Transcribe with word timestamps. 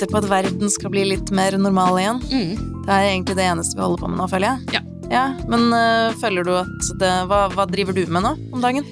venter 0.00 0.12
på 0.12 0.20
at 0.20 0.30
verden 0.30 0.70
skal 0.70 0.90
bli 0.92 1.04
litt 1.12 1.30
mer 1.34 1.56
normal 1.58 1.98
igjen. 2.00 2.20
Mm. 2.30 2.84
Det 2.86 2.94
er 2.94 3.08
egentlig 3.10 3.36
det 3.36 3.44
eneste 3.44 3.76
vi 3.76 3.84
holder 3.84 4.00
på 4.00 4.08
med 4.08 4.20
nå, 4.20 4.28
føler 4.30 4.48
jeg. 4.48 4.78
Ja. 4.78 4.86
Ja, 5.10 5.24
Men 5.50 5.72
uh, 5.74 6.14
føler 6.20 6.46
du 6.46 6.52
at 6.54 6.90
det 7.00 7.10
hva, 7.26 7.48
hva 7.50 7.66
driver 7.66 7.92
du 7.92 8.04
med 8.06 8.22
nå 8.22 8.36
om 8.54 8.60
dagen? 8.62 8.86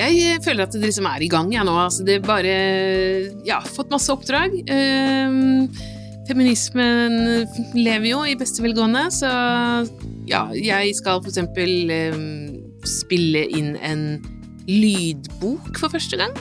Jeg 0.00 0.40
føler 0.40 0.64
at 0.64 0.72
det 0.72 0.80
liksom 0.80 1.04
er 1.10 1.20
i 1.20 1.28
gang, 1.28 1.50
jeg 1.52 1.66
nå. 1.68 1.74
Altså, 1.76 2.06
det 2.06 2.16
er 2.16 2.24
bare 2.24 2.54
Ja, 3.44 3.60
fått 3.60 3.92
masse 3.92 4.08
oppdrag. 4.10 4.56
Um, 4.64 5.68
feminismen 6.30 7.44
lever 7.76 8.08
jo 8.08 8.22
i 8.24 8.38
beste 8.40 8.64
velgående, 8.64 9.04
så 9.12 9.30
ja, 10.30 10.46
jeg 10.56 10.96
skal 10.96 11.20
for 11.20 11.28
eksempel 11.28 11.92
um, 12.16 12.56
spille 12.88 13.44
inn 13.52 13.74
en 13.84 14.06
lydbok 14.70 15.76
for 15.76 15.92
første 15.92 16.18
gang. 16.18 16.32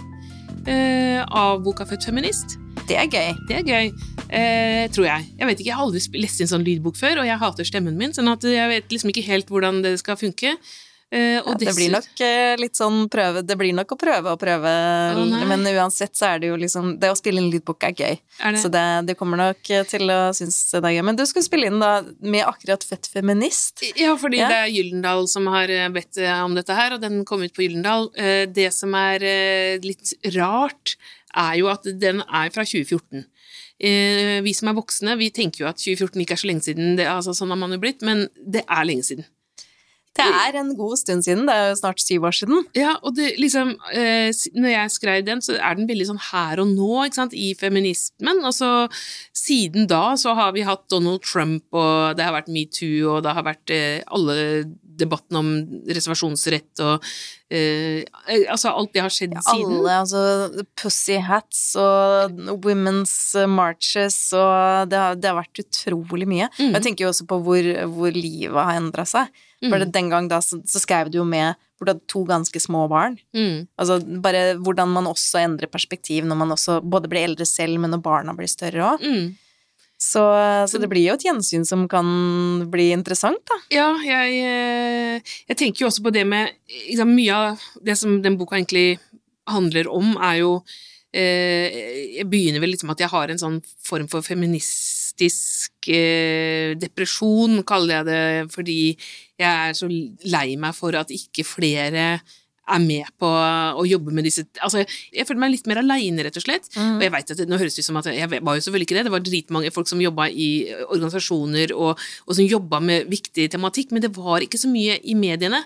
Uh, 0.63 1.27
av 1.27 1.59
boka 1.67 1.83
Født 1.89 2.07
feminist. 2.07 2.55
Det 2.89 2.97
er 2.97 3.07
gøy. 3.13 3.31
Det 3.47 3.55
er 3.59 3.65
gøy, 3.69 3.91
eh, 4.33 4.83
tror 4.93 5.05
jeg. 5.05 5.29
Jeg 5.37 5.45
vet 5.49 5.59
ikke, 5.61 5.69
jeg 5.69 5.77
har 5.77 5.85
aldri 5.85 6.21
lest 6.25 6.41
en 6.41 6.49
sånn 6.55 6.65
lydbok 6.65 6.97
før, 6.97 7.21
og 7.21 7.29
jeg 7.29 7.37
hater 7.41 7.67
stemmen 7.69 7.97
min, 7.99 8.15
sånn 8.17 8.31
at 8.31 8.41
jeg 8.49 8.69
vet 8.71 8.89
liksom 8.93 9.11
ikke 9.13 9.27
helt 9.29 9.49
hvordan 9.53 9.83
det 9.85 9.97
skal 10.01 10.17
funke. 10.17 10.55
Eh, 11.09 11.39
og 11.41 11.55
Ja, 11.55 11.57
det 11.65 11.71
blir 11.73 11.89
nok 11.89 12.19
øh, 12.21 12.55
litt 12.61 12.77
sånn 12.77 13.07
prøve 13.09 13.41
Det 13.41 13.55
blir 13.57 13.73
nok 13.73 13.95
å 13.95 13.97
prøve 13.97 14.29
og 14.29 14.37
prøve, 14.43 14.69
nei. 15.17 15.39
men 15.49 15.63
uansett 15.65 16.13
så 16.13 16.27
er 16.35 16.43
det 16.43 16.51
jo 16.51 16.57
liksom 16.61 16.91
Det 17.01 17.09
å 17.09 17.15
spille 17.17 17.41
inn 17.41 17.47
lydbok 17.49 17.81
er 17.87 17.95
gøy. 17.97 18.19
er 18.45 18.53
det, 18.53 18.61
Så 18.61 18.69
det, 18.69 18.83
det 19.07 19.15
kommer 19.17 19.41
nok 19.41 19.57
til 19.89 20.05
å 20.13 20.19
synes 20.37 20.59
det 20.69 20.83
er 20.85 20.93
gøy. 20.99 21.01
Men 21.09 21.17
du 21.17 21.25
skal 21.25 21.41
spille 21.47 21.65
inn 21.65 21.81
da 21.81 22.03
med 22.21 22.45
akkurat 22.45 22.85
Født 22.85 23.09
feminist. 23.09 23.81
Ja, 23.97 24.13
fordi 24.21 24.37
Ja. 24.43 24.51
det 24.53 24.59
er 24.61 24.69
Gyllendal 24.75 25.25
som 25.27 25.47
har 25.49 25.73
eh, 25.73 25.89
bedt 25.89 26.21
eh, 26.21 26.43
om 26.45 26.53
dette 26.53 26.77
her, 26.77 26.93
og 26.93 27.01
den 27.01 27.25
kom 27.25 27.41
ut 27.41 27.55
på 27.57 27.65
Gyllendal. 27.65 28.11
Eh, 28.13 28.45
Det 28.45 28.69
som 28.77 28.93
er 28.93 29.25
eh, 29.25 29.79
litt 29.81 30.13
rart, 30.37 30.93
er 31.37 31.57
jo 31.59 31.69
at 31.71 31.85
den 32.01 32.21
er 32.25 32.53
fra 32.53 32.65
2014. 32.65 33.25
Eh, 33.79 34.39
Vi 34.43 34.53
som 34.53 34.71
er 34.71 34.77
voksne, 34.77 35.17
vi 35.17 35.29
tenker 35.29 35.63
jo 35.65 35.69
at 35.71 35.77
2014 35.79 36.21
ikke 36.21 36.37
er 36.37 36.41
så 36.43 36.49
lenge 36.49 36.65
siden, 36.65 36.95
det, 36.97 37.07
altså 37.07 37.35
sånn 37.35 37.51
har 37.53 37.59
man 37.59 37.71
jo 37.75 37.81
blitt, 37.81 38.01
men 38.05 38.27
det 38.39 38.65
er 38.67 38.87
lenge 38.87 39.07
siden. 39.07 39.27
Det 40.19 40.25
er 40.25 40.57
en 40.59 40.73
god 40.75 40.97
stund 40.99 41.23
siden. 41.23 41.45
Det 41.47 41.53
er 41.55 41.69
jo 41.69 41.75
snart 41.79 42.01
syv 42.01 42.25
år 42.27 42.35
siden. 42.35 42.65
Ja, 42.75 42.95
og 43.05 43.15
det 43.15 43.29
liksom 43.39 43.75
eh, 43.93 44.33
Når 44.57 44.69
jeg 44.73 44.91
skrev 44.91 45.23
den, 45.23 45.39
så 45.45 45.55
er 45.55 45.77
den 45.77 45.87
veldig 45.87 46.07
sånn 46.09 46.21
her 46.31 46.59
og 46.59 46.67
nå, 46.73 46.89
ikke 47.05 47.19
sant, 47.21 47.35
i 47.37 47.53
feminismen. 47.55 48.41
Og 48.43 48.51
så 48.57 48.71
siden 49.37 49.87
da 49.87 50.17
så 50.19 50.33
har 50.35 50.51
vi 50.57 50.65
hatt 50.67 50.89
Donald 50.91 51.23
Trump, 51.23 51.63
og 51.71 52.17
det 52.17 52.25
har 52.25 52.35
vært 52.35 52.51
metoo, 52.51 53.15
og 53.15 53.23
det 53.23 53.35
har 53.37 53.47
vært 53.47 53.75
eh, 53.75 54.01
alle 54.11 54.65
debattene 54.99 55.39
om 55.41 55.49
reservasjonsrett 55.89 56.81
og 56.85 57.05
eh, 57.49 58.03
eh, 58.27 58.43
Altså 58.51 58.71
alt 58.75 58.91
det 58.93 59.01
har 59.05 59.13
skjedd 59.13 59.35
siden. 59.37 59.75
Alle, 59.79 59.97
altså 60.03 60.65
Pussy 60.79 61.17
Hats 61.25 61.61
og 61.79 62.39
Women's 62.65 63.15
Marches 63.49 64.17
og 64.37 64.89
det 64.91 64.99
har, 64.99 65.15
det 65.19 65.31
har 65.31 65.39
vært 65.39 65.63
utrolig 65.63 66.27
mye. 66.29 66.49
Mm. 66.59 66.73
Jeg 66.77 66.85
tenker 66.85 67.05
jo 67.07 67.11
også 67.13 67.27
på 67.29 67.39
hvor, 67.45 67.69
hvor 67.95 68.15
livet 68.15 68.57
har 68.59 68.77
endra 68.79 69.07
seg. 69.09 69.31
For 69.59 69.75
Mm. 69.75 69.79
det, 69.83 69.87
den 69.91 70.07
gang 70.09 70.27
da 70.31 70.37
så, 70.39 70.55
så 70.63 70.79
skrev 70.79 71.09
du 71.11 71.17
jo 71.17 71.25
med 71.27 71.57
hvor 71.75 71.83
du 71.87 71.91
hadde 71.91 72.07
to 72.07 72.21
ganske 72.27 72.59
små 72.63 72.85
barn. 72.91 73.17
Mm. 73.35 73.65
Altså 73.79 73.97
bare 74.23 74.53
hvordan 74.55 74.87
man 74.93 75.09
også 75.09 75.41
endrer 75.41 75.67
perspektiv 75.71 76.23
når 76.27 76.37
man 76.39 76.53
også 76.55 76.77
både 76.83 77.09
blir 77.11 77.25
eldre 77.27 77.43
selv, 77.47 77.75
men 77.79 77.91
når 77.91 77.99
barna 78.05 78.31
blir 78.37 78.47
større 78.47 78.93
òg. 78.93 79.03
Mm. 79.03 79.33
Så, 79.99 80.21
så 80.71 80.79
det 80.79 80.87
blir 80.87 81.09
jo 81.09 81.15
et 81.17 81.25
gjensyn 81.27 81.65
som 81.67 81.83
kan 81.91 82.07
bli 82.71 82.89
interessant, 82.95 83.41
da. 83.51 83.57
Ja, 83.73 83.89
jeg, 83.99 84.37
eh, 84.47 85.33
jeg 85.51 85.59
tenker 85.59 85.83
jo 85.83 85.89
også 85.89 86.05
på 86.05 86.13
det 86.15 86.23
med 86.27 86.53
liksom, 86.87 87.11
Mye 87.17 87.35
av 87.35 87.65
det 87.83 87.97
som 87.99 88.21
den 88.23 88.37
boka 88.39 88.55
egentlig 88.55 89.01
handler 89.49 89.89
om, 89.91 90.13
er 90.23 90.37
jo 90.39 90.53
eh, 91.11 92.15
Jeg 92.15 92.29
begynner 92.31 92.63
vel 92.63 92.71
liksom 92.77 92.93
at 92.93 93.03
jeg 93.03 93.11
har 93.11 93.33
en 93.33 93.41
sånn 93.41 93.59
form 93.83 94.07
for 94.07 94.23
feministisk 94.23 95.91
eh, 95.91 96.79
depresjon, 96.79 97.59
kaller 97.67 97.99
jeg 97.99 98.07
det, 98.07 98.23
fordi 98.55 98.81
jeg 99.39 99.49
er 99.51 99.75
så 99.75 99.91
lei 99.91 100.53
meg 100.59 100.79
for 100.79 100.95
at 100.95 101.11
ikke 101.11 101.43
flere 101.43 102.21
er 102.69 102.81
med 102.83 103.09
på 103.19 103.29
å 103.29 103.85
jobbe 103.87 104.13
med 104.15 104.27
disse 104.27 104.45
Altså, 104.63 104.83
jeg 105.13 105.27
føler 105.27 105.41
meg 105.43 105.53
litt 105.53 105.69
mer 105.69 105.81
aleine, 105.81 106.23
rett 106.25 106.37
og 106.39 106.45
slett. 106.45 106.69
Og 106.75 107.03
jeg 107.03 107.13
vet 107.13 107.33
at 107.33 107.41
det, 107.41 107.47
nå 107.49 107.59
høres 107.59 107.77
det 107.77 107.83
ut 107.83 107.89
som 107.89 107.99
at 108.01 108.09
jeg 108.11 108.29
var 108.31 108.57
jo 108.57 108.65
selvfølgelig 108.65 108.87
ikke 108.87 108.97
det, 108.97 109.05
det 109.07 109.15
var 109.15 109.25
dritmange 109.25 109.73
folk 109.75 109.89
som 109.89 110.03
jobba 110.03 110.29
i 110.29 110.49
organisasjoner 110.87 111.73
og, 111.77 112.05
og 112.25 112.37
som 112.37 112.45
jobba 112.45 112.81
med 112.83 113.09
viktig 113.11 113.49
tematikk, 113.53 113.93
men 113.95 114.05
det 114.05 114.13
var 114.17 114.45
ikke 114.45 114.61
så 114.61 114.71
mye 114.71 114.99
i 115.03 115.17
mediene. 115.17 115.63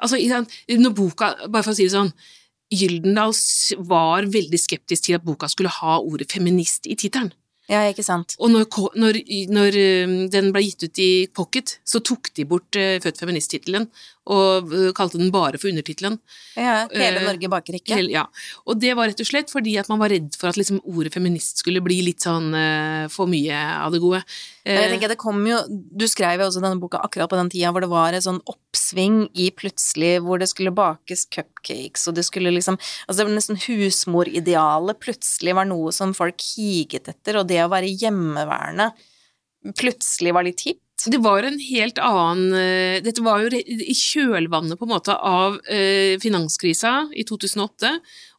Altså, 0.00 0.20
når 0.20 0.96
boka, 0.96 1.32
bare 1.46 1.66
for 1.66 1.74
å 1.74 1.78
si 1.78 1.88
det 1.88 1.96
sånn, 1.96 2.12
Gyldendal 2.74 3.30
var 3.86 4.26
veldig 4.26 4.58
skeptisk 4.58 5.06
til 5.06 5.18
at 5.18 5.26
boka 5.26 5.46
skulle 5.50 5.70
ha 5.70 6.00
ordet 6.00 6.32
feminist 6.32 6.88
i 6.90 6.96
tittelen. 6.98 7.30
Ja, 7.70 7.80
ikke 7.90 8.04
sant. 8.06 8.36
Og 8.38 8.52
når, 8.52 8.66
når, 8.94 9.18
når 9.50 9.76
um, 10.06 10.14
den 10.30 10.52
ble 10.54 10.62
gitt 10.68 10.86
ut 10.86 11.00
i 11.02 11.10
pocket, 11.34 11.76
så 11.86 11.98
tok 11.98 12.30
de 12.38 12.46
bort 12.46 12.78
uh, 12.78 12.98
Født 13.02 13.18
feminist-tittelen, 13.18 13.88
og 14.26 14.72
uh, 14.72 14.90
kalte 14.96 15.20
den 15.20 15.30
bare 15.34 15.58
for 15.60 15.70
undertittelen. 15.70 16.18
Ja, 16.58 16.86
hele 16.90 17.20
Eh, 17.20 17.26
Norge 17.26 17.50
baker 17.52 17.78
ikke. 17.78 17.94
Hele, 17.98 18.10
Ja. 18.16 18.24
Og 18.66 18.80
det 18.82 18.94
var 18.98 19.08
rett 19.10 19.20
og 19.22 19.28
slett 19.28 19.52
fordi 19.52 19.76
at 19.78 19.88
man 19.92 20.00
var 20.02 20.10
redd 20.10 20.34
for 20.38 20.50
at 20.50 20.58
liksom, 20.58 20.80
ordet 20.84 21.12
feminist 21.14 21.62
skulle 21.62 21.82
bli 21.84 22.00
litt 22.08 22.26
sånn 22.26 22.50
uh, 22.54 23.06
for 23.12 23.30
mye 23.30 23.54
av 23.54 23.94
det 23.94 24.02
gode. 24.02 24.22
Men 24.66 24.80
jeg 24.80 24.86
Eh, 24.86 24.92
tenker 24.96 25.12
det 25.12 25.18
kom 25.20 25.44
jo, 25.46 25.60
Du 25.70 26.08
skrev 26.10 26.40
jo 26.40 26.48
også 26.48 26.58
denne 26.58 26.80
boka 26.82 26.98
akkurat 26.98 27.30
på 27.30 27.38
den 27.38 27.50
tida 27.52 27.70
hvor 27.70 27.84
det 27.84 27.90
var 27.92 28.16
et 28.16 28.24
sånn 28.24 28.40
oppsving 28.50 29.28
i 29.38 29.52
plutselig 29.54 30.16
hvor 30.24 30.40
det 30.42 30.48
skulle 30.50 30.74
bakes 30.74 31.22
cupcakes, 31.30 32.08
og 32.08 32.16
det 32.18 32.24
skulle 32.26 32.50
liksom 32.50 32.74
Altså 33.06 33.20
det 33.20 33.26
var 33.28 33.36
nesten 33.36 33.60
husmoridealet 33.62 34.98
plutselig 34.98 35.54
var 35.54 35.68
noe 35.70 35.92
som 35.94 36.14
folk 36.18 36.42
higet 36.56 37.06
etter, 37.12 37.38
og 37.38 37.46
det 37.46 37.62
å 37.62 37.70
være 37.70 37.92
hjemmeværende 37.94 38.90
plutselig 39.78 40.34
var 40.34 40.46
litt 40.46 40.62
hipt. 40.66 40.82
Det 41.04 41.18
var 41.20 41.44
en 41.44 41.58
helt 41.60 41.98
annen 42.00 42.54
eh, 42.56 43.02
Dette 43.04 43.20
var 43.24 43.44
jo 43.44 43.50
i 43.52 43.94
kjølvannet 43.94 44.78
på 44.80 44.86
en 44.88 44.94
måte 44.94 45.12
av 45.14 45.58
eh, 45.68 46.16
finanskrisa 46.22 47.10
i 47.12 47.26
2008, 47.28 47.90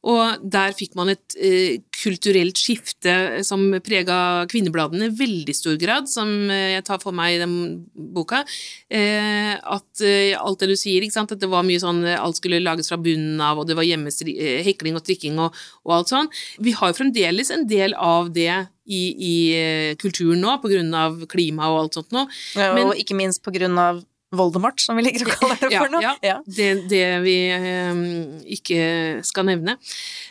og 0.05 0.43
der 0.45 0.75
fikk 0.77 0.93
man 0.97 1.11
et 1.11 1.35
eh, 1.41 1.79
kulturelt 1.97 2.59
skifte 2.59 3.43
som 3.45 3.65
prega 3.83 4.45
kvinnebladene 4.51 5.09
i 5.09 5.15
veldig 5.17 5.55
stor 5.57 5.77
grad, 5.81 6.09
som 6.11 6.29
eh, 6.53 6.77
jeg 6.77 6.85
tar 6.87 7.01
for 7.01 7.15
meg 7.15 7.35
i 7.35 7.41
den 7.41 7.55
boka. 7.93 8.43
Eh, 8.89 9.55
at 9.57 10.05
eh, 10.05 10.37
alt 10.37 10.61
det 10.61 10.71
du 10.71 10.77
sier, 10.79 11.03
at 11.07 11.35
det 11.39 11.49
var 11.49 11.65
mye 11.67 11.81
sånn 11.81 12.03
eh, 12.05 12.19
alt 12.19 12.39
skulle 12.39 12.61
lages 12.63 12.91
fra 12.91 12.99
bunnen 13.01 13.41
av, 13.41 13.59
og 13.59 13.67
det 13.69 13.77
var 13.77 13.87
eh, 13.87 14.63
hekling 14.67 14.99
og 14.99 15.05
trikking 15.07 15.39
og, 15.41 15.55
og 15.87 15.97
alt 15.99 16.13
sånn. 16.13 16.31
Vi 16.63 16.75
har 16.77 16.93
jo 16.93 16.99
fremdeles 17.01 17.51
en 17.51 17.65
del 17.67 17.97
av 17.97 18.31
det 18.35 18.51
i, 18.87 19.01
i 19.11 19.35
eh, 19.57 19.95
kulturen 19.99 20.39
nå, 20.43 20.59
på 20.61 20.71
grunn 20.71 20.93
av 20.95 21.25
klima 21.31 21.71
og 21.73 21.81
alt 21.81 21.99
sånt 21.99 22.13
nå. 22.15 22.27
Ja, 22.55 22.71
og 22.85 22.95
ikke 22.99 23.17
minst 23.17 23.43
på 23.43 23.53
grunn 23.55 23.75
av 23.81 24.05
Voldemort, 24.35 24.81
som 24.83 24.97
vi 24.99 25.05
liker 25.05 25.23
å 25.23 25.35
kalle 25.39 25.55
det 25.61 25.69
for 25.71 25.91
nå. 25.93 26.01
Ja, 26.03 26.11
ja. 26.25 26.35
Det, 26.43 26.67
det 26.91 27.03
vi 27.23 27.35
eh, 27.55 28.01
ikke 28.57 28.79
skal 29.23 29.47
nevne. 29.47 29.77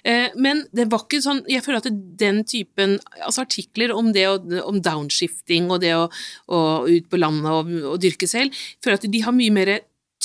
Eh, 0.04 0.34
men 0.36 0.66
det 0.76 0.88
var 0.92 1.06
ikke 1.06 1.22
sånn 1.24 1.40
Jeg 1.48 1.64
føler 1.64 1.80
at 1.80 1.88
den 2.20 2.42
typen 2.44 2.98
altså 3.22 3.46
artikler 3.46 3.94
om 3.96 4.12
det 4.12 4.26
om 4.28 4.82
downshifting 4.84 5.70
og 5.72 5.80
det 5.84 5.94
å, 5.96 6.06
å 6.52 6.60
ut 6.84 7.08
på 7.08 7.20
landet 7.20 7.48
og, 7.48 7.72
og 7.94 8.00
dyrke 8.02 8.28
selv, 8.28 8.52
føler 8.84 9.00
at 9.00 9.08
de 9.08 9.22
har 9.24 9.36
mye 9.36 9.54
mer 9.54 9.72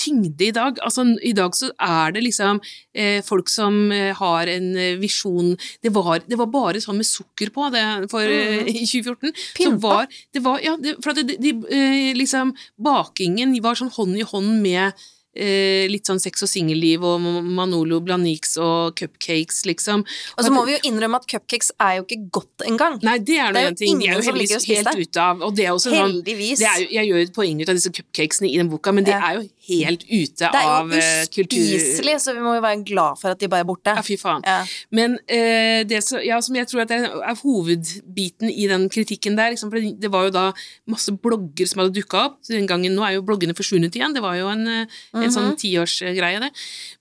tyngde 0.01 0.47
i 0.47 0.51
dag. 0.55 0.79
Altså, 0.85 1.05
I 1.21 1.33
dag 1.37 1.55
så 1.57 1.69
er 1.77 2.15
det 2.15 2.23
liksom 2.25 2.59
eh, 2.95 3.19
folk 3.25 3.51
som 3.53 3.77
eh, 3.95 4.11
har 4.17 4.51
en 4.51 4.71
eh, 4.75 4.97
visjon 5.01 5.53
det 5.83 5.93
var, 5.95 6.23
det 6.25 6.39
var 6.39 6.49
bare 6.51 6.81
sånn 6.83 6.99
med 7.01 7.07
sukker 7.09 7.53
på 7.53 7.69
det 7.73 7.85
for, 8.11 8.25
mm. 8.25 8.67
i 8.73 8.83
2014. 8.87 9.33
Så 9.61 9.71
var, 9.85 10.09
det 10.33 10.43
var, 10.45 10.59
ja, 10.65 10.75
det, 10.81 10.97
for 11.03 11.13
at 11.13 11.21
de, 11.27 11.37
de, 11.41 11.55
eh, 11.69 12.11
liksom, 12.17 12.55
bakingen 12.81 13.53
var 13.63 13.77
sånn 13.79 13.93
hånd 13.93 14.17
i 14.17 14.25
hånd 14.27 14.57
med 14.63 14.91
eh, 15.37 15.87
litt 15.91 16.09
sånn 16.09 16.19
sex 16.21 16.43
og 16.45 16.49
singelliv 16.51 17.03
og 17.07 17.21
Manolo 17.23 18.01
Blanix 18.03 18.57
og 18.61 18.97
cupcakes, 18.99 19.61
liksom. 19.69 20.03
Og 20.35 20.43
så 20.45 20.51
må 20.53 20.65
vi 20.67 20.75
jo 20.75 20.81
innrømme 20.89 21.21
at 21.21 21.27
cupcakes 21.31 21.71
er 21.79 21.99
jo 21.99 22.05
ikke 22.07 22.19
godt 22.39 22.65
engang. 22.67 22.97
Nei, 23.05 23.17
det 23.23 23.37
er 23.39 23.55
Det 23.55 23.61
er 23.61 23.69
jo 23.69 23.77
ting. 23.79 23.99
De 24.01 24.09
er 24.09 24.11
ingen 24.11 24.19
jo 24.19 24.25
som 24.27 24.39
ligger 24.39 24.57
å 24.57 24.59
heldigvis 24.59 24.65
spise 24.67 24.81
helt 24.81 24.99
det. 24.99 25.07
ute 25.07 25.27
av 25.27 25.45
Og 25.47 25.55
det 25.55 25.65
er 25.67 25.71
også 25.75 25.93
sånn 25.93 26.01
Heldigvis. 26.01 26.59
det 26.59 26.67
er 26.71 26.81
jo, 26.83 26.87
Jeg 26.97 27.11
gjør 27.11 27.23
et 27.25 27.33
poeng 27.37 27.61
ut 27.63 27.69
av 27.71 27.79
disse 27.79 27.93
cupcakesene 27.95 28.51
i 28.51 28.57
den 28.59 28.71
boka, 28.71 28.91
men 28.91 29.07
det 29.07 29.15
Ja. 29.15 29.21
er 29.29 29.39
jo 29.39 29.47
helt 29.71 30.03
ute 30.09 30.49
av 30.51 30.91
kultur... 30.91 31.51
Det 31.51 31.57
er 31.57 31.65
jo 31.65 31.77
eh, 31.77 31.79
uspiselig, 31.79 32.15
så 32.23 32.35
vi 32.35 32.43
må 32.43 32.55
jo 32.57 32.63
være 32.63 32.81
glad 32.87 33.19
for 33.21 33.33
at 33.33 33.41
de 33.41 33.49
bare 33.51 33.65
er 33.65 33.69
borte. 33.69 33.95
Ja, 33.97 34.03
fy 34.05 34.17
faen. 34.19 34.45
Ja. 34.47 34.59
Men 34.93 35.17
eh, 35.25 35.81
det 35.87 36.03
så, 36.05 36.21
ja, 36.25 36.39
som 36.43 36.57
jeg 36.57 36.69
tror 36.69 36.83
er, 36.85 37.07
er 37.21 37.39
hovedbiten 37.41 38.51
i 38.51 38.67
den 38.71 38.87
kritikken 38.91 39.37
der 39.39 39.53
liksom, 39.53 39.71
det, 39.71 40.11
var 40.11 40.27
jo 40.27 40.35
da 40.35 40.45
masse 40.89 41.13
blogger 41.15 41.69
som 41.69 41.83
hadde 41.83 41.95
dukka 41.97 42.25
opp. 42.27 42.39
Den 42.49 42.69
gangen, 42.69 42.95
Nå 42.95 43.05
er 43.07 43.15
jo 43.15 43.25
bloggene 43.25 43.55
forsvunnet 43.57 43.95
igjen, 43.95 44.15
det 44.15 44.23
var 44.23 44.37
jo 44.39 44.49
en, 44.51 44.65
eh, 44.67 44.99
en 45.13 45.21
-hmm. 45.23 45.33
sånn 45.33 45.55
tiårsgreie, 45.55 46.39
det. 46.39 46.51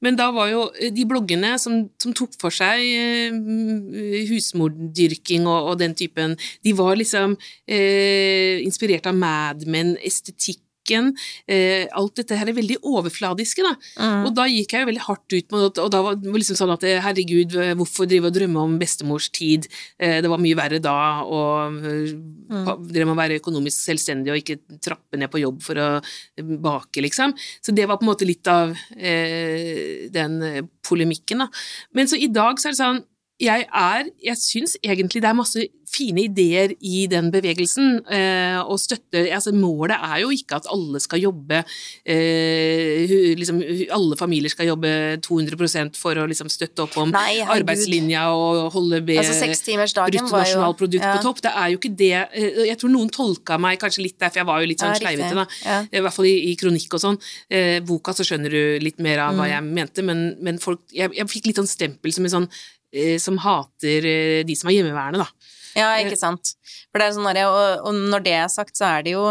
Men 0.01 0.17
da 0.17 0.31
var 0.31 0.49
jo 0.51 0.71
eh, 0.79 0.93
de 0.93 1.05
bloggene 1.09 1.59
som, 1.59 1.89
som 1.99 2.15
tok 2.17 2.37
for 2.41 2.55
seg 2.55 2.81
eh, 2.81 4.27
husmordyrking 4.31 5.47
og, 5.47 5.73
og 5.73 5.79
den 5.79 5.95
typen, 5.95 6.37
de 6.65 6.73
var 6.73 6.97
liksom 6.97 7.37
eh, 7.67 8.61
inspirert 8.65 9.07
av 9.07 9.15
Mad 9.15 9.67
Men, 9.67 9.97
estetikk 10.05 10.63
politikken, 10.91 11.15
eh, 11.49 11.87
alt 11.93 12.17
dette 12.17 12.37
her 12.37 12.49
er 12.49 12.57
veldig 12.57 12.79
overfladiske, 12.83 13.63
da. 13.63 13.75
Mm. 13.99 14.27
Og 14.27 14.35
da 14.35 14.47
gikk 14.47 14.73
jeg 14.73 14.83
jo 14.85 14.91
veldig 14.91 15.07
hardt 15.07 15.33
ut 15.33 15.53
med 15.53 15.61
det, 15.61 15.83
og 15.85 15.91
da 15.91 16.03
var 16.03 16.17
det 16.17 16.33
liksom 16.33 16.57
sånn 16.59 16.73
at 16.75 16.85
eh, 16.85 17.01
herregud, 17.01 17.53
hvorfor 17.77 18.09
drive 18.09 18.27
og 18.27 18.35
drømme 18.35 18.61
om 18.61 18.79
bestemors 18.79 19.31
tid, 19.31 19.69
eh, 19.99 20.21
det 20.21 20.31
var 20.31 20.39
mye 20.39 20.57
verre 20.59 20.81
da, 20.81 21.23
og 21.23 21.81
eh, 21.85 22.17
Mm. 22.51 22.67
dere 22.91 23.07
må 23.07 23.15
være 23.15 23.39
økonomisk 23.39 23.79
selvstendig 23.79 24.33
og 24.33 24.41
ikke 24.41 24.81
trappe 24.83 25.17
ned 25.17 25.31
på 25.31 25.39
jobb 25.39 25.61
for 25.63 25.79
å 25.79 25.89
eh, 26.03 26.43
bake, 26.43 27.01
liksom. 27.01 27.35
Så 27.63 27.71
det 27.73 27.87
var 27.87 28.01
på 28.01 28.03
en 28.03 28.11
måte 28.11 28.27
litt 28.27 28.47
av 28.51 28.75
eh, 28.97 30.09
den 30.11 30.43
eh, 30.43 30.63
polemikken, 30.83 31.45
da. 31.45 31.49
Men 31.95 32.11
så 32.11 32.19
i 32.19 32.27
dag 32.27 32.59
så 32.59 32.69
er 32.69 32.75
det 32.75 32.81
sånn 32.83 33.05
jeg 33.41 33.67
er 33.73 34.11
Jeg 34.23 34.37
syns 34.41 34.77
egentlig 34.85 35.23
det 35.25 35.31
er 35.31 35.39
masse 35.39 35.67
fine 35.91 36.23
ideer 36.29 36.71
i 36.87 37.07
den 37.11 37.33
bevegelsen, 37.35 37.97
eh, 38.07 38.61
og 38.63 38.79
støtte 38.79 39.25
Altså, 39.35 39.51
målet 39.57 39.97
er 39.97 40.21
jo 40.23 40.29
ikke 40.31 40.61
at 40.61 40.69
alle 40.71 41.01
skal 41.03 41.19
jobbe 41.25 41.65
eh, 42.07 43.11
liksom, 43.41 43.59
Alle 43.91 44.19
familier 44.21 44.53
skal 44.53 44.69
jobbe 44.71 44.93
200% 45.25 45.99
for 45.99 46.21
å 46.21 46.27
liksom 46.31 46.51
støtte 46.53 46.85
opp 46.85 46.97
om 47.01 47.11
Nei, 47.15 47.41
arbeidslinja 47.43 48.29
og 48.35 48.71
holde 48.77 49.03
Altså 49.19 49.35
bruttonasjonalprodukt 50.11 51.03
ja. 51.05 51.17
på 51.17 51.25
topp. 51.27 51.43
Det 51.43 51.53
er 51.57 51.73
jo 51.75 51.81
ikke 51.81 51.95
det 51.99 52.13
eh, 52.15 52.65
Jeg 52.71 52.79
tror 52.81 52.95
noen 52.95 53.11
tolka 53.15 53.59
meg 53.61 53.81
kanskje 53.83 54.07
litt 54.07 54.19
der, 54.21 54.31
for 54.31 54.43
jeg 54.43 54.51
var 54.51 54.63
jo 54.63 54.71
litt 54.71 54.83
sånn 54.83 54.95
Ja, 54.95 55.01
sleivete. 55.03 55.47
Ja. 55.65 55.81
I 55.91 56.05
hvert 56.05 56.17
fall 56.17 56.29
i, 56.31 56.37
i 56.51 56.57
kronikk 56.61 56.97
og 56.99 57.03
sånn. 57.03 57.19
Eh, 57.51 57.79
boka 57.87 58.15
så 58.17 58.27
skjønner 58.27 58.53
du 58.53 58.63
litt 58.85 59.01
mer 59.03 59.27
av 59.27 59.35
hva 59.35 59.41
Mm. 59.41 59.53
jeg 59.55 59.65
mente, 59.81 60.03
men, 60.05 60.19
men 60.45 60.59
folk 60.61 60.81
Jeg, 60.93 61.11
jeg 61.17 61.27
fikk 61.31 61.47
litt 61.49 61.59
sånn 61.59 61.71
stempel 61.71 62.13
som 62.13 62.27
en 62.27 62.33
sånn 62.35 62.47
eh, 62.51 62.80
som 63.23 63.39
hater 63.39 64.07
eh, 64.07 64.43
de 64.47 64.57
som 64.59 64.71
er 64.71 64.79
hjemmeværende, 64.81 65.23
da. 65.25 65.29
Ja, 65.79 65.89
ikke 66.03 66.19
sant. 66.19 66.55
For 66.91 66.99
det 66.99 67.07
er 67.09 67.13
sånn 67.15 67.29
og, 67.31 67.87
og 67.87 67.95
når 68.11 68.25
det 68.27 68.33
er 68.41 68.49
sagt, 68.51 68.75
så 68.77 68.89
er 68.99 69.05
det 69.07 69.13
jo 69.15 69.29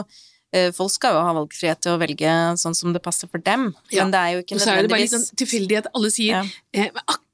eh, 0.53 0.69
Folk 0.75 0.93
skal 0.93 1.17
jo 1.17 1.23
ha 1.25 1.33
valgfrihet 1.35 1.81
til 1.83 1.97
å 1.97 1.99
velge 1.99 2.35
sånn 2.61 2.77
som 2.77 2.93
det 2.95 3.01
passer 3.03 3.27
for 3.31 3.43
dem, 3.43 3.73
Ja. 3.91 4.03
men 4.05 4.11
det 4.15 4.19
er 4.23 4.31
jo 4.37 4.43
ikke 4.45 4.55
Og 4.55 4.63
så 4.63 4.71
er 4.71 4.81
det 4.83 4.89
bare 4.93 5.03
litt 5.03 5.11
nødvendigvis 5.11 5.27
sånn 5.31 5.41
tilfeldig 5.43 5.81
at 5.81 5.89
alle 5.93 6.11
sier 6.15 6.37
Ja. 6.39 6.85
eh, 6.85 6.89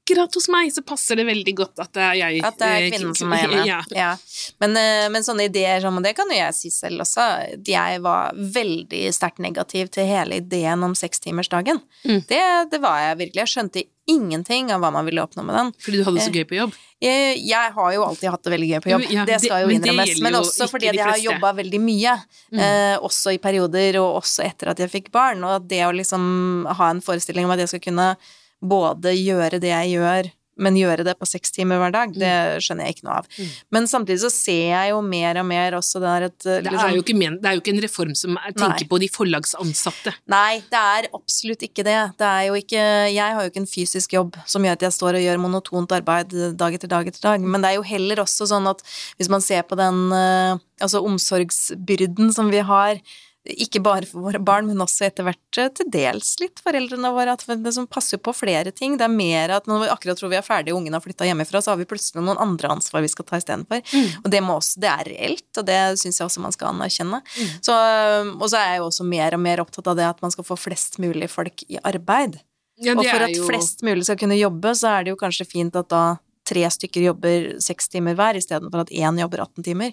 akkurat 0.06 0.34
hos 0.38 0.46
meg 0.54 0.70
så 0.70 0.84
passer 0.86 1.18
det 1.18 1.24
veldig 1.26 1.54
godt 1.58 1.80
at 1.82 1.90
det 1.96 2.02
er 2.06 2.14
jeg 2.20 2.42
At 2.46 2.58
det 2.60 2.66
er 2.70 2.84
eh, 2.84 2.90
kvinnen 2.94 3.16
som 3.18 3.32
er 3.34 3.42
hjemme. 3.42 3.64
Ja. 3.72 3.80
Ja. 3.90 4.12
Men, 4.62 4.76
eh, 4.78 5.08
men 5.10 5.26
sånne 5.26 5.48
ideer 5.50 5.80
som, 5.82 5.96
og 5.98 6.06
det 6.06 6.14
kan 6.16 6.30
jo 6.30 6.38
jeg 6.38 6.54
si 6.54 6.70
selv 6.70 7.02
også, 7.02 7.26
jeg 7.66 8.00
var 8.04 8.30
veldig 8.36 9.02
sterkt 9.16 9.42
negativ 9.42 9.90
til 9.90 10.06
hele 10.06 10.38
ideen 10.38 10.86
om 10.86 10.94
sekstimersdagen. 10.94 11.82
Mm. 12.06 12.22
Det, 12.30 12.42
det 12.70 12.80
var 12.84 13.00
jeg 13.02 13.18
virkelig. 13.24 13.42
Jeg 13.42 13.52
skjønte 13.56 13.84
ingenting 14.06 14.68
av 14.70 14.78
hva 14.84 14.92
man 14.94 15.02
ville 15.08 15.18
oppnå 15.24 15.42
med 15.42 15.56
den. 15.58 15.72
Fordi 15.82 15.98
du 15.98 16.04
hadde 16.06 16.20
det 16.20 16.26
så 16.28 16.34
gøy 16.36 16.44
på 16.46 16.58
jobb. 16.60 16.76
Jeg, 17.02 17.40
jeg 17.42 17.72
har 17.74 17.90
jo 17.96 18.04
alltid 18.06 18.30
hatt 18.30 18.44
det 18.46 18.52
veldig 18.54 18.68
gøy 18.70 18.80
på 18.84 18.92
jobb, 18.92 19.02
ja, 19.10 19.24
det 19.26 19.40
skal 19.42 19.64
jo 19.64 19.72
innrømmes. 19.74 20.12
gjelder 20.12 20.24
Men 20.28 20.38
også 20.38 20.68
fordi 20.70 20.92
jeg 20.92 21.02
har 21.02 21.18
jobba 21.20 21.50
veldig 21.58 21.80
mye, 21.82 22.14
Mm. 22.54 22.60
eh, 22.62 22.96
også 23.02 23.32
i 23.34 23.38
perioder, 23.42 23.98
og 23.98 24.20
også 24.22 24.44
etter 24.46 24.70
at 24.70 24.78
jeg 24.78 24.92
fikk 24.92 25.08
barn. 25.12 25.42
Og 25.44 25.66
det 25.66 25.82
å 25.82 25.90
liksom 25.92 26.64
ha 26.78 26.90
en 26.94 27.02
forestilling 27.02 27.44
om 27.48 27.50
at 27.56 27.64
jeg 27.64 27.72
skal 27.74 27.82
kunne 27.88 28.08
både 28.62 29.14
gjøre 29.16 29.60
det 29.62 29.72
jeg 29.72 29.96
gjør, 29.98 30.32
men 30.56 30.76
gjøre 30.78 31.04
det 31.04 31.12
på 31.20 31.26
seks 31.28 31.52
timer 31.52 31.76
hver 31.80 31.92
dag, 31.92 32.12
det 32.16 32.32
skjønner 32.64 32.88
jeg 32.88 32.96
ikke 32.96 33.06
noe 33.06 33.18
av. 33.20 33.26
Mm. 33.36 33.48
Men 33.76 33.88
samtidig 33.90 34.22
så 34.22 34.30
ser 34.32 34.70
jeg 34.70 34.92
jo 34.94 35.02
mer 35.04 35.40
og 35.42 35.46
mer 35.50 35.76
også 35.76 36.00
det 36.00 36.08
der 36.08 36.26
at 36.30 36.38
liksom, 36.38 36.54
Det 36.56 36.72
liksom- 36.72 36.88
er 36.88 36.94
jo 36.94 37.02
ikke, 37.02 37.16
men, 37.18 37.36
det 37.42 37.50
er 37.50 37.54
jo 37.56 37.60
ikke 37.60 37.74
en 37.74 37.84
reform 37.84 38.14
som 38.16 38.38
er, 38.40 38.52
tenker 38.56 38.86
Nei. 38.86 38.88
på 38.88 39.00
de 39.02 39.08
forlagsansatte. 39.12 40.14
Nei, 40.32 40.62
det 40.72 40.80
er 40.80 41.08
absolutt 41.12 41.60
ikke 41.60 41.84
det. 41.84 41.98
Det 42.16 42.26
er 42.26 42.46
jo 42.48 42.54
ikke 42.54 42.84
Jeg 43.12 43.34
har 43.34 43.42
jo 43.42 43.50
ikke 43.50 43.60
en 43.64 43.66
fysisk 43.66 44.12
jobb 44.16 44.36
som 44.46 44.62
gjør 44.62 44.72
at 44.72 44.86
jeg 44.88 44.92
står 44.96 45.20
og 45.20 45.26
gjør 45.26 45.42
monotont 45.44 45.92
arbeid 45.92 46.56
dag 46.56 46.72
etter 46.72 46.88
dag 46.88 47.06
etter 47.06 47.20
dag, 47.20 47.40
men 47.40 47.60
det 47.60 47.70
er 47.70 47.76
jo 47.76 47.82
heller 47.82 48.16
også 48.24 48.48
sånn 48.48 48.66
at 48.66 48.80
hvis 49.18 49.28
man 49.28 49.40
ser 49.40 49.62
på 49.62 49.76
den 49.76 50.10
eh, 50.12 50.56
altså 50.80 51.04
omsorgsbyrden 51.04 52.32
som 52.32 52.50
vi 52.50 52.60
har, 52.64 53.00
ikke 53.54 53.80
bare 53.84 54.08
for 54.08 54.24
våre 54.26 54.40
barn, 54.42 54.66
men 54.68 54.80
også 54.82 55.06
etter 55.06 55.26
hvert 55.26 55.60
eh, 55.60 55.68
til 55.76 55.88
dels 55.92 56.34
litt 56.42 56.60
foreldrene 56.64 57.12
våre, 57.14 57.36
at 57.36 57.44
det 57.62 57.72
som 57.74 57.86
passer 57.90 58.20
på 58.22 58.34
flere 58.36 58.72
ting. 58.74 58.96
Det 58.98 59.06
er 59.06 59.12
mer 59.12 59.54
at 59.58 59.68
når 59.70 59.84
vi 59.84 59.90
akkurat 59.92 60.20
tror 60.20 60.32
vi 60.32 60.38
er 60.40 60.46
ferdige, 60.46 60.74
og 60.74 60.80
ungene 60.80 60.98
har 60.98 61.04
flytta 61.04 61.28
hjemmefra, 61.28 61.62
så 61.62 61.72
har 61.72 61.80
vi 61.80 61.88
plutselig 61.88 62.24
noen 62.24 62.40
andre 62.42 62.72
ansvar 62.76 63.04
vi 63.04 63.12
skal 63.12 63.28
ta 63.28 63.40
istedenfor. 63.40 63.84
Mm. 63.92 64.10
Og 64.22 64.28
det, 64.32 64.42
også, 64.56 64.82
det 64.82 64.90
er 64.92 65.10
reelt, 65.12 65.48
og 65.56 65.68
det 65.70 65.78
syns 66.02 66.20
jeg 66.20 66.26
også 66.26 66.44
man 66.44 66.56
skal 66.56 66.72
anerkjenne. 66.72 67.22
Mm. 67.22 67.54
Så, 67.68 67.78
og 68.34 68.46
så 68.50 68.60
er 68.60 68.68
jeg 68.74 68.82
jo 68.82 68.90
også 68.90 69.08
mer 69.08 69.38
og 69.38 69.42
mer 69.46 69.64
opptatt 69.64 69.90
av 69.92 69.98
det 69.98 70.10
at 70.10 70.22
man 70.24 70.34
skal 70.34 70.46
få 70.48 70.58
flest 70.60 71.00
mulig 71.02 71.30
folk 71.32 71.66
i 71.68 71.80
arbeid. 71.82 72.40
Ja, 72.82 72.92
og 72.92 73.06
for 73.06 73.24
at 73.24 73.32
jo- 73.32 73.46
flest 73.48 73.82
mulig 73.86 74.04
skal 74.04 74.20
kunne 74.20 74.36
jobbe, 74.36 74.74
så 74.76 74.98
er 74.98 75.06
det 75.06 75.14
jo 75.14 75.20
kanskje 75.20 75.48
fint 75.48 75.76
at 75.78 75.88
da 75.92 76.04
tre 76.46 76.62
stykker 76.70 77.02
jobber 77.08 77.48
seks 77.62 77.88
timer 77.90 78.14
hver, 78.18 78.38
istedenfor 78.38 78.84
at 78.84 78.92
én 78.94 79.18
jobber 79.20 79.42
18 79.42 79.66
timer. 79.66 79.92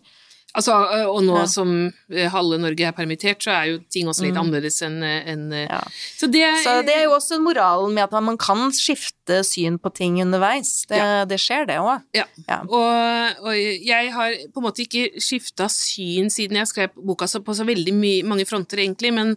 Altså, 0.53 0.73
og 1.09 1.23
nå 1.25 1.33
Ja. 1.39 1.45
som 1.49 1.69
eh, 2.13 2.27
halve 2.29 2.59
Norge 2.61 2.85
er 2.85 2.91
permittert, 2.93 3.41
så 3.41 3.49
er 3.55 3.63
jo 3.71 3.77
ting 3.89 4.05
også 4.11 4.21
litt 4.27 4.37
annerledes 4.37 4.81
enn 4.85 4.99
eh, 5.01 5.31
Mm. 5.33 5.53
Ja. 5.69 5.79
Så 6.19 6.27
det, 6.29 6.43
Så 6.63 6.75
det 6.85 6.93
er 6.93 7.03
jo 7.07 7.15
også 7.15 7.39
moralen 7.41 7.93
med 7.95 8.03
at 8.03 8.21
man 8.21 8.37
kan 8.37 8.69
skifte 8.71 9.39
syn 9.43 9.79
på 9.81 9.89
ting 9.95 10.19
underveis. 10.21 10.85
Det, 10.87 10.99
det 11.29 11.39
skjer, 11.41 11.65
det 11.65 11.77
òg. 11.81 12.03
Ja. 12.13 12.25
Ja. 12.47 12.59
Og, 12.69 13.41
og 13.49 13.53
jeg 13.57 14.11
har 14.13 14.35
på 14.53 14.61
en 14.61 14.67
måte 14.67 14.83
ikke 14.85 15.07
skifta 15.19 15.65
syn 15.73 16.29
siden 16.29 16.57
jeg 16.61 16.67
skrev 16.69 16.89
boka 17.01 17.25
så 17.27 17.41
på 17.41 17.55
så 17.57 17.65
veldig 17.65 17.93
my 17.97 18.11
mange 18.29 18.45
fronter, 18.45 18.77
egentlig, 18.83 19.11
men, 19.13 19.33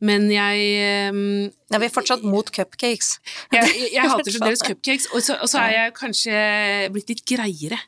men 0.00 0.30
jeg 0.32 1.10
um, 1.12 1.50
Ja, 1.72 1.78
vi 1.82 1.86
er 1.90 1.92
fortsatt 1.92 2.24
mot 2.24 2.48
cupcakes. 2.50 3.18
Jeg, 3.52 3.68
jeg, 3.68 3.90
jeg 3.98 4.08
hater 4.10 4.32
fremdeles 4.38 4.64
cupcakes, 4.64 5.10
og 5.12 5.20
så, 5.26 5.36
og 5.42 5.48
så 5.52 5.60
er 5.66 5.76
jeg 5.76 5.94
kanskje 6.00 6.40
blitt 6.94 7.12
litt 7.12 7.24
greiere. 7.28 7.80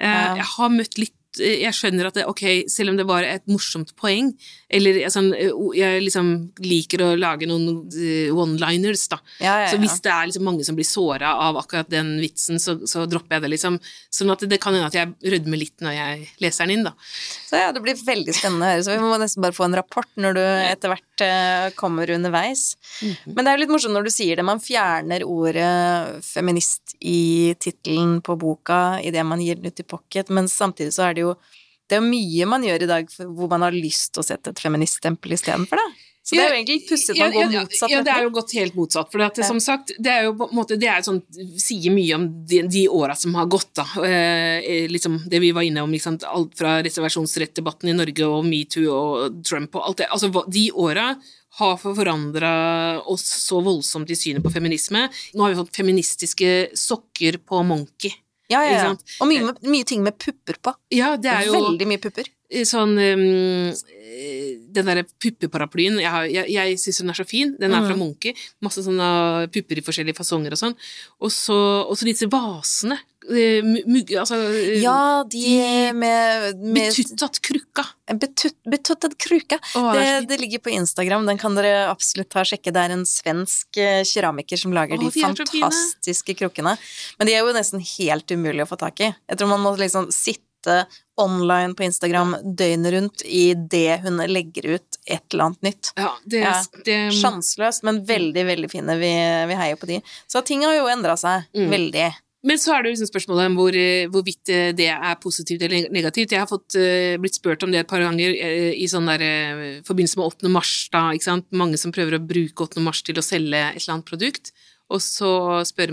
Eh, 0.00 0.08
Ja. 0.08 0.34
Jeg 0.40 0.48
har 0.56 0.72
møtt 0.72 0.96
litt 0.98 1.14
jeg 1.40 1.74
skjønner 1.76 2.08
at 2.08 2.18
det, 2.18 2.26
ok, 2.30 2.44
selv 2.70 2.92
om 2.92 2.98
det 2.98 3.06
er 3.08 3.28
et 3.34 3.46
morsomt 3.50 3.94
poeng, 3.98 4.32
eller 4.74 4.98
sånn, 5.12 5.30
jeg 5.76 6.02
liksom 6.02 6.30
liker 6.64 7.04
å 7.04 7.10
lage 7.18 7.46
noen 7.46 7.84
eh, 7.94 8.32
one-liners, 8.34 9.06
da. 9.12 9.20
Ja, 9.38 9.54
ja, 9.64 9.68
Så 9.70 9.78
hvis 9.82 10.00
det 10.02 10.10
er 10.10 10.28
liksom 10.30 10.46
mange 10.48 10.66
som 10.66 10.78
blir 10.78 10.88
såra 10.88 11.34
av 11.46 11.58
akkurat 11.60 11.90
den 11.92 12.16
vitsen, 12.22 12.58
så, 12.62 12.76
så 12.90 13.04
dropper 13.10 13.38
jeg 13.38 13.44
det, 13.44 13.52
liksom. 13.54 13.78
Sånn 14.14 14.34
at 14.34 14.44
det 14.50 14.58
kan 14.62 14.74
hende 14.74 14.90
at 14.90 14.98
jeg 14.98 15.34
rødmer 15.34 15.62
litt 15.62 15.84
når 15.84 15.96
jeg 15.98 16.28
leser 16.42 16.66
den 16.66 16.78
inn, 16.78 16.88
da. 16.88 16.94
Så 17.46 17.62
ja, 17.62 17.70
det 17.74 17.84
blir 17.84 17.98
veldig 17.98 18.34
spennende 18.34 18.66
å 18.66 18.74
høre. 18.74 18.84
Så 18.86 18.96
vi 18.96 19.02
må 19.04 19.14
nesten 19.22 19.44
bare 19.44 19.56
få 19.56 19.68
en 19.68 19.78
rapport 19.78 20.10
når 20.20 20.38
du 20.38 20.42
etter 20.44 20.94
hvert 20.94 21.26
kommer 21.78 22.10
underveis. 22.10 22.74
Mhm. 23.00 23.34
Men 23.34 23.44
det 23.44 23.50
er 23.50 23.58
jo 23.58 23.64
litt 23.64 23.74
morsomt 23.76 23.94
når 23.94 24.08
du 24.08 24.14
sier 24.14 24.40
det. 24.40 24.46
Man 24.46 24.62
fjerner 24.62 25.26
ordet 25.28 26.24
feminist 26.26 26.96
i 27.00 27.54
tittelen 27.62 28.18
på 28.24 28.36
boka 28.40 28.98
idet 29.04 29.24
man 29.26 29.42
gir 29.42 29.60
den 29.60 29.70
ut 29.70 29.80
i 29.80 29.86
pocket, 29.86 30.30
men 30.34 30.50
samtidig 30.50 30.94
så 30.96 31.08
er 31.08 31.14
det 31.16 31.28
jo 31.28 31.36
det 31.90 31.96
er 31.98 32.00
mye 32.06 32.46
man 32.48 32.62
gjør 32.64 32.82
i 32.82 32.90
dag 32.90 33.10
for- 33.12 33.26
hvor 33.36 33.48
man 33.50 33.62
har 33.62 33.72
lyst 33.72 34.12
til 34.14 34.22
å 34.22 34.26
sette 34.26 34.50
et 34.54 34.60
feministstempel 34.62 35.32
istedenfor, 35.36 35.76
da. 35.76 35.86
Så 36.24 36.36
det 36.38 36.40
er 36.40 36.48
jo 36.48 36.56
egentlig 36.56 36.76
litt 36.78 36.88
pussig 36.88 37.10
at 37.12 37.18
man 37.20 37.32
går 37.34 37.50
motsatt 37.52 37.90
Ja, 37.92 37.98
det 38.00 38.12
er 38.14 38.22
jo 38.24 38.30
gått 38.32 38.52
helt 38.56 38.74
motsatt. 38.74 39.10
For 39.12 39.18
det, 39.20 39.44
som 39.44 39.58
sagt, 39.60 39.90
det 40.00 40.08
er 40.08 40.22
jo 40.24 40.32
på 40.32 40.46
en 40.48 40.56
måte 40.56 40.78
Det 40.80 40.88
er 40.88 41.02
sånn, 41.04 41.18
sier 41.60 41.92
mye 41.92 42.14
om 42.16 42.24
de, 42.48 42.62
de 42.62 42.84
åra 42.88 43.12
som 43.14 43.34
har 43.36 43.44
gått, 43.44 43.74
da. 43.76 43.84
Eh, 44.00 44.88
liksom 44.88 45.18
det 45.28 45.42
vi 45.44 45.50
var 45.52 45.60
inne 45.68 45.82
om, 45.84 45.92
liksom, 45.92 46.16
alt 46.24 46.56
fra 46.56 46.78
reservasjonsrettdebatten 46.82 47.90
i 47.92 47.96
Norge 47.98 48.24
og 48.24 48.42
metoo 48.48 48.88
og 48.88 49.44
Trump 49.44 49.76
og 49.76 49.84
alt 49.90 50.00
det. 50.00 50.08
Altså, 50.16 50.32
de 50.48 50.70
åra 50.72 51.10
har 51.60 51.76
forandra 51.76 52.54
oss 53.06 53.22
så 53.44 53.60
voldsomt 53.62 54.08
i 54.10 54.16
synet 54.16 54.42
på 54.42 54.50
feminisme. 54.50 55.04
Nå 55.34 55.44
har 55.44 55.52
vi 55.52 55.60
fått 55.60 55.76
feministiske 55.76 56.70
sokker 56.74 57.36
på 57.44 57.60
Monkey. 57.68 58.16
Ja, 58.54 58.62
ja, 58.66 58.78
ja. 58.84 58.94
Og 59.20 59.30
mye, 59.30 59.52
mye 59.66 59.86
ting 59.88 60.04
med 60.06 60.16
pupper 60.22 60.60
på. 60.62 60.74
Ja, 60.94 61.14
det 61.20 61.30
er 61.32 61.48
jo 61.48 61.56
Veldig 61.58 61.88
mye 61.90 62.02
pupper. 62.02 62.30
Sånn 62.62 62.94
um, 62.94 63.74
Den 64.74 64.86
derre 64.86 65.02
puppeparaplyen 65.22 65.98
Jeg, 66.00 66.10
har- 66.10 66.28
jeg, 66.30 66.46
jeg 66.54 66.76
syns 66.78 66.98
den 67.02 67.10
er 67.10 67.18
så 67.18 67.26
fin. 67.26 67.56
Den 67.58 67.72
er 67.74 67.82
fra 67.86 67.94
Mhm. 67.94 67.98
Monkey. 67.98 68.34
Masse 68.62 68.82
sånne 68.86 69.50
pupper 69.50 69.78
i 69.78 69.82
forskjellige 69.82 70.16
fasonger 70.16 70.52
og 70.54 70.58
sånn. 70.60 70.76
Og 71.20 71.30
så 71.98 72.04
disse 72.06 72.26
vasene. 72.30 72.98
eh, 73.30 73.62
mu- 73.64 73.82
Mugg... 73.86 74.10
Altså 74.20 74.36
eh, 74.36 74.82
Ja, 74.82 75.24
de 75.24 75.40
de- 75.40 75.92
med, 75.94 76.56
med 76.60 76.92
Betuttet 76.92 77.40
krukka. 77.40 77.84
betutt, 78.20 78.54
betuttet 78.68 79.16
krukka. 79.18 79.58
Å, 79.74 79.92
Det, 79.94 80.28
det 80.28 80.36
er 80.38 80.42
ligger 80.44 80.58
på 80.60 80.70
Instagram, 80.76 81.24
den 81.26 81.38
kan 81.38 81.54
dere 81.54 81.88
absolutt 81.90 82.28
ta 82.28 82.40
og 82.40 82.46
sjekke. 82.46 82.70
Det 82.70 82.76
er 82.84 82.92
en 82.92 83.04
svensk 83.06 83.66
keramiker 84.04 84.58
som 84.60 84.72
lager 84.72 84.96
Å, 84.98 85.00
de 85.00 85.10
de 85.10 85.20
fantastiske 85.24 86.36
krukkene. 86.36 86.76
Men 87.18 87.26
de 87.26 87.32
er 87.34 87.40
jo 87.46 87.52
nesten 87.56 87.80
helt 87.80 88.26
umulig 88.30 88.62
å 88.62 88.68
få 88.68 88.76
tak 88.78 89.00
i. 89.00 89.14
Jeg 89.28 89.38
tror 89.38 89.48
man 89.48 89.60
må 89.64 89.76
liksom 89.78 90.12
sitte 90.12 90.40
online 91.20 91.74
på 91.78 91.84
Instagram 91.86 92.34
døgnet 92.56 92.92
rundt 92.96 93.22
i 93.24 93.54
det 93.54 94.00
hun 94.02 94.18
legger 94.26 94.74
ut 94.76 94.98
et 95.06 95.22
eller 95.32 95.44
annet 95.50 95.62
nytt. 95.68 95.92
Ja, 95.96 96.10
det, 96.26 96.42
Ja. 96.42 96.56
det 96.84 96.98
Sjanseløst, 97.20 97.82
men 97.86 98.04
veldig, 98.04 98.44
veldig 98.46 98.70
fine. 98.70 98.96
Vi, 98.98 99.12
vi 99.50 99.54
heier 99.60 99.76
på 99.76 99.86
de. 99.86 100.00
Så 100.26 100.42
ting 100.44 100.64
har 100.66 100.74
jo 100.74 100.86
endra 100.90 101.16
seg 101.16 101.46
Mm. 101.54 101.70
veldig. 101.70 102.12
Men 102.44 102.58
så 102.60 102.74
er 102.74 102.82
det 102.82 102.90
liksom 102.92 103.08
spørsmålet 103.08 103.46
om 103.46 103.54
hvor, 103.56 103.72
eh, 103.72 104.04
hvorvidt 104.12 104.50
eh, 104.52 104.72
det 104.76 104.90
er 104.92 105.14
positivt 105.16 105.62
eller 105.64 105.88
negativt. 105.88 106.28
Jeg 106.34 106.40
har 106.42 106.46
fått, 106.50 106.74
eh, 106.76 107.16
blitt 107.16 107.38
spurt 107.38 107.62
om 107.64 107.70
det 107.72 107.80
et 107.80 107.88
par 107.88 108.00
ganger 108.04 108.34
i 108.76 108.84
sånn 108.84 109.06
der, 109.08 109.80
forbindelse 109.82 110.18
med 110.18 110.26
8. 110.28 110.50
mars, 110.50 110.88
da. 110.92 111.10
Mange 111.52 111.78
som 111.78 111.90
prøver 111.90 112.18
å 112.18 112.26
bruke 112.26 112.66
8. 112.68 112.80
mars 112.84 113.00
til 113.02 113.14
å 113.14 113.24
selge 113.24 113.54
et 113.56 113.80
eller 113.80 113.94
annet 113.94 114.04
produkt. 114.04 114.52
Og 114.90 115.00
så 115.00 115.64
spør 115.64 115.88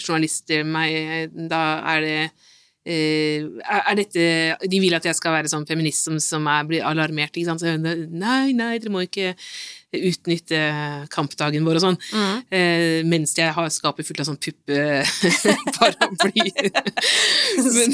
journalister 0.00 0.64
meg, 0.64 1.30
da 1.48 1.82
er 1.84 2.00
det 2.00 2.30
er, 2.86 3.80
er 3.82 3.96
dette 3.98 4.68
De 4.70 4.80
vil 4.82 4.94
at 4.96 5.06
jeg 5.08 5.18
skal 5.18 5.34
være 5.34 5.50
sånn 5.50 5.66
feminist 5.68 6.06
som, 6.06 6.20
som 6.22 6.46
er, 6.50 6.66
blir 6.68 6.86
alarmert, 6.86 7.34
ikke 7.34 7.50
sant. 7.50 7.64
Så, 7.64 7.74
nei, 7.76 8.54
nei, 8.56 8.76
dere 8.78 8.94
må 8.94 9.02
ikke 9.06 9.34
utnytte 10.10 10.60
kampdagen 11.12 11.66
vår 11.66 11.80
og 11.80 11.84
sånn. 11.86 11.98
Mm. 12.12 12.36
Eh, 12.50 13.00
mens 13.08 13.34
jeg 13.38 13.54
har 13.56 13.68
skapet 13.72 14.06
fullt 14.08 14.22
av 14.22 14.26
sånn 14.30 14.40
puppeparaply. 14.42 16.46
Men, 17.76 17.92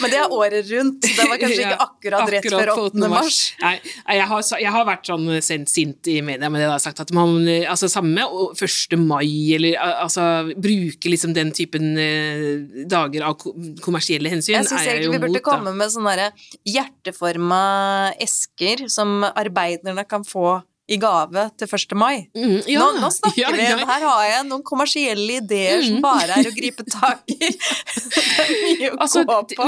men 0.00 0.10
det 0.10 0.18
er 0.18 0.32
året 0.32 0.70
rundt. 0.72 1.04
Det 1.04 1.26
var 1.28 1.38
kanskje 1.40 1.62
Ja, 1.62 1.70
ikke 1.72 1.84
akkurat 1.84 2.30
rett 2.32 2.46
før 2.50 2.70
8. 2.74 3.08
mars. 3.10 3.38
Nei, 3.62 3.74
jeg 4.18 4.26
har, 4.30 4.42
jeg 4.62 4.72
har 4.74 4.86
vært 4.88 5.08
sånn 5.08 5.26
sendt 5.44 5.72
sint 5.72 6.10
i 6.10 6.18
media 6.24 6.50
med 6.52 6.62
det, 6.62 6.68
da, 6.70 6.78
sagt 6.82 7.02
at 7.02 7.12
man 7.16 7.36
altså 7.68 7.88
samme 7.90 8.24
1. 8.52 8.96
mai, 9.00 9.28
eller 9.56 9.78
altså 9.78 10.24
bruke 10.56 11.12
liksom 11.12 11.34
den 11.36 11.52
typen 11.56 11.90
eh, 12.00 12.84
dager 12.88 13.26
av 13.28 13.38
kommersielle 13.84 14.32
hensyn, 14.32 14.56
Jeg 14.56 14.68
syns 14.68 14.80
er 14.80 14.90
jeg 14.90 15.02
egentlig 15.02 15.08
jo 15.08 15.16
vi 15.16 15.22
burde 15.26 15.36
mot, 15.36 15.40
da. 15.40 15.46
komme 15.50 15.74
med 15.78 15.94
sånne 15.94 16.30
hjerteforma 16.68 17.62
esker 18.24 18.86
som 18.92 19.22
arbeiderne 19.28 20.04
kan 20.08 20.24
få 20.26 20.58
i 20.88 20.96
gave 20.96 21.42
til 21.60 21.68
1. 21.68 21.94
mai. 22.00 22.28
Mm, 22.36 22.62
ja, 22.66 22.80
nå, 22.80 23.00
nå 23.02 23.10
snakker 23.12 23.42
ja, 23.42 23.50
vi, 23.52 23.60
ja. 23.66 23.76
her 23.84 24.04
har 24.08 24.22
jeg 24.24 24.44
noen 24.48 24.62
kommersielle 24.64 25.36
ideer 25.42 25.82
som 25.84 25.98
Mm. 25.98 26.02
bare 26.04 26.38
er 26.40 26.48
å 26.48 26.54
gripe 26.54 26.84
tak 26.88 27.22
i. 27.28 27.36
det 27.38 28.44
er 28.44 28.52
mye 28.62 28.90
å 28.94 28.98
Altså, 29.04 29.24
gå 29.28 29.36
på. 29.52 29.66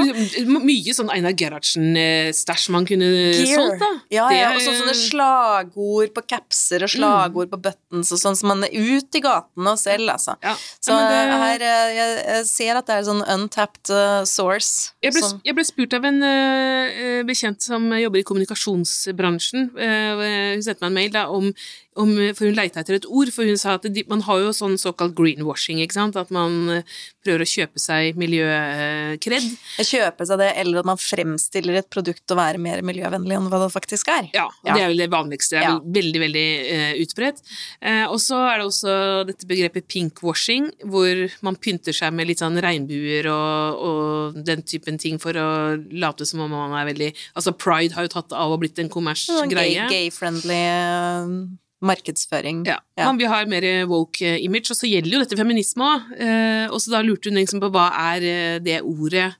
mye 0.64 0.94
sånn 0.96 1.10
Einar 1.12 1.32
Gerhardsen-stæsj 1.36 2.70
man 2.72 2.86
kunne 2.88 3.08
solgt, 3.36 3.80
da. 3.82 3.90
Ja, 4.14 4.28
ja, 4.32 4.52
og 4.54 4.60
så 4.64 4.72
sånne 4.78 4.94
slagord 4.96 6.14
på 6.16 6.24
capser 6.30 6.84
og 6.86 6.92
slagord 6.92 7.50
på 7.52 7.60
buttons 7.68 8.12
og 8.16 8.22
sånn 8.22 8.36
som 8.38 8.48
man 8.54 8.64
er 8.64 8.72
ut 8.74 9.14
i 9.18 9.22
gatene 9.24 9.74
og 9.74 9.78
selv, 9.80 10.08
altså. 10.14 10.36
Så 10.80 10.96
det- 10.96 11.38
her, 11.40 11.60
eh, 11.60 11.94
jeg, 11.96 12.46
ser 12.46 12.76
at 12.76 12.86
det 12.86 12.94
er 12.96 13.02
sånn 13.08 13.22
untapped 13.28 13.90
eh, 13.90 14.24
source. 14.24 14.92
Jeg 15.02 15.12
ble, 15.12 15.20
som- 15.22 15.40
jeg 15.44 15.54
ble 15.54 15.64
spurt 15.64 15.94
av 15.94 16.04
en 16.04 16.22
uh, 16.22 17.22
bekjent 17.28 17.60
som 17.62 17.90
jobber 17.92 18.20
i 18.20 18.22
kommunikasjonsbransjen. 18.26 19.70
Uh, 19.76 20.54
hun 20.54 20.62
sendte 20.62 20.80
meg 20.80 20.90
en 20.90 20.94
mail 20.94 21.09
da, 21.10 21.28
om, 21.30 21.52
om 21.96 22.10
For 22.38 22.46
hun 22.46 22.54
leita 22.54 22.80
etter 22.80 22.94
et 23.00 23.06
ord, 23.10 23.30
for 23.34 23.44
hun 23.44 23.56
sa 23.58 23.74
at 23.74 23.82
de, 23.82 24.04
man 24.08 24.20
har 24.22 24.38
jo 24.38 24.50
sånn 24.54 24.76
såkalt 24.78 25.14
greenwashing, 25.18 25.80
ikke 25.82 25.96
sant? 25.96 26.16
At 26.16 26.30
man 26.30 26.68
eh, 26.70 26.82
prøver 27.26 27.42
å 27.42 27.48
kjøpe 27.50 27.80
seg 27.82 28.16
miljøkred. 28.16 29.46
Kjøpe 29.82 30.26
seg 30.28 30.38
det, 30.40 30.50
eller 30.62 30.80
at 30.82 30.88
man 30.88 31.00
fremstiller 31.00 31.80
et 31.80 31.88
produkt 31.92 32.30
å 32.30 32.36
være 32.38 32.60
mer 32.62 32.80
miljøvennlig 32.86 33.36
enn 33.36 33.48
hva 33.50 33.60
det 33.64 33.72
faktisk 33.74 34.08
er. 34.14 34.28
Ja, 34.36 34.46
Ja. 34.64 34.74
det 34.74 34.82
er 34.84 34.88
vel 34.92 35.02
det 35.02 35.10
vanligste. 35.12 35.56
Det 35.58 35.64
er 35.64 35.68
Ja. 35.70 35.80
veldig, 35.98 36.20
veldig 36.24 36.46
uh, 36.70 36.92
utbredt. 37.02 37.42
Uh, 37.82 38.06
og 38.12 38.18
så 38.22 38.38
er 38.48 38.58
det 38.58 38.66
også 38.70 39.26
dette 39.26 39.46
begrepet 39.50 39.88
pinkwashing, 39.90 40.70
hvor 40.86 41.30
man 41.42 41.56
pynter 41.56 41.92
seg 41.92 42.12
med 42.14 42.28
litt 42.30 42.38
sånn 42.38 42.60
regnbuer 42.62 43.26
og, 43.26 43.82
og 43.90 44.44
den 44.46 44.62
typen 44.62 44.98
ting 44.98 45.18
for 45.18 45.32
å 45.34 45.48
late 45.92 46.24
som 46.26 46.40
om 46.46 46.50
man 46.50 46.72
er 46.80 46.86
veldig 46.92 47.10
Altså 47.34 47.52
pride 47.56 47.94
har 47.94 48.04
jo 48.06 48.14
tatt 48.14 48.32
av 48.32 48.52
og 48.52 48.60
blitt 48.62 48.78
en 48.78 48.88
kommers 48.88 49.26
kommersgreie. 49.26 49.88
gay- 49.88 50.08
Gay-friendly 50.10 50.54
eh, 50.54 51.56
markedsføring. 51.80 52.64
Ja. 52.68 52.78
Ja. 52.98 53.06
Man 53.08 53.18
vil 53.20 53.30
ha 53.32 53.40
mer 53.48 53.66
woke 53.88 54.24
eh, 54.26 54.40
image, 54.44 54.68
og 54.72 54.78
så 54.78 54.88
gjelder 54.88 55.16
jo 55.16 55.22
dette 55.22 55.38
feminisme 55.38 55.86
òg. 55.86 56.10
Eh, 56.20 56.66
og 56.68 56.80
så 56.82 56.92
da 56.94 57.00
lurte 57.04 57.32
hun 57.32 57.40
liksom 57.40 57.62
på 57.62 57.70
hva 57.72 57.88
er 58.12 58.26
eh, 58.28 58.58
det 58.62 58.80
ordet 58.84 59.30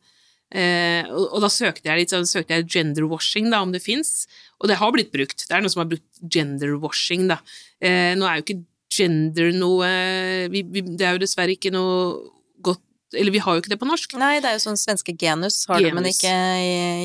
eh, 0.55 1.05
og, 1.11 1.37
da 1.45 1.51
søkte 1.53 1.91
jeg 1.91 2.01
litt 2.01 2.15
sånn, 2.15 2.29
søkte 2.29 2.57
jeg 2.57 2.69
genderwashing, 2.73 3.51
da, 3.53 3.61
om 3.65 3.75
det 3.75 3.83
fins. 3.85 4.25
Og 4.61 4.71
det 4.73 4.81
har 4.81 4.93
blitt 4.97 5.13
brukt. 5.13 5.45
Det 5.45 5.57
er 5.57 5.65
noen 5.65 5.73
som 5.73 5.85
har 5.85 5.91
brukt 5.93 6.25
genderwashing, 6.25 7.29
da. 7.31 7.41
Eh, 7.79 8.13
nå 8.17 8.29
er 8.29 8.41
jo 8.41 8.47
ikke 8.47 8.63
gender 8.91 9.53
noe 9.55 9.87
vi, 10.51 10.65
vi, 10.67 10.81
Det 10.83 11.05
er 11.07 11.15
jo 11.15 11.21
dessverre 11.23 11.55
ikke 11.55 11.71
noe 11.71 12.09
godt 12.59 13.15
Eller 13.15 13.31
vi 13.31 13.39
har 13.39 13.55
jo 13.55 13.63
ikke 13.63 13.71
det 13.71 13.79
på 13.79 13.87
norsk. 13.87 14.17
Nei, 14.19 14.41
det 14.43 14.51
er 14.51 14.57
jo 14.57 14.65
sånn 14.65 14.81
svenske 14.81 15.15
genus 15.15 15.63
har 15.71 15.79
det, 15.79 15.93
men 15.95 16.09
ikke, 16.11 16.33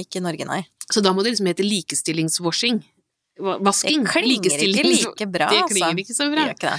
ikke 0.02 0.18
i 0.18 0.26
Norge, 0.26 0.48
nei. 0.50 0.64
Så 0.90 1.04
da 1.06 1.14
må 1.14 1.22
det 1.26 1.36
liksom 1.36 1.50
hete 1.50 1.66
likestillingswashing. 1.66 2.82
Vasking. 3.40 4.04
Det 4.06 4.12
klinger 4.16 4.62
ikke 4.64 4.84
like 4.88 5.26
bra, 5.28 5.48
Det 5.52 5.62
altså. 5.66 5.74
klinger 5.76 6.00
ikke 6.06 6.16
så 6.16 6.28
bra. 6.32 6.46
ikke. 6.54 6.72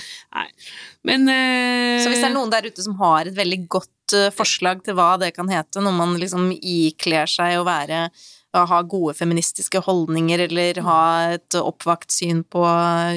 Men 1.05 1.29
uh, 1.29 1.99
Så 2.03 2.09
hvis 2.09 2.23
det 2.23 2.31
er 2.31 2.35
noen 2.37 2.51
der 2.55 2.71
ute 2.71 2.83
som 2.87 2.95
har 3.03 3.29
et 3.29 3.37
veldig 3.37 3.59
godt 3.69 4.15
uh, 4.17 4.31
forslag 4.33 4.81
til 4.87 4.97
hva 4.97 5.13
det 5.21 5.35
kan 5.37 5.49
hete, 5.53 5.83
når 5.85 5.93
man 5.99 6.17
liksom 6.21 6.49
ikler 6.57 7.29
seg 7.29 7.59
å 7.61 7.67
være 7.69 8.07
å 8.57 8.63
ha 8.71 8.79
gode 8.89 9.13
feministiske 9.19 9.83
holdninger 9.85 10.47
eller 10.47 10.79
ha 10.87 11.01
et 11.35 11.59
oppvakt 11.61 12.09
syn 12.15 12.41
på 12.49 12.63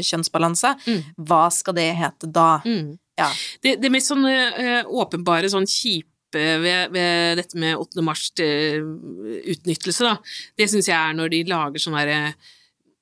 kjønnsbalanse, 0.04 0.74
Mm. 0.84 1.04
hva 1.30 1.46
skal 1.54 1.74
det 1.80 1.94
hete 1.96 2.28
da? 2.28 2.58
mm. 2.66 2.98
Ja. 3.20 3.30
Det, 3.64 3.78
det 3.80 3.90
mest 3.92 4.08
sånn 4.12 4.24
uh, 4.28 4.84
åpenbare, 4.88 5.48
sånn 5.52 5.68
kjipe 5.68 6.08
ved, 6.36 6.92
ved 6.94 7.40
dette 7.40 7.58
med 7.60 7.76
8. 7.80 8.04
mars-utnyttelse, 8.06 10.04
da, 10.06 10.14
det 10.60 10.68
syns 10.72 10.88
jeg 10.92 10.96
er 10.98 11.16
når 11.18 11.32
de 11.34 11.42
lager 11.50 11.82
sånn 11.84 11.98
derre 12.00 12.34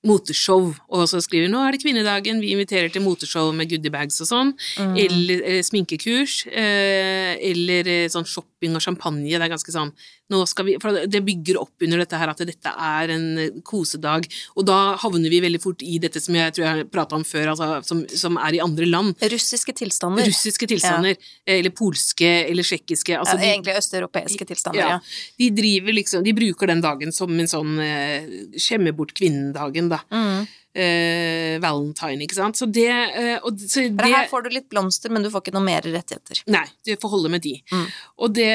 moteshow, 0.08 0.74
og 0.90 1.08
så 1.12 1.22
skriver 1.24 1.52
'nå 1.52 1.62
er 1.68 1.76
det 1.76 1.82
kvinnedagen, 1.84 2.42
vi 2.42 2.54
inviterer 2.56 2.92
til 2.92 3.04
moteshow 3.04 3.52
med 3.54 3.70
goodiebags 3.70 4.22
og 4.22 4.28
sånn', 4.28 4.54
Mm. 4.78 4.98
eller 4.98 5.38
eh, 5.44 5.62
sminkekurs, 5.62 6.48
eh, 6.48 7.38
eller 7.52 7.88
eh, 7.88 8.08
sånn 8.08 8.26
shopping 8.26 8.76
og 8.76 8.82
champagne, 8.82 9.28
det 9.28 9.42
er 9.42 9.56
ganske 9.56 9.72
sånn 9.72 9.92
nå 10.30 10.42
skal 10.48 10.68
vi, 10.68 10.76
For 10.82 11.08
det 11.08 11.22
bygger 11.24 11.60
opp 11.62 11.84
under 11.86 12.02
dette 12.04 12.20
her 12.20 12.32
at 12.32 12.42
dette 12.44 12.72
er 12.72 13.14
en 13.16 13.28
eh, 13.40 13.60
kosedag, 13.68 14.28
og 14.60 14.66
da 14.68 14.98
havner 15.00 15.32
vi 15.32 15.40
veldig 15.44 15.62
fort 15.64 15.84
i 15.86 15.98
dette 16.04 16.20
som 16.24 16.36
jeg 16.36 16.56
tror 16.56 16.66
jeg 16.66 16.74
har 16.76 16.90
prata 16.92 17.16
om 17.16 17.24
før, 17.28 17.54
altså, 17.54 17.70
som, 17.88 18.04
som 18.12 18.40
er 18.42 18.58
i 18.58 18.62
andre 18.64 18.90
land. 18.90 19.16
Russiske 19.32 19.76
tilstander. 19.78 20.28
Russiske 20.28 20.68
tilstander, 20.68 21.16
eller 21.48 21.74
polske 21.76 22.28
eller 22.50 22.68
tsjekkiske. 22.68 23.16
Altså 23.18 23.38
ja, 23.40 23.54
egentlig 23.54 23.78
østeuropeiske 23.80 24.50
tilstander, 24.50 24.82
ja, 24.84 24.98
ja. 24.98 25.00
de 25.40 25.50
driver 25.56 25.96
liksom 25.96 26.26
De 26.28 26.34
bruker 26.36 26.70
den 26.70 26.82
dagen 26.84 27.14
som 27.16 27.32
en 27.32 27.50
sånn 27.50 27.78
eh, 27.84 28.28
skjemme 28.60 28.92
bort 28.98 29.14
kvinnen-dagen, 29.18 29.92
da. 29.94 29.97
Mm. 30.14 30.48
Eh, 30.78 31.56
valentine, 31.58 32.22
ikke 32.22 32.38
sant. 32.38 32.58
Så 32.60 32.68
det, 32.70 32.92
eh, 32.92 33.40
og, 33.42 33.58
så 33.58 33.88
det 33.90 34.10
her 34.12 34.28
får 34.30 34.46
du 34.46 34.52
litt 34.54 34.68
blomster, 34.70 35.10
men 35.10 35.24
du 35.26 35.32
får 35.34 35.42
ikke 35.42 35.54
noe 35.56 35.66
mer 35.66 35.82
rettigheter. 35.82 36.44
Nei, 36.54 36.66
du 36.86 36.92
får 37.02 37.14
holde 37.16 37.32
med 37.34 37.42
de. 37.42 37.56
Mm. 37.72 37.88
Og 38.22 38.36
det, 38.38 38.52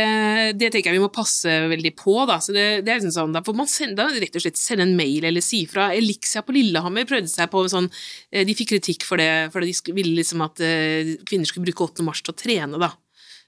det 0.61 0.71
tenker 0.71 0.93
jeg 0.93 1.01
vi 1.01 1.03
må 1.03 1.11
passe 1.11 1.57
veldig 1.73 1.93
på, 1.99 2.15
da. 2.31 2.39
Så 2.45 2.55
det, 2.55 2.67
det 2.87 2.95
er 2.95 3.01
liksom 3.01 3.17
sånn, 3.17 3.35
da 3.35 3.43
får 3.43 3.59
man 3.59 3.71
sende, 3.71 3.99
da 3.99 4.23
rett 4.23 4.39
og 4.39 4.45
slett 4.45 4.61
sende 4.61 4.87
en 4.87 4.95
mail 4.99 5.27
eller 5.33 5.43
si 5.43 5.65
fra. 5.67 5.91
Elixia 5.97 6.45
på 6.47 6.55
Lillehammer 6.55 7.09
prøvde 7.11 7.33
seg 7.33 7.51
på 7.51 7.65
sånn 7.73 7.91
eh, 7.91 8.47
De 8.47 8.55
fikk 8.55 8.71
kritikk 8.77 9.09
for 9.09 9.19
det, 9.19 9.51
for 9.51 9.67
de 9.67 9.75
ville 9.91 10.15
liksom 10.21 10.47
at 10.47 10.63
eh, 10.63 11.17
kvinner 11.27 11.51
skulle 11.51 11.67
bruke 11.67 11.91
8. 11.91 12.07
mars 12.07 12.23
til 12.23 12.37
å 12.37 12.39
trene, 12.39 12.79
da. 12.87 12.95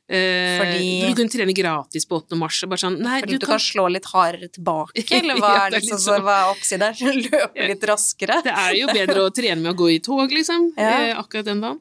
Eh, 0.06 0.58
Fordi- 0.60 1.08
Du 1.08 1.14
kunne 1.16 1.30
trene 1.32 1.54
gratis 1.56 2.04
på 2.04 2.18
8. 2.20 2.36
mars. 2.36 2.62
og 2.62 2.68
Bare 2.70 2.78
sånn, 2.78 2.98
nei, 3.00 3.20
Fordi 3.22 3.32
du 3.32 3.38
du 3.38 3.46
kan 3.46 3.58
slå 3.58 3.90
litt 3.90 4.04
hardere 4.04 4.48
tilbake, 4.52 5.00
eller 5.16 5.34
hva 5.40 5.54
Ja, 5.56 5.66
er 5.66 5.70
liksom, 5.78 5.96
liksom, 5.96 6.22
hva 6.26 6.34
er 6.42 6.50
oppsiden 6.52 6.80
der? 6.80 6.94
Løpe 7.24 7.68
litt 7.68 7.80
raskere? 7.88 8.42
Det 8.44 8.52
er 8.52 8.74
jo 8.76 8.86
bedre 8.88 9.24
å 9.24 9.30
trene 9.32 9.60
med 9.62 9.72
å 9.74 9.78
gå 9.78 9.88
i 9.94 9.98
tog, 10.04 10.28
liksom, 10.30 10.72
Ja. 10.76 10.90
eh, 11.08 11.14
akkurat 11.16 11.44
den 11.48 11.60
dagen. 11.64 11.80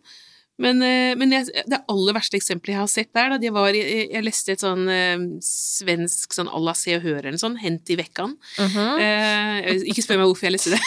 Men, 0.62 0.81
eh, 0.86 1.15
men 1.17 1.31
jeg, 1.33 1.48
det 1.65 1.79
aller 1.89 2.13
verste 2.13 2.38
eksempelet 2.38 2.75
jeg 2.75 2.79
har 2.79 2.89
sett 2.91 3.10
der, 3.17 3.31
da, 3.33 3.39
de 3.41 3.50
var 3.55 3.74
Jeg, 3.74 4.03
jeg 4.13 4.22
leste 4.22 4.53
et 4.53 4.62
sånn 4.62 4.83
eh, 4.91 5.24
svensk 5.41 6.36
sånn 6.38 6.51
à 6.51 6.60
la 6.62 6.75
Se 6.77 6.93
og 6.93 7.01
Hør 7.01 7.24
eller 7.25 7.39
sånn, 7.41 7.57
Hent 7.57 7.89
i 7.89 7.98
vekkan. 7.98 8.36
Mhm. 8.62 9.01
eh, 9.01 9.81
ikke 9.89 10.03
spør 10.05 10.22
meg 10.22 10.29
hvorfor 10.29 10.50
jeg 10.50 10.55
leste 10.57 10.75
det. 10.75 10.81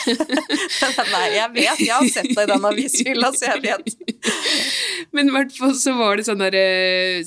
Nei, 1.16 1.25
jeg 1.35 1.50
vet, 1.56 1.82
jeg 1.82 1.94
har 1.94 2.06
sett 2.12 2.30
det 2.30 2.44
i 2.46 2.50
den 2.52 2.68
avishylla, 2.70 3.32
så 3.35 3.50
jeg 3.56 3.64
vet. 3.66 3.90
Men 5.16 5.30
i 5.30 5.35
hvert 5.35 5.54
fall 5.54 5.75
så 5.78 5.94
var 5.99 6.18
det 6.18 6.26
sånn 6.28 6.40
der 6.42 6.56
eh, 6.58 7.26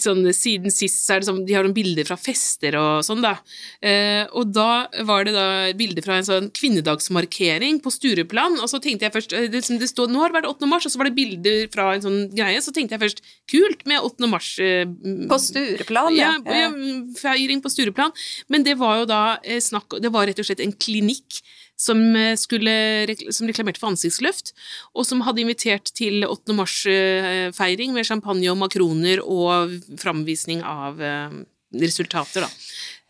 sånn, 0.00 0.24
Siden 0.34 0.72
sist 0.72 1.04
så 1.04 1.16
er 1.16 1.22
det 1.22 1.28
sånn 1.28 1.42
De 1.46 1.54
har 1.56 1.64
noen 1.66 1.76
bilder 1.76 2.06
fra 2.08 2.16
fester 2.20 2.76
og 2.80 3.04
sånn, 3.06 3.22
da. 3.24 3.36
Eh, 3.84 4.24
og 4.32 4.52
da 4.56 4.86
var 5.08 5.28
det 5.28 5.34
da 5.36 5.46
bilder 5.76 6.04
fra 6.04 6.18
en 6.20 6.28
sånn 6.28 6.50
kvinnedagsmarkering 6.54 7.80
på 7.84 7.92
Stureplan, 7.92 8.58
og 8.60 8.70
så 8.70 8.80
tenkte 8.82 9.08
jeg 9.08 9.16
først 9.16 9.36
eh, 9.36 9.48
det, 9.52 9.64
det 9.80 9.90
stod, 9.90 10.12
Nå 10.12 10.22
har 10.22 10.32
det 10.32 10.40
vært 10.40 10.50
8. 10.54 10.70
mars, 10.70 10.88
og 10.88 10.94
så 10.94 11.00
var 11.00 11.10
det 11.10 11.16
bilder 11.18 11.68
fra 11.74 11.90
en 11.94 12.04
sånn 12.04 12.20
greie, 12.34 12.62
så 12.62 12.72
tenkte 12.74 12.96
jeg 12.96 13.04
først 13.04 13.24
kult 13.50 13.84
med 13.90 14.06
8. 14.06 14.30
mars 14.30 14.52
eh, 14.62 14.86
På 15.30 15.40
Stureplan, 15.42 16.14
ja, 16.16 16.32
ja. 16.46 16.70
feiring 17.18 17.62
på 17.64 17.72
Stureplan. 17.72 18.14
Men 18.52 18.66
det 18.66 18.78
var 18.80 19.02
jo 19.02 19.10
da 19.10 19.22
eh, 19.42 19.60
snakk 19.62 19.98
Det 20.02 20.12
var 20.14 20.28
rett 20.30 20.40
og 20.40 20.48
slett 20.48 20.62
en 20.64 20.74
klinikk 20.74 21.42
som, 21.76 21.98
eh, 22.16 22.36
skulle, 22.38 23.16
som 23.34 23.48
reklamerte 23.48 23.82
for 23.82 23.92
ansiktsløft, 23.92 24.52
og 24.94 25.06
som 25.06 25.24
hadde 25.26 25.42
invitert 25.42 25.90
til 25.96 26.26
8. 26.26 26.54
mars-feiring 26.54 27.94
med 27.96 28.06
champagne 28.06 28.50
og 28.52 28.60
makroner 28.62 29.22
og 29.24 29.74
framvisning 30.00 30.62
av 30.62 31.02
eh, 31.02 31.42
resultater, 31.82 32.44
da. 32.46 32.50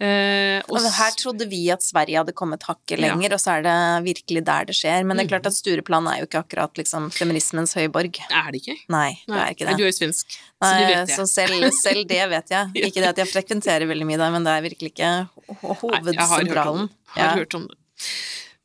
Eh, 0.05 0.59
og 0.69 0.75
Og 0.81 0.87
her 0.97 1.13
trodde 1.17 1.47
vi 1.49 1.69
at 1.71 1.81
Sverige 1.81 2.19
hadde 2.19 2.33
kommet 2.35 2.65
hakket 2.67 2.99
Ja. 2.99 3.15
lenger, 3.15 3.35
og 3.37 3.39
så 3.41 3.53
er 3.59 3.63
det 3.63 4.05
virkelig 4.09 4.45
der 4.45 4.65
det 4.67 4.75
skjer. 4.75 5.05
Men 5.07 5.17
det 5.17 5.23
er 5.25 5.29
Mm. 5.29 5.33
klart 5.35 5.47
at 5.47 5.55
Stureplan 5.55 6.07
er 6.11 6.19
jo 6.19 6.27
ikke 6.27 6.43
akkurat 6.43 6.75
liksom 6.75 7.11
feminismens 7.15 7.75
høyborg. 7.75 8.19
er 8.31 8.51
det 8.51 8.61
ikke? 8.63 8.77
Nei, 8.91 9.19
det 9.29 9.37
er 9.37 9.51
ikke 9.55 9.67
Men 9.67 9.77
Du 9.79 9.85
er 9.85 9.91
jo 9.93 9.99
svensk, 10.01 10.27
så 10.61 10.73
det 10.75 10.89
du 10.89 10.95
vet 10.95 11.07
det. 11.09 11.17
så 11.17 11.27
selv, 11.29 11.71
selv 11.73 12.09
det 12.09 12.29
vet 12.29 12.49
jeg. 12.51 12.71
Ja. 12.75 12.87
Ikke 12.89 13.01
det 13.01 13.09
at 13.15 13.17
jeg 13.23 13.29
frekventerer 13.29 13.87
veldig 13.87 14.07
mye 14.07 14.19
der, 14.19 14.31
men 14.31 14.43
det 14.45 14.51
er 14.51 14.63
virkelig 14.69 14.91
ikke 14.93 15.29
hovedsentralen. 15.63 16.89
Nei, 16.89 17.17
jeg 17.17 17.25
har 17.29 17.37
hørt 17.37 17.55
om 17.55 17.69
det. 17.69 17.77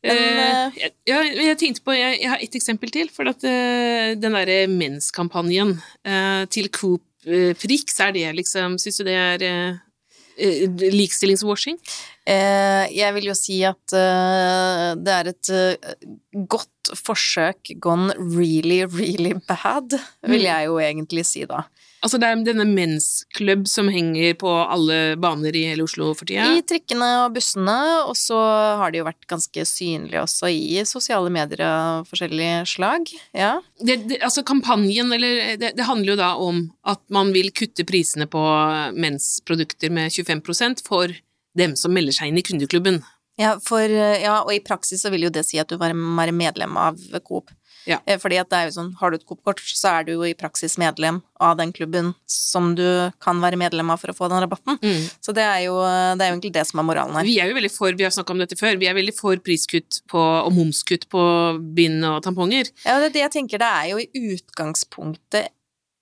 Ja. 0.01 0.12
det. 0.13 0.15
Men, 0.15 0.18
Eh, 0.72 0.72
jeg, 0.79 0.91
jeg, 1.06 1.36
jeg 1.46 1.58
tenkte 1.60 1.82
på, 1.84 1.91
jeg, 1.91 2.22
jeg 2.22 2.29
har 2.29 2.38
ett 2.41 2.56
eksempel 2.56 2.89
til, 2.89 3.10
for 3.10 3.27
at 3.27 3.44
uh, 3.44 4.15
den 4.15 4.32
derre 4.32 4.65
menskampanjen 4.72 5.74
uh, 6.08 6.46
til 6.46 6.70
Coop 6.70 7.01
Prix, 7.60 8.00
er 8.00 8.13
det 8.15 8.29
liksom, 8.38 8.77
syns 8.79 8.98
du 8.98 9.03
det 9.03 9.13
er 9.44 9.82
eh, 10.39 10.65
likestillingswashing? 10.96 11.77
Eh, 12.29 12.86
jeg 12.96 13.13
vil 13.15 13.29
jo 13.29 13.36
si 13.38 13.60
at 13.67 13.93
eh, 13.98 14.96
det 14.96 15.13
er 15.19 15.31
et 15.34 15.51
godt 16.50 16.91
forsøk 16.96 17.74
gone 17.81 18.13
really, 18.17 18.81
really 18.86 19.34
bad, 19.48 19.93
vil 20.25 20.41
Mm. 20.41 20.50
jeg 20.50 20.65
jo 20.65 20.79
egentlig 20.79 21.25
si 21.25 21.46
da. 21.46 21.63
Altså 22.00 22.20
det 22.22 22.27
er 22.29 22.44
denne 22.48 22.65
mensklubb 22.68 23.65
som 23.68 23.89
henger 23.91 24.38
på 24.39 24.48
alle 24.48 25.18
baner 25.20 25.56
i 25.56 25.65
hele 25.68 25.84
Oslo 25.84 26.13
for 26.15 26.29
tida. 26.29 26.46
I 26.56 26.63
trikkene 26.63 27.10
og 27.25 27.36
bussene, 27.36 27.75
og 28.08 28.15
så 28.15 28.39
har 28.79 28.94
det 28.94 29.01
jo 29.01 29.08
vært 29.10 29.27
ganske 29.29 29.65
synlig 29.68 30.22
også 30.22 30.51
i 30.53 30.79
sosiale 30.88 31.32
medier 31.34 31.65
av 31.68 32.08
forskjellige 32.08 32.63
slag. 32.72 33.12
Ja. 33.36 33.58
Det, 33.84 34.00
det, 34.08 34.22
altså 34.24 34.46
kampanjen, 34.48 35.12
eller 35.15 35.58
det, 35.60 35.74
det 35.75 35.89
handler 35.89 36.13
jo 36.13 36.20
da 36.22 36.32
om 36.39 36.65
at 36.88 37.03
man 37.12 37.34
vil 37.36 37.51
kutte 37.51 37.84
prisene 37.88 38.29
på 38.32 38.44
mensprodukter 38.96 39.91
med 39.91 40.15
25% 40.15 40.86
for 40.88 41.12
dem 41.60 41.75
som 41.79 41.91
melder 41.91 42.15
seg 42.15 42.32
inn 42.32 42.39
i 42.39 42.46
kundeklubben. 42.48 43.03
Ja, 43.39 43.53
for, 43.63 43.88
ja, 43.88 44.41
og 44.41 44.51
i 44.51 44.60
praksis 44.63 45.03
så 45.03 45.12
vil 45.13 45.27
jo 45.27 45.32
det 45.32 45.46
si 45.48 45.60
at 45.62 45.70
du 45.72 45.77
var 45.79 45.96
være 45.96 46.36
medlem 46.36 46.75
av 46.79 47.00
Coop. 47.24 47.51
Ja. 47.88 48.00
Eh, 48.05 48.19
Fordi 48.19 48.39
at 48.41 48.50
det 48.51 48.57
er 48.57 48.69
jo 48.69 48.75
sånn, 48.75 48.89
har 49.00 49.12
du 49.12 49.19
et 49.19 49.25
Coop-kort, 49.27 49.62
så 49.63 50.00
er 50.00 50.07
du 50.07 50.13
jo 50.17 50.25
i 50.27 50.36
praksis 50.38 50.77
medlem 50.81 51.21
av 51.39 51.57
den 51.59 51.71
klubben 51.75 52.13
som 52.29 52.74
du 52.75 53.12
kan 53.24 53.39
være 53.41 53.59
medlem 53.59 53.89
av 53.93 54.01
for 54.01 54.12
å 54.12 54.17
få 54.17 54.29
den 54.31 54.43
rabatten. 54.43 54.79
Så 55.24 55.33
det 55.36 55.45
er 55.45 55.62
jo, 55.67 55.77
det 55.79 56.25
er 56.25 56.31
jo 56.31 56.36
egentlig 56.36 56.53
det 56.57 56.65
som 56.67 56.81
er 56.81 56.88
moralen 56.89 57.15
her. 57.15 57.27
Vi 57.27 57.38
er 57.39 57.51
jo 57.51 57.57
veldig 57.57 57.71
for, 57.71 57.95
vi 57.95 58.05
har 58.07 58.12
snakket 58.15 58.36
om 58.36 58.43
dette 58.43 58.57
før, 58.59 58.79
vi 58.81 58.89
er 58.89 58.98
veldig 58.98 59.15
for 59.15 59.39
priskutt 59.45 60.01
på, 60.12 60.19
og 60.19 60.51
momskutt 60.55 61.07
på 61.12 61.21
bind 61.77 62.03
og 62.09 62.19
tamponger. 62.25 62.74
Ja, 62.83 63.00
det 63.00 63.12
er 63.12 63.15
det 63.15 63.24
jeg 63.27 63.36
tenker, 63.38 63.63
det 63.63 63.71
er 63.79 63.93
jo 63.93 64.03
i 64.03 64.36
utgangspunktet 64.36 65.53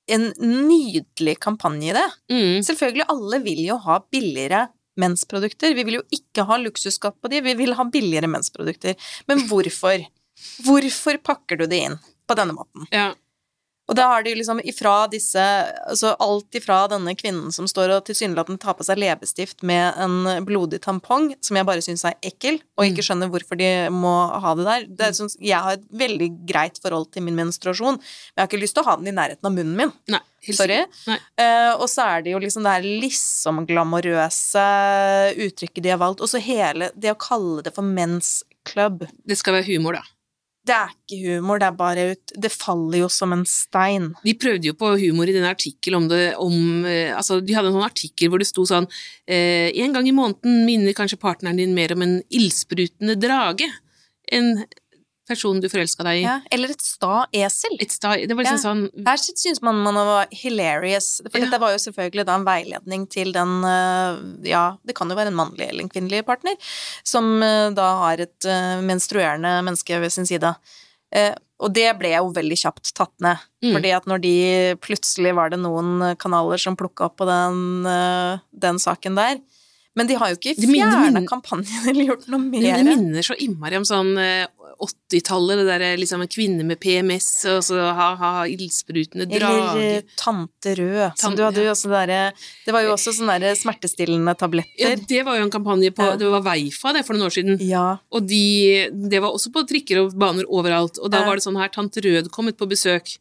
en 0.07 0.29
nydelig 0.39 1.37
kampanje 1.43 1.91
i 1.91 1.95
det. 1.97 2.07
Mm. 2.31 2.59
Selvfølgelig, 2.63 3.07
alle 3.11 3.41
vil 3.43 3.63
jo 3.67 3.77
ha 3.83 3.99
billigere 4.11 4.67
mensprodukter. 4.97 5.75
Vi 5.77 5.83
vil 5.87 5.99
jo 5.99 6.05
ikke 6.15 6.45
ha 6.47 6.57
luksusskatt 6.61 7.17
på 7.21 7.31
de, 7.31 7.41
vi 7.45 7.55
vil 7.59 7.75
ha 7.77 7.85
billigere 7.91 8.29
mensprodukter. 8.31 8.95
Men 9.29 9.43
hvorfor? 9.49 10.05
Hvorfor 10.65 11.17
pakker 11.23 11.61
du 11.61 11.65
det 11.69 11.79
inn 11.89 11.97
på 12.27 12.37
denne 12.37 12.53
måten? 12.57 12.87
Ja. 12.91 13.13
Og 13.87 13.95
da 13.95 14.07
har 14.11 14.23
de 14.23 14.33
liksom 14.35 14.59
ifra 14.67 15.07
disse 15.11 15.43
Altså 15.87 16.11
alt 16.23 16.55
ifra 16.59 16.81
denne 16.91 17.13
kvinnen 17.17 17.53
som 17.55 17.67
står 17.69 17.93
og 17.95 18.05
tilsynelatende 18.09 18.59
tar 18.61 18.75
på 18.77 18.83
seg 18.83 18.99
leppestift 18.99 19.63
med 19.67 19.95
en 20.03 20.45
blodig 20.47 20.81
tampong, 20.83 21.29
som 21.43 21.55
jeg 21.59 21.67
bare 21.67 21.83
syns 21.85 22.03
er 22.07 22.17
ekkel, 22.25 22.59
og 22.75 22.89
ikke 22.89 23.05
skjønner 23.07 23.31
hvorfor 23.31 23.59
de 23.59 23.69
må 23.93 24.13
ha 24.43 24.51
det 24.59 24.65
der. 24.67 24.81
Det 24.91 25.05
er 25.07 25.13
sånn, 25.15 25.31
jeg 25.39 25.63
har 25.63 25.77
et 25.77 25.85
veldig 26.03 26.29
greit 26.49 26.81
forhold 26.83 27.07
til 27.13 27.23
min 27.25 27.37
menstruasjon, 27.39 27.95
men 27.99 28.35
jeg 28.35 28.43
har 28.43 28.49
ikke 28.51 28.63
lyst 28.65 28.75
til 28.77 28.83
å 28.83 28.89
ha 28.89 28.97
den 28.99 29.11
i 29.11 29.15
nærheten 29.15 29.47
av 29.47 29.55
munnen 29.55 29.77
min. 29.79 29.93
Nei, 30.11 30.23
Sorry. 30.47 30.81
Nei. 31.07 31.19
Eh, 31.39 31.71
og 31.75 31.87
så 31.91 32.01
er 32.11 32.25
det 32.25 32.35
jo 32.35 32.43
liksom 32.43 32.67
det 32.67 32.75
her 32.75 32.89
liksom-glamorøse 33.05 34.67
uttrykket 35.47 35.83
de 35.87 35.95
har 35.95 36.03
valgt, 36.03 36.23
og 36.23 36.31
så 36.31 36.43
hele 36.43 36.91
det 36.95 37.15
å 37.15 37.21
kalle 37.21 37.63
det 37.65 37.73
for 37.75 37.87
men's 37.87 38.41
club. 38.67 39.07
Det 39.23 39.39
skal 39.39 39.59
være 39.59 39.69
humor, 39.71 39.99
da. 40.01 40.16
Det 40.67 40.75
er 40.75 40.93
ikke 40.93 41.19
humor, 41.37 41.61
det 41.61 41.67
er 41.69 41.77
bare 41.77 42.05
ut 42.13 42.33
Det 42.43 42.51
faller 42.51 43.03
jo 43.03 43.09
som 43.11 43.33
en 43.35 43.45
stein. 43.47 44.09
De 44.25 44.35
prøvde 44.39 44.71
jo 44.71 44.75
på 44.77 44.93
humor 44.99 45.29
i 45.29 45.35
denne 45.35 45.51
artikkel 45.53 45.95
om 45.99 46.09
det 46.11 46.33
om 46.43 46.85
eh, 46.87 47.13
Altså, 47.15 47.39
de 47.41 47.55
hadde 47.55 47.71
en 47.71 47.77
sånn 47.77 47.87
artikkel 47.87 48.31
hvor 48.31 48.43
det 48.43 48.49
sto 48.49 48.65
sånn 48.67 48.89
eh, 49.25 49.69
En 49.83 49.95
gang 49.95 50.09
i 50.09 50.15
måneden 50.15 50.65
minner 50.67 50.97
kanskje 50.97 51.21
partneren 51.21 51.59
din 51.61 51.75
mer 51.77 51.95
om 51.95 52.03
en 52.05 52.19
ildsprutende 52.27 53.17
drage 53.21 53.69
enn 54.27 54.65
personen 55.27 55.59
du 55.61 55.67
forelska 55.69 56.05
deg 56.07 56.21
i. 56.21 56.23
Ja, 56.25 56.37
eller 56.55 56.71
et 56.73 56.81
sta 56.83 57.25
esel. 57.35 57.75
Et 57.83 57.91
sta, 57.93 58.13
det 58.17 58.33
var 58.35 58.45
liksom 58.47 58.61
sånn 58.63 59.05
Her 59.07 59.19
syns 59.21 59.61
man 59.65 59.81
man 59.83 59.97
var 59.99 60.31
hilarious, 60.31 61.21
for 61.27 61.35
dette 61.43 61.59
var 61.61 61.75
jo 61.75 61.81
selvfølgelig 61.83 62.25
da 62.29 62.37
en 62.39 62.47
veiledning 62.47 63.05
til 63.11 63.33
den 63.35 63.57
eh, 63.67 64.21
Ja, 64.49 64.63
det 64.87 64.95
kan 64.97 65.11
jo 65.11 65.17
være 65.19 65.33
en 65.33 65.39
mannlig 65.39 65.67
eller 65.69 65.85
en 65.85 65.91
kvinnelig 65.91 66.23
partner, 66.27 66.55
som 67.03 67.37
eh, 67.43 67.67
da 67.77 67.89
har 68.05 68.23
et 68.23 68.47
eh, 68.47 68.79
menstruerende 68.87 69.57
menneske 69.67 69.99
ved 70.01 70.13
sin 70.15 70.25
side. 70.29 70.53
Og 71.57 71.71
det 71.73 71.87
ble 71.97 72.09
jo 72.13 72.33
veldig 72.35 72.57
kjapt 72.59 72.91
tatt 72.97 73.13
ned, 73.23 73.39
Mm. 73.63 73.71
fordi 73.73 73.91
at 73.95 74.05
når 74.05 74.19
de 74.21 74.33
plutselig 74.85 75.31
var 75.33 75.49
det 75.49 75.57
noen 75.57 76.13
kanaler 76.21 76.59
som 76.61 76.75
plukka 76.77 77.07
opp 77.07 77.15
på 77.17 77.25
den, 77.25 77.87
den 78.53 78.77
saken 78.77 79.15
der. 79.17 79.39
Men 79.97 80.09
de 80.09 80.17
har 80.19 80.29
jo 80.31 80.37
ikke 80.37 80.53
fjerna 80.61 81.23
kampanjen 81.25 81.89
eller 81.89 82.11
gjort 82.11 82.27
noe 82.29 82.43
mer. 82.43 82.67
det 82.77 82.85
minner 82.85 83.25
så 83.25 83.37
innmari 83.41 83.79
om 83.79 83.85
sånn 83.87 84.13
eh, 84.21 84.45
80-tallet, 84.77 85.57
det 85.57 85.65
derre 85.65 85.89
liksom 85.97 86.21
en 86.21 86.29
kvinne 86.29 86.65
med 86.67 86.77
PMS 86.81 87.29
og 87.49 87.63
så 87.65 87.87
ha-ha, 87.97 88.45
ildsprutende 88.51 89.25
Eller 89.25 89.41
drage. 89.41 89.71
Eller 89.81 90.03
Tante 90.19 90.75
Rød. 90.77 91.17
Som 91.17 91.37
du 91.37 91.41
hadde 91.41 91.63
jo 91.65 91.71
også 91.71 91.89
derre 91.89 92.19
Det 92.65 92.75
var 92.75 92.85
jo 92.85 92.93
også 92.93 93.15
sånne 93.17 93.39
der 93.41 93.57
smertestillende 93.57 94.35
Ja, 94.77 94.93
det 95.09 95.23
var 95.25 95.39
jo 95.39 95.47
en 95.47 95.53
kampanje 95.53 95.89
på. 95.97 96.11
Det 96.19 96.29
var 96.29 96.45
Veifa 96.45 96.93
det 96.93 97.05
for 97.07 97.17
noen 97.17 97.31
år 97.31 97.33
siden. 97.33 97.57
Ja. 97.65 97.87
Og 98.13 98.27
de, 98.29 98.43
det 98.93 99.21
var 99.23 99.33
også 99.33 99.51
på 99.55 99.65
trikker 99.69 100.03
og 100.03 100.17
baner 100.19 100.45
overalt. 100.45 101.01
Og 101.01 101.09
da 101.13 101.25
var 101.25 101.39
det 101.39 101.47
sånn 101.47 101.57
her 101.57 101.73
Tante 101.73 102.03
Rød 102.05 102.29
kom 102.33 102.51
ut 102.51 102.59
på 102.59 102.69
besøk. 102.69 103.17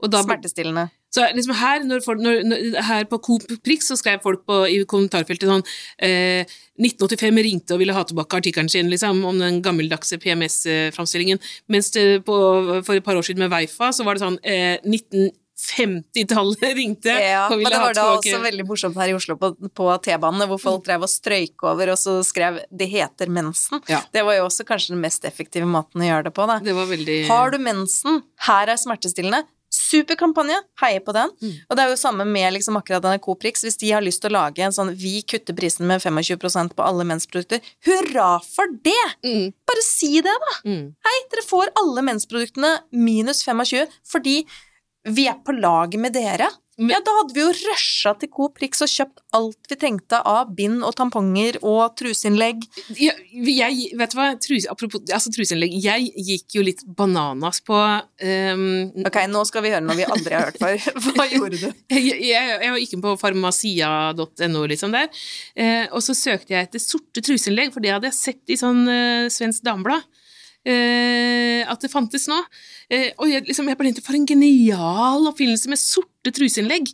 Og 0.00 0.12
da, 0.12 0.22
Smertestillende. 0.24 0.88
Så 1.10 1.26
liksom 1.34 1.56
her, 1.58 1.82
når 1.86 2.04
folk, 2.04 2.22
når, 2.22 2.44
når, 2.46 2.76
her 2.86 3.06
på 3.10 3.18
Coop 3.26 3.46
Prix 3.66 3.90
så 3.90 3.96
skrev 3.98 4.22
folk 4.22 4.44
på, 4.46 4.62
i 4.70 4.78
kommentarfeltet 4.88 5.50
sånn 5.50 5.64
eh, 6.06 6.46
1985 6.78 7.42
ringte 7.44 7.74
og 7.74 7.82
ville 7.82 7.96
ha 7.96 8.04
tilbake 8.06 8.38
artikkelen 8.38 8.70
sin 8.70 8.90
liksom, 8.92 9.24
om 9.26 9.42
den 9.42 9.58
gammeldagse 9.64 10.20
PMS-framstillingen. 10.22 11.42
Mens 11.72 11.90
det 11.96 12.22
på, 12.28 12.36
for 12.86 12.94
et 12.96 13.04
par 13.06 13.18
år 13.18 13.26
siden 13.26 13.42
med 13.42 13.52
Weifa 13.52 13.90
så 13.96 14.06
var 14.06 14.16
det 14.16 14.22
sånn 14.22 14.38
eh, 14.46 14.78
1950-tallet 14.86 16.64
ringte 16.78 17.18
Ja, 17.18 17.48
og 17.48 17.56
og 17.56 17.64
ville 17.64 17.74
det 17.74 17.82
ha 17.82 17.90
var 17.90 17.98
da 17.98 18.06
tilbake 18.06 18.30
også 18.30 18.46
veldig 18.46 18.70
morsomt 18.70 19.02
her 19.02 19.10
i 19.10 19.18
Oslo 19.18 19.36
på, 19.42 19.52
på 19.82 19.92
T-banene, 20.06 20.46
hvor 20.52 20.62
folk 20.62 20.86
drev 20.86 21.10
og 21.10 21.10
strøyk 21.10 21.66
over, 21.74 21.90
og 21.96 22.00
så 22.00 22.20
skrev 22.26 22.62
'det 22.70 22.92
heter 22.94 23.26
mensen'. 23.26 23.82
Ja. 23.90 24.04
Det 24.14 24.22
var 24.22 24.38
jo 24.38 24.46
også 24.46 24.62
kanskje 24.68 24.94
den 24.94 25.02
mest 25.02 25.26
effektive 25.26 25.66
måten 25.66 26.06
å 26.06 26.06
gjøre 26.06 26.30
det 26.30 26.38
på, 26.38 26.46
da. 26.46 26.62
Det 26.62 26.76
var 26.78 26.86
veldig 26.86 27.24
Har 27.28 27.50
du 27.50 27.58
mensen, 27.58 28.22
her 28.46 28.70
er 28.70 28.78
smertestillende. 28.78 29.42
Super 29.70 30.16
kampanje, 30.18 30.56
heier 30.82 31.02
på 31.06 31.14
den. 31.14 31.30
Mm. 31.42 31.52
Og 31.70 31.76
det 31.76 31.82
er 31.84 31.92
jo 31.92 31.98
samme 32.00 32.24
med 32.26 32.56
liksom 32.56 32.78
akkurat 32.80 33.04
denne 33.04 33.20
Coprix. 33.22 33.62
Hvis 33.62 33.78
de 33.78 33.92
har 33.94 34.02
lyst 34.02 34.22
til 34.24 34.32
å 34.32 34.38
lage 34.40 34.64
en 34.66 34.74
sånn 34.74 34.90
'vi 34.94 35.22
kutter 35.22 35.54
prisen 35.54 35.86
med 35.86 36.02
25% 36.02 36.74
på 36.74 36.82
alle 36.82 37.04
mensprodukter', 37.06 37.62
hurra 37.86 38.42
for 38.42 38.66
det! 38.82 39.06
mm, 39.22 39.52
Bare 39.66 39.82
si 39.86 40.20
det, 40.20 40.34
da! 40.46 40.52
mm. 40.66 40.96
Hei, 41.06 41.16
dere 41.30 41.46
får 41.46 41.70
alle 41.78 42.02
mensproduktene 42.02 42.80
minus 42.90 43.44
25 43.46 43.86
fordi 44.04 44.44
vi 45.08 45.28
er 45.28 45.38
på 45.44 45.52
lag 45.52 45.94
med 45.98 46.12
dere. 46.12 46.50
Men- 46.80 46.94
Ja, 46.94 47.00
da 47.04 47.12
hadde 47.18 47.34
vi 47.36 47.42
jo 47.42 47.50
rusha 47.52 48.14
til 48.18 48.30
Coop 48.32 48.56
Rix 48.62 48.80
og 48.80 48.88
kjøpt 48.88 49.20
alt 49.36 49.68
vi 49.68 49.76
trengte 49.76 50.20
av 50.24 50.48
bind 50.56 50.80
og 50.86 50.94
tamponger 50.96 51.58
og 51.60 51.92
truseinnlegg. 52.00 52.62
jeg, 52.96 53.12
jeg, 53.44 53.90
vet 54.00 54.14
du 54.14 54.16
hva, 54.16 54.28
trus, 54.40 54.66
apropos 54.72 55.04
altså 55.12 55.30
truseinnlegg, 55.34 55.76
jeg 55.76 56.08
gikk 56.16 56.56
jo 56.56 56.64
litt 56.64 56.80
bananas 56.96 57.60
på 57.66 57.76
um, 57.76 58.64
Ok, 59.04 59.20
nå 59.28 59.44
skal 59.46 59.66
vi 59.66 59.74
høre 59.74 59.84
noe 59.84 59.98
vi 59.98 60.08
aldri 60.08 60.34
har 60.38 60.48
hørt 60.48 60.58
før. 60.62 60.88
Hva 61.18 61.28
gjorde 61.28 61.60
du? 61.60 61.68
jeg, 61.92 62.16
jeg, 62.16 62.48
jeg 62.64 62.72
var 62.72 62.80
ikke 62.80 63.02
på 63.04 63.14
farmasia.no, 63.20 64.64
liksom 64.72 64.96
der, 64.96 65.12
Uh, 65.60 65.86
og 65.92 66.00
så 66.04 66.14
søkte 66.16 66.54
jeg 66.54 66.68
etter 66.68 66.80
sorte 66.80 67.20
truseinnlegg, 67.24 67.72
for 67.74 67.84
det 67.84 67.92
hadde 67.92 68.08
jeg 68.08 68.16
sett 68.16 68.52
i 68.52 68.56
sånn 68.58 68.86
uh, 68.88 69.28
Svensk 69.32 69.64
Dameblad. 69.66 70.06
Eh, 70.66 71.62
at 71.70 71.80
det 71.80 71.90
fantes 71.92 72.26
nå. 72.30 72.36
Eh, 72.92 73.10
og 73.18 73.30
jeg, 73.30 73.46
liksom, 73.48 73.68
jeg 73.70 73.78
bare 73.78 73.88
tenkte, 73.90 74.04
for 74.04 74.18
en 74.18 74.26
genial 74.28 75.28
oppfinnelse 75.30 75.70
med 75.72 75.80
sorte 75.80 76.32
truseinnlegg. 76.36 76.90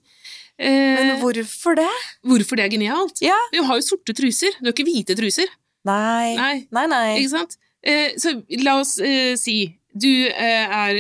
Eh, 0.57 0.97
Men 0.97 1.21
hvorfor 1.21 1.77
det? 1.77 1.89
hvorfor 2.25 2.57
det 2.57 2.65
er 2.67 2.73
genialt? 2.77 3.21
Ja. 3.25 3.37
Vi 3.53 3.65
har 3.67 3.77
jo 3.81 3.85
sorte 3.85 4.15
truser, 4.17 4.55
er 4.61 4.71
jo 4.71 4.75
ikke 4.77 4.87
hvite 4.89 5.17
truser. 5.19 5.51
Nei. 5.87 6.35
Nei. 6.39 6.55
Nei, 6.75 6.87
nei. 6.91 7.05
Ikke 7.21 7.35
sant? 7.35 7.59
Eh, 7.87 8.15
så 8.19 8.33
la 8.63 8.79
oss 8.81 8.97
eh, 8.99 9.35
si 9.39 9.59
du 9.97 10.11
eh, 10.29 10.67
er, 10.67 10.99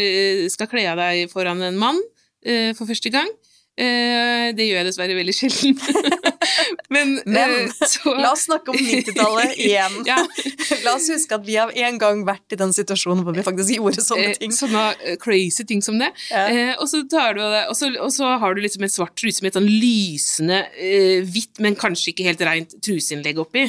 skal 0.52 0.68
kle 0.70 0.84
av 0.88 1.00
deg 1.00 1.26
foran 1.32 1.60
en 1.66 1.76
mann 1.80 1.98
eh, 2.46 2.70
for 2.76 2.86
første 2.88 3.10
gang. 3.12 3.28
Eh, 3.76 4.52
det 4.56 4.68
gjør 4.68 4.78
jeg 4.80 4.88
dessverre 4.88 5.16
veldig 5.18 5.34
sjelden. 5.36 5.76
Men, 6.92 7.14
Men, 7.26 7.54
eh, 7.66 7.86
så 7.92 8.14
La 8.16 8.32
oss 8.32 8.46
snakke 8.46 8.72
om 8.72 8.78
90-tallet 8.78 9.56
igjen. 9.66 9.98
ja, 10.08 10.18
La 10.84 10.96
oss 10.96 11.08
huske 11.12 11.38
at 11.38 11.46
vi 11.46 11.58
har 11.58 11.72
en 11.86 12.00
gang 12.02 12.22
vært 12.28 12.56
i 12.56 12.60
den 12.60 12.74
situasjonen 12.76 13.24
hvor 13.26 13.36
vi 13.36 13.44
faktisk 13.46 13.76
gjorde 13.78 14.04
sånne 14.04 14.32
eh, 14.32 14.38
ting. 14.40 14.54
sånne 14.54 14.84
eh, 15.00 15.16
crazy 15.22 15.66
ting 15.68 15.82
som 15.84 15.98
det. 16.00 16.12
Ja. 16.30 16.46
Eh, 16.50 16.74
og, 16.76 16.86
så 16.90 17.02
tar 17.10 17.36
du 17.38 17.42
det, 17.42 17.64
og, 17.70 17.76
så, 17.78 17.90
og 18.02 18.12
så 18.14 18.36
har 18.42 18.56
du 18.56 18.62
liksom 18.64 18.86
en 18.86 18.92
svart 18.92 19.16
truse 19.18 19.44
med 19.44 19.52
et 19.52 19.58
sånn 19.60 19.70
lysende 19.70 20.62
eh, 20.74 21.24
hvitt, 21.26 21.60
men 21.64 21.78
kanskje 21.78 22.12
ikke 22.12 22.30
helt 22.30 22.46
rent 22.46 22.78
truseinnlegg 22.84 23.42
oppi. 23.42 23.66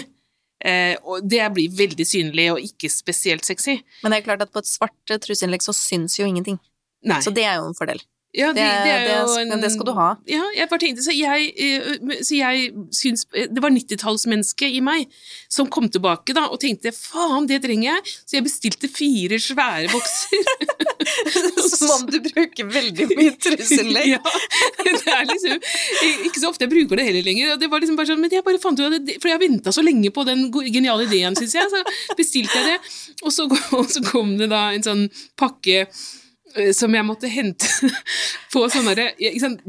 Eh, 0.65 0.95
og 1.06 1.26
det 1.30 1.43
blir 1.54 1.73
veldig 1.78 2.06
synlig 2.08 2.47
og 2.56 2.62
ikke 2.63 2.89
spesielt 2.91 3.45
sexy. 3.45 3.78
Men 4.02 4.13
det 4.13 4.21
er 4.21 4.30
klart 4.32 4.45
at 4.45 4.54
på 4.54 4.63
et 4.63 4.69
svart 4.69 5.17
truseinnlegg 5.26 5.65
så 5.65 5.76
syns 5.76 6.17
jo 6.19 6.28
ingenting. 6.28 6.58
Nei. 7.08 7.19
Så 7.23 7.34
det 7.34 7.45
er 7.45 7.60
jo 7.60 7.67
en 7.69 7.78
fordel. 7.78 8.02
Ja, 8.38 8.52
Det, 8.54 8.62
det, 8.62 8.97
det, 9.50 9.58
det 9.63 9.71
skal 9.73 9.88
du 9.88 9.93
ha. 9.97 10.12
Ja, 10.30 10.43
jeg 10.54 10.69
bare 10.69 10.82
tenkte, 10.84 11.02
så 11.02 11.13
jeg, 11.15 11.47
eh, 11.58 12.17
så 12.21 12.38
jeg 12.38 12.67
syns 12.93 13.26
Det 13.34 13.63
var 13.63 13.73
90-tallsmennesket 13.73 14.76
i 14.78 14.82
meg 14.86 15.08
som 15.50 15.69
kom 15.73 15.88
tilbake 15.89 16.36
da, 16.38 16.45
og 16.52 16.60
tenkte 16.62 16.91
faen, 16.93 17.47
det 17.50 17.63
trenger 17.63 17.89
jeg, 17.89 18.13
så 18.28 18.38
jeg 18.38 18.45
bestilte 18.45 18.89
fire 18.91 19.39
svære 19.41 19.89
bokser. 19.93 20.45
Som 21.67 21.91
om 21.93 22.06
du 22.10 22.17
bruker 22.26 22.67
veldig 22.67 23.06
mye 23.13 23.34
trussellegg. 23.41 24.10
ja, 24.17 24.19
det 24.86 25.13
er 25.13 25.26
liksom 25.30 25.67
Ikke 26.28 26.41
så 26.41 26.50
ofte 26.52 26.65
jeg 26.65 26.73
bruker 26.73 27.00
det 27.00 27.06
heller 27.08 27.26
lenger. 27.26 27.56
det 27.62 27.69
var 27.71 27.82
liksom 27.82 27.97
bare 28.00 28.10
sånn, 28.12 28.21
Men 28.21 28.34
jeg 28.34 28.45
bare 28.45 28.62
fant 28.62 28.80
ut 28.80 28.86
av 28.88 28.95
det, 28.95 29.17
for 29.21 29.32
jeg 29.32 29.38
har 29.38 29.43
venta 29.43 29.73
så 29.73 29.84
lenge 29.86 30.12
på 30.13 30.26
den 30.28 30.47
geniale 30.67 31.08
ideen, 31.08 31.38
syns 31.38 31.56
jeg, 31.58 31.71
så 31.71 32.15
bestilte 32.17 32.60
jeg 32.60 32.73
det. 32.73 32.93
Og 33.23 33.34
så, 33.34 33.47
og 33.78 33.89
så 33.93 34.04
kom 34.10 34.36
det 34.41 34.52
da 34.54 34.67
en 34.76 34.86
sånn 34.86 35.06
pakke 35.39 35.86
eh, 35.86 36.08
som 36.73 36.93
jeg 36.95 37.05
måtte 37.05 37.29
hente 37.31 37.67
på 38.53 38.63
sånne. 38.71 38.95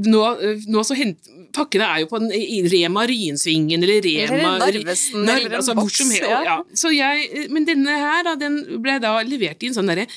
Nå, 0.07 0.23
eh, 0.39 0.65
nå 0.71 0.85
så 0.87 0.97
hent, 0.99 1.31
Pakkene 1.55 1.89
er 1.89 2.03
jo 2.05 2.11
på 2.11 2.21
en 2.21 2.29
i 2.35 2.61
Rema 2.69 3.07
Ryensvingen 3.09 3.83
eller 3.85 4.05
Rema 4.05 4.57
Narvesen, 4.61 5.25
eller 5.25 5.51
en 5.51 5.59
altså, 5.61 5.75
boks, 5.79 6.03
ja. 6.19 6.41
ja. 6.47 6.59
Jeg, 6.95 7.29
eh, 7.33 7.51
men 7.53 7.67
denne 7.69 7.99
her, 7.99 8.25
da, 8.27 8.37
den 8.41 8.61
ble 8.85 8.99
da 9.03 9.19
levert 9.27 9.63
i 9.65 9.71
en 9.71 9.79
sånn 9.79 9.91
derre 9.91 10.09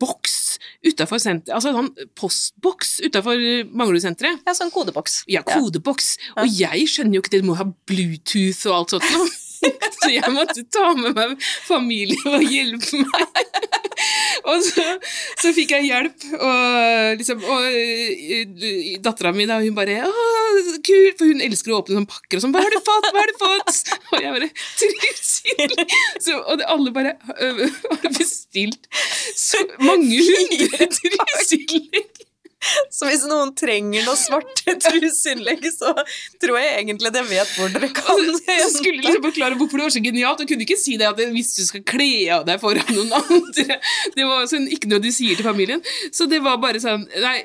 boks 0.00 0.58
utafor 0.84 1.20
senteret, 1.22 1.54
altså 1.56 1.72
en 1.72 1.78
sånn 1.80 2.10
postboks 2.18 2.98
utafor 3.04 3.40
Manglerudsenteret. 3.72 4.44
Ja, 4.46 4.56
sånn 4.56 4.72
kodeboks. 4.74 5.22
Ja, 5.30 5.44
kodeboks. 5.46 6.14
Og 6.40 6.50
jeg 6.52 6.88
skjønner 6.90 7.18
jo 7.18 7.24
ikke 7.24 7.36
det, 7.36 7.44
må 7.46 7.56
ha 7.58 7.66
Bluetooth 7.88 8.68
og 8.68 8.76
alt 8.78 8.96
sånt 8.96 9.08
noe. 9.14 9.32
Så 10.00 10.10
jeg 10.12 10.32
måtte 10.34 10.66
ta 10.68 10.90
med 10.98 11.16
meg 11.16 11.38
familie 11.64 12.20
og 12.28 12.44
hjelpe 12.44 13.00
meg. 13.00 13.73
Og 14.50 14.60
så, 14.66 14.84
så 15.40 15.52
fikk 15.56 15.72
jeg 15.72 15.86
hjelp, 15.88 16.24
og 16.36 17.20
liksom 17.20 17.44
Og 17.48 17.62
dattera 19.04 19.32
mi, 19.36 19.46
da, 19.48 19.60
hun 19.62 19.76
bare 19.76 20.02
'Å, 20.04 20.12
kult', 20.84 21.16
for 21.18 21.30
hun 21.30 21.40
elsker 21.44 21.72
å 21.72 21.80
åpne 21.80 21.96
sånne 21.98 22.10
pakker 22.12 22.38
og 22.38 22.44
sånn. 22.44 22.52
'Hva 22.54 22.64
har 22.64 22.74
du 22.74 22.80
fått? 22.84 23.08
Hva 23.08 23.22
har 23.22 23.32
du 23.32 23.38
fått?' 23.40 23.94
Og 24.12 24.20
jeg 24.20 24.36
bare 24.36 24.50
'Trivsel!' 24.82 26.38
Og 26.44 26.60
det, 26.60 26.68
alle 26.68 26.94
bare 26.94 27.16
har 27.24 28.12
bestilt 28.18 28.88
så 29.34 29.64
mange 29.80 30.20
hundre 30.28 30.90
truselegg. 30.98 32.24
Så 32.96 33.08
hvis 33.08 33.24
noen 33.30 33.52
trenger 33.58 34.04
noe 34.06 34.18
svarte 34.18 34.76
truseinnlegg, 34.84 35.66
så 35.74 35.92
tror 36.42 36.58
jeg 36.60 36.72
egentlig 36.82 37.10
at 37.10 37.18
jeg 37.20 37.28
vet 37.30 37.54
hvor 37.58 37.72
dere 37.74 37.90
kan 37.94 38.22
jeg 38.48 38.70
skulle 38.74 39.02
liksom 39.04 39.24
forklare 39.24 39.58
hvorfor 39.58 39.80
det 39.80 39.88
var 39.88 39.94
så 39.96 40.04
genialt, 40.04 40.42
og 40.44 40.50
kunne 40.50 40.66
ikke 40.66 40.78
si 40.80 40.96
det 41.00 41.08
at 41.08 41.20
hvis 41.34 41.54
du 41.58 41.62
skal 41.66 41.84
kle 41.88 42.10
av 42.38 42.46
deg 42.48 42.60
foran 42.62 42.90
noen 42.94 43.12
andre 43.18 43.78
Det 44.14 44.26
var 44.28 44.46
sånn, 44.50 44.66
ikke 44.72 44.90
noe 44.90 45.02
de 45.02 45.12
sier 45.14 45.38
til 45.38 45.46
familien. 45.46 45.82
Så 46.14 46.26
det 46.30 46.40
var 46.44 46.60
bare 46.62 46.80
sånn 46.82 47.06
Nei, 47.24 47.36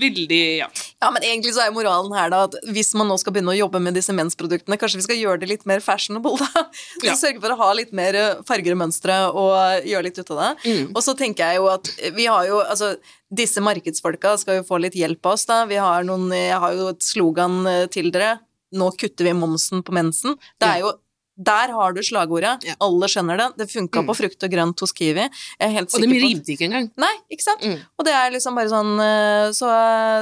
veldig 0.00 0.42
Ja. 0.60 0.68
Ja, 1.00 1.08
men 1.14 1.24
egentlig 1.24 1.54
så 1.56 1.62
er 1.64 1.72
moralen 1.72 2.12
her 2.12 2.28
da 2.32 2.42
at 2.48 2.56
hvis 2.74 2.92
man 2.98 3.08
nå 3.08 3.16
skal 3.20 3.32
begynne 3.32 3.54
å 3.54 3.56
jobbe 3.56 3.80
med 3.82 3.96
disse 3.96 4.12
mensproduktene, 4.16 4.76
kanskje 4.80 5.00
vi 5.00 5.06
skal 5.06 5.20
gjøre 5.20 5.40
det 5.42 5.48
litt 5.48 5.64
mer 5.68 5.80
fashionable, 5.84 6.36
da. 6.42 6.66
Så 7.00 7.06
Ja. 7.08 7.14
Sørge 7.20 7.40
for 7.42 7.52
å 7.54 7.56
ha 7.60 7.70
litt 7.76 7.94
mer 7.96 8.16
eh, 8.16 8.42
farger 8.48 8.76
og 8.76 8.80
mønstre 8.82 9.16
og 9.32 9.86
gjøre 9.88 10.06
litt 10.08 10.20
ut 10.20 10.32
av 10.34 10.42
det. 10.42 10.50
Mm. 10.70 10.84
Og 10.94 11.00
så 11.04 11.14
tenker 11.16 11.50
jeg 11.50 11.60
jo 11.60 11.70
at 11.72 11.90
vi 12.16 12.28
har 12.30 12.46
jo 12.48 12.60
Altså, 12.60 12.94
disse 13.30 13.62
markedsfolka 13.62 14.34
skal 14.40 14.60
jo 14.60 14.66
få 14.66 14.80
litt 14.82 14.96
hjelp 14.98 15.26
av 15.26 15.36
oss, 15.36 15.46
da. 15.46 15.62
Vi 15.70 15.78
har 15.80 16.06
noen 16.06 16.30
Jeg 16.34 16.58
har 16.62 16.74
jo 16.76 16.88
et 16.90 17.04
slogan 17.04 17.60
eh, 17.70 17.86
til 17.92 18.10
dere. 18.14 18.38
Nå 18.74 18.90
kutter 18.98 19.26
vi 19.26 19.34
momsen 19.34 19.84
på 19.86 19.94
mensen. 19.94 20.36
Det 20.58 20.68
er 20.68 20.82
jo 20.84 20.92
der 21.40 21.72
har 21.72 21.94
du 21.96 22.00
slagordet. 22.04 22.64
Ja. 22.68 22.74
Alle 22.84 23.08
skjønner 23.10 23.38
det. 23.40 23.48
Det 23.62 23.66
funka 23.70 24.02
Mm. 24.02 24.06
på 24.10 24.16
frukt 24.18 24.44
og 24.44 24.50
grønt 24.52 24.80
hos 24.84 24.92
Kiwi. 24.92 25.24
Og 25.24 25.88
på 25.88 26.00
rimte 26.04 26.52
ikke 26.52 26.66
engang. 26.68 26.90
Nei, 27.00 27.12
ikke 27.32 27.46
sant? 27.46 27.64
Mm. 27.64 27.78
Og 27.98 28.04
det 28.04 28.12
er 28.12 28.30
liksom 28.34 28.54
bare 28.58 28.68
sånn 28.72 28.92
eh, 29.00 29.50
så, 29.56 29.70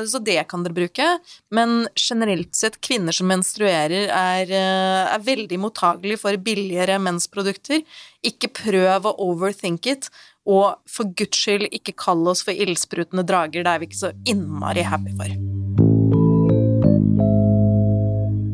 så 0.06 0.22
det 0.22 0.38
kan 0.48 0.62
dere 0.62 0.76
bruke. 0.78 1.08
Men 1.50 1.88
generelt 1.96 2.54
sett, 2.54 2.80
kvinner 2.80 3.12
som 3.12 3.26
menstruerer, 3.26 4.08
er, 4.08 4.46
eh, 4.46 5.14
er 5.14 5.26
veldig 5.26 5.58
mottagelige 5.58 6.22
for 6.22 6.36
billigere 6.36 6.98
mensprodukter. 7.02 7.82
Ikke 8.24 8.48
prøv 8.48 9.10
å 9.10 9.16
overthink 9.18 9.86
it. 9.86 10.10
Og 10.48 10.78
for 10.88 11.04
guds 11.04 11.36
skyld, 11.36 11.68
ikke 11.74 11.96
kall 11.96 12.26
oss 12.30 12.42
for 12.46 12.52
ildsprutende 12.56 13.26
drager. 13.26 13.64
Det 13.66 13.74
er 13.74 13.82
vi 13.82 13.90
ikke 13.90 14.04
så 14.06 14.14
innmari 14.24 14.86
happy 14.86 15.12
for. 15.18 15.67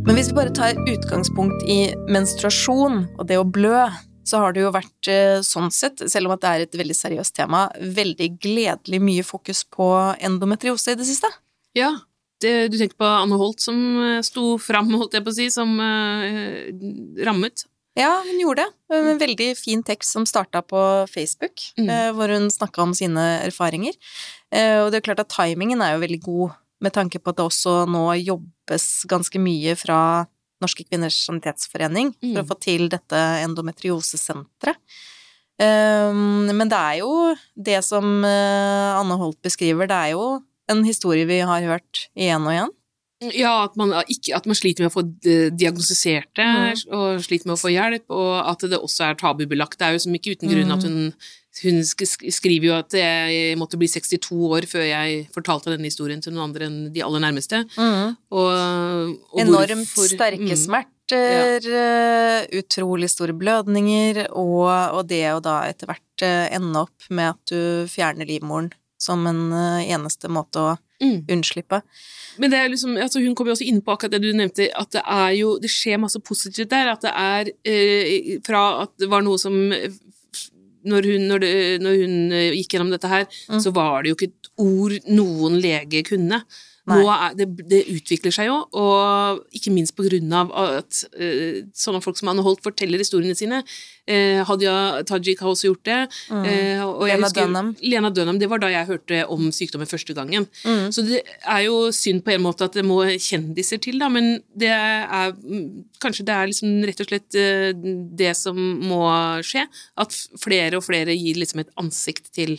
Men 0.05 0.19
hvis 0.19 0.29
vi 0.31 0.37
bare 0.37 0.53
tar 0.55 0.77
utgangspunkt 0.91 1.63
i 1.71 1.79
menstruasjon 2.13 3.05
og 3.17 3.25
det 3.29 3.39
å 3.41 3.47
blø, 3.49 3.87
så 4.25 4.41
har 4.43 4.55
det 4.57 4.63
jo 4.65 4.73
vært 4.73 5.09
eh, 5.13 5.39
sånn 5.45 5.71
sett, 5.73 6.01
selv 6.13 6.29
om 6.29 6.35
at 6.37 6.43
det 6.45 6.51
er 6.51 6.65
et 6.67 6.77
veldig 6.81 6.97
seriøst 6.97 7.35
tema, 7.37 7.67
veldig 7.81 8.29
gledelig 8.41 9.01
mye 9.05 9.25
fokus 9.25 9.63
på 9.69 9.89
endometriose 10.25 10.93
i 10.95 10.99
det 11.01 11.07
siste. 11.09 11.29
Ja. 11.77 11.91
Det, 12.45 12.53
du 12.73 12.77
tenker 12.81 12.99
på 13.01 13.09
Anne 13.09 13.39
Holt 13.41 13.65
som 13.65 13.79
eh, 14.05 14.19
sto 14.27 14.57
fram, 14.61 14.93
holdt 14.97 15.17
jeg 15.17 15.25
på 15.25 15.33
å 15.33 15.37
si, 15.39 15.49
som 15.53 15.73
eh, 15.81 16.69
rammet. 17.25 17.65
Ja, 17.97 18.11
hun 18.27 18.41
gjorde 18.43 18.65
det. 18.67 18.73
En 18.99 19.21
veldig 19.21 19.49
fin 19.57 19.85
tekst 19.87 20.17
som 20.17 20.25
starta 20.29 20.65
på 20.67 20.81
Facebook, 21.13 21.63
Mm. 21.79 21.89
eh, 21.91 22.09
hvor 22.17 22.33
hun 22.33 22.49
snakka 22.51 22.83
om 22.83 22.93
sine 22.97 23.23
erfaringer. 23.47 23.95
Eh, 24.53 24.81
Og 24.85 24.91
det 24.93 25.01
er 25.01 25.07
klart 25.13 25.23
at 25.25 25.33
timingen 25.33 25.81
er 25.85 25.95
jo 25.95 26.03
veldig 26.05 26.21
god, 26.27 26.57
med 26.85 26.93
tanke 26.95 27.19
på 27.23 27.33
at 27.33 27.39
det 27.41 27.47
også 27.49 27.75
nå 27.91 28.05
jobbes 28.21 28.87
ganske 29.11 29.41
mye 29.43 29.75
fra 29.81 29.99
Norske 30.63 30.85
kvinners 30.87 31.17
sanitetsforening 31.27 32.13
for 32.15 32.31
Mm. 32.37 32.39
å 32.45 32.47
få 32.49 32.57
til 32.63 32.89
dette 32.93 33.19
endometriosesenteret. 33.45 34.79
Um, 35.59 36.47
Men 36.51 36.69
det 36.71 36.79
er 36.79 36.97
jo 36.99 37.11
det 37.55 37.81
som 37.87 38.25
eh, 38.27 38.95
Anne 38.99 39.17
Holt 39.21 39.39
beskriver, 39.45 39.87
det 39.87 39.95
er 39.99 40.11
jo 40.17 40.25
en 40.69 40.81
historie 40.87 41.27
vi 41.29 41.39
har 41.47 41.63
hørt 41.63 42.09
igjen 42.17 42.43
og 42.49 42.55
igjen. 42.55 42.73
Ja, 43.39 43.53
at 43.69 43.77
man, 43.79 43.93
ikke, 44.11 44.35
at 44.37 44.47
man 44.51 44.57
sliter 44.59 44.83
med 44.85 44.91
å 44.91 44.97
få 44.97 45.05
eh, 45.25 45.51
diagnostisert 45.55 46.33
det, 46.35 46.49
Mm. 46.49 46.83
og 46.93 47.23
sliter 47.23 47.47
med 47.47 47.55
å 47.55 47.63
få 47.63 47.71
hjelp, 47.73 48.05
og 48.11 48.33
at 48.51 48.67
det 48.69 48.81
også 48.81 49.11
er 49.11 49.15
tabubelagt. 49.21 49.79
Det 49.79 49.87
er 49.87 49.93
jo 49.95 50.03
som 50.03 50.13
ikke 50.19 50.35
uten 50.35 50.51
grunn 50.51 50.67
Mm. 50.69 50.75
at 50.75 50.83
hun, 50.83 51.15
hun 51.63 51.79
sk- 51.87 52.07
sk- 52.09 52.33
skriver 52.35 52.67
jo 52.67 52.75
at 52.79 52.97
jeg 52.99 53.55
måtte 53.61 53.79
bli 53.79 53.87
62 53.87 54.33
år 54.51 54.67
før 54.67 54.83
jeg 54.89 55.29
fortalte 55.35 55.71
denne 55.71 55.87
historien 55.91 56.21
til 56.25 56.35
noen 56.35 56.49
andre 56.51 56.67
enn 56.67 56.79
de 56.95 57.03
aller 57.07 57.23
nærmeste. 57.23 57.63
Og, 57.79 58.51
og 59.31 59.41
Enormt 59.41 59.87
hvorfor- 59.95 60.11
sterke 60.17 60.51
mm. 60.51 60.57
smerter, 60.59 61.67
ja. 61.69 62.41
utrolig 62.59 63.11
store 63.13 63.35
blødninger, 63.37 64.25
og, 64.33 64.65
og 64.99 65.07
det 65.11 65.23
å 65.35 65.41
da 65.45 65.61
etter 65.69 65.91
hvert 65.93 66.25
eh, 66.27 66.49
ende 66.57 66.83
opp 66.87 67.07
med 67.11 67.35
at 67.35 67.53
du 67.53 67.87
fjerner 67.93 68.27
livmoren 68.27 68.73
som 69.05 69.27
en 69.29 69.45
eh, 69.53 69.93
eneste 69.95 70.31
måte 70.33 70.59
å 70.59 70.75
Mm. 71.03 71.25
unnslippe. 71.29 71.81
Men 72.39 72.53
det 72.53 72.59
er 72.63 72.69
liksom, 72.71 72.93
altså 73.03 73.19
hun 73.21 73.35
kom 73.37 73.49
jo 73.51 73.53
også 73.57 73.67
inn 73.67 73.81
på 73.85 73.93
akkurat 73.93 74.13
det 74.15 74.21
du 74.23 74.29
nevnte, 74.39 74.69
at 74.79 74.93
det 74.95 75.03
er 75.11 75.33
jo, 75.35 75.57
det 75.61 75.69
skjer 75.69 75.99
masse 76.01 76.21
positivt 76.23 76.71
der, 76.71 76.87
at 76.93 77.03
det 77.03 77.11
er 77.13 77.51
eh, 77.67 78.39
fra 78.47 78.61
at 78.85 78.93
det 79.03 79.09
var 79.11 79.25
noe 79.27 79.37
som 79.43 79.57
eh, 79.75 79.91
når 80.85 81.09
hun, 81.11 81.27
når, 81.31 81.39
det, 81.45 81.53
når 81.85 81.99
hun 82.03 82.15
eh, 82.33 82.53
gikk 82.61 82.77
gjennom 82.77 82.91
dette 82.95 83.09
her, 83.11 83.27
Mm. 83.49 83.61
så 83.61 83.73
var 83.75 84.03
det 84.03 84.13
jo 84.13 84.17
ikke 84.19 84.31
et 84.33 84.51
ord 84.65 84.95
noen 85.09 85.59
lege 85.61 86.03
kunne. 86.07 86.43
Nå 86.85 87.07
er, 87.09 87.33
det, 87.39 87.47
det 87.71 87.79
utvikler 87.89 88.33
seg 88.35 88.51
jo, 88.51 88.59
og 88.77 89.39
ikke 89.57 89.73
minst 89.73 89.95
på 89.97 90.05
grunn 90.05 90.33
av 90.37 90.51
at 90.53 90.99
uh, 91.17 91.63
sånne 91.73 92.03
folk 92.05 92.19
som 92.21 92.29
Anne 92.29 92.43
Holt 92.45 92.61
forteller 92.65 93.01
historiene 93.01 93.33
sine. 93.39 93.63
Uh, 94.05 94.43
Hadia 94.45 94.75
Tajik 95.09 95.41
har 95.41 95.49
også 95.55 95.71
gjort 95.71 95.85
det. 95.89 95.97
Eh, 96.29 96.83
og 96.85 97.07
jeg 97.09 97.15
Mm. 97.17 97.23
Lena 97.23 97.27
husker- 97.31 97.47
Dunham. 97.47 97.71
Lena 97.81 98.11
Dunham, 98.11 98.39
det 98.39 98.51
var 98.51 98.59
da 98.61 98.69
jeg 98.69 98.87
hørte 98.91 99.23
om 99.33 99.49
sykdommen 99.51 99.89
første 99.89 100.13
gangen. 100.15 100.45
Mm. 100.65 100.93
Så 100.93 101.07
det 101.09 101.23
er 101.47 101.63
jo 101.65 101.89
synd 101.91 102.21
på 102.27 102.35
en 102.35 102.43
måte 102.45 102.65
at 102.69 102.73
det 102.77 102.85
må 102.85 103.01
kjendiser 103.17 103.81
til, 103.81 103.99
da, 103.99 104.09
men 104.13 104.43
det 104.55 104.69
er 104.69 105.33
mm, 105.33 105.85
Kanskje 106.05 106.27
det 106.29 106.35
er 106.37 106.51
liksom 106.51 106.83
rett 106.85 107.01
og 107.01 107.07
slett 107.09 107.31
det 108.21 108.35
som 108.37 108.59
må 108.85 109.07
skje. 109.41 109.65
At 109.97 110.13
flere 110.37 110.77
og 110.77 110.85
flere 110.85 111.17
gir 111.17 111.39
liksom 111.41 111.61
et 111.65 111.71
ansikt 111.81 112.29
til 112.37 112.59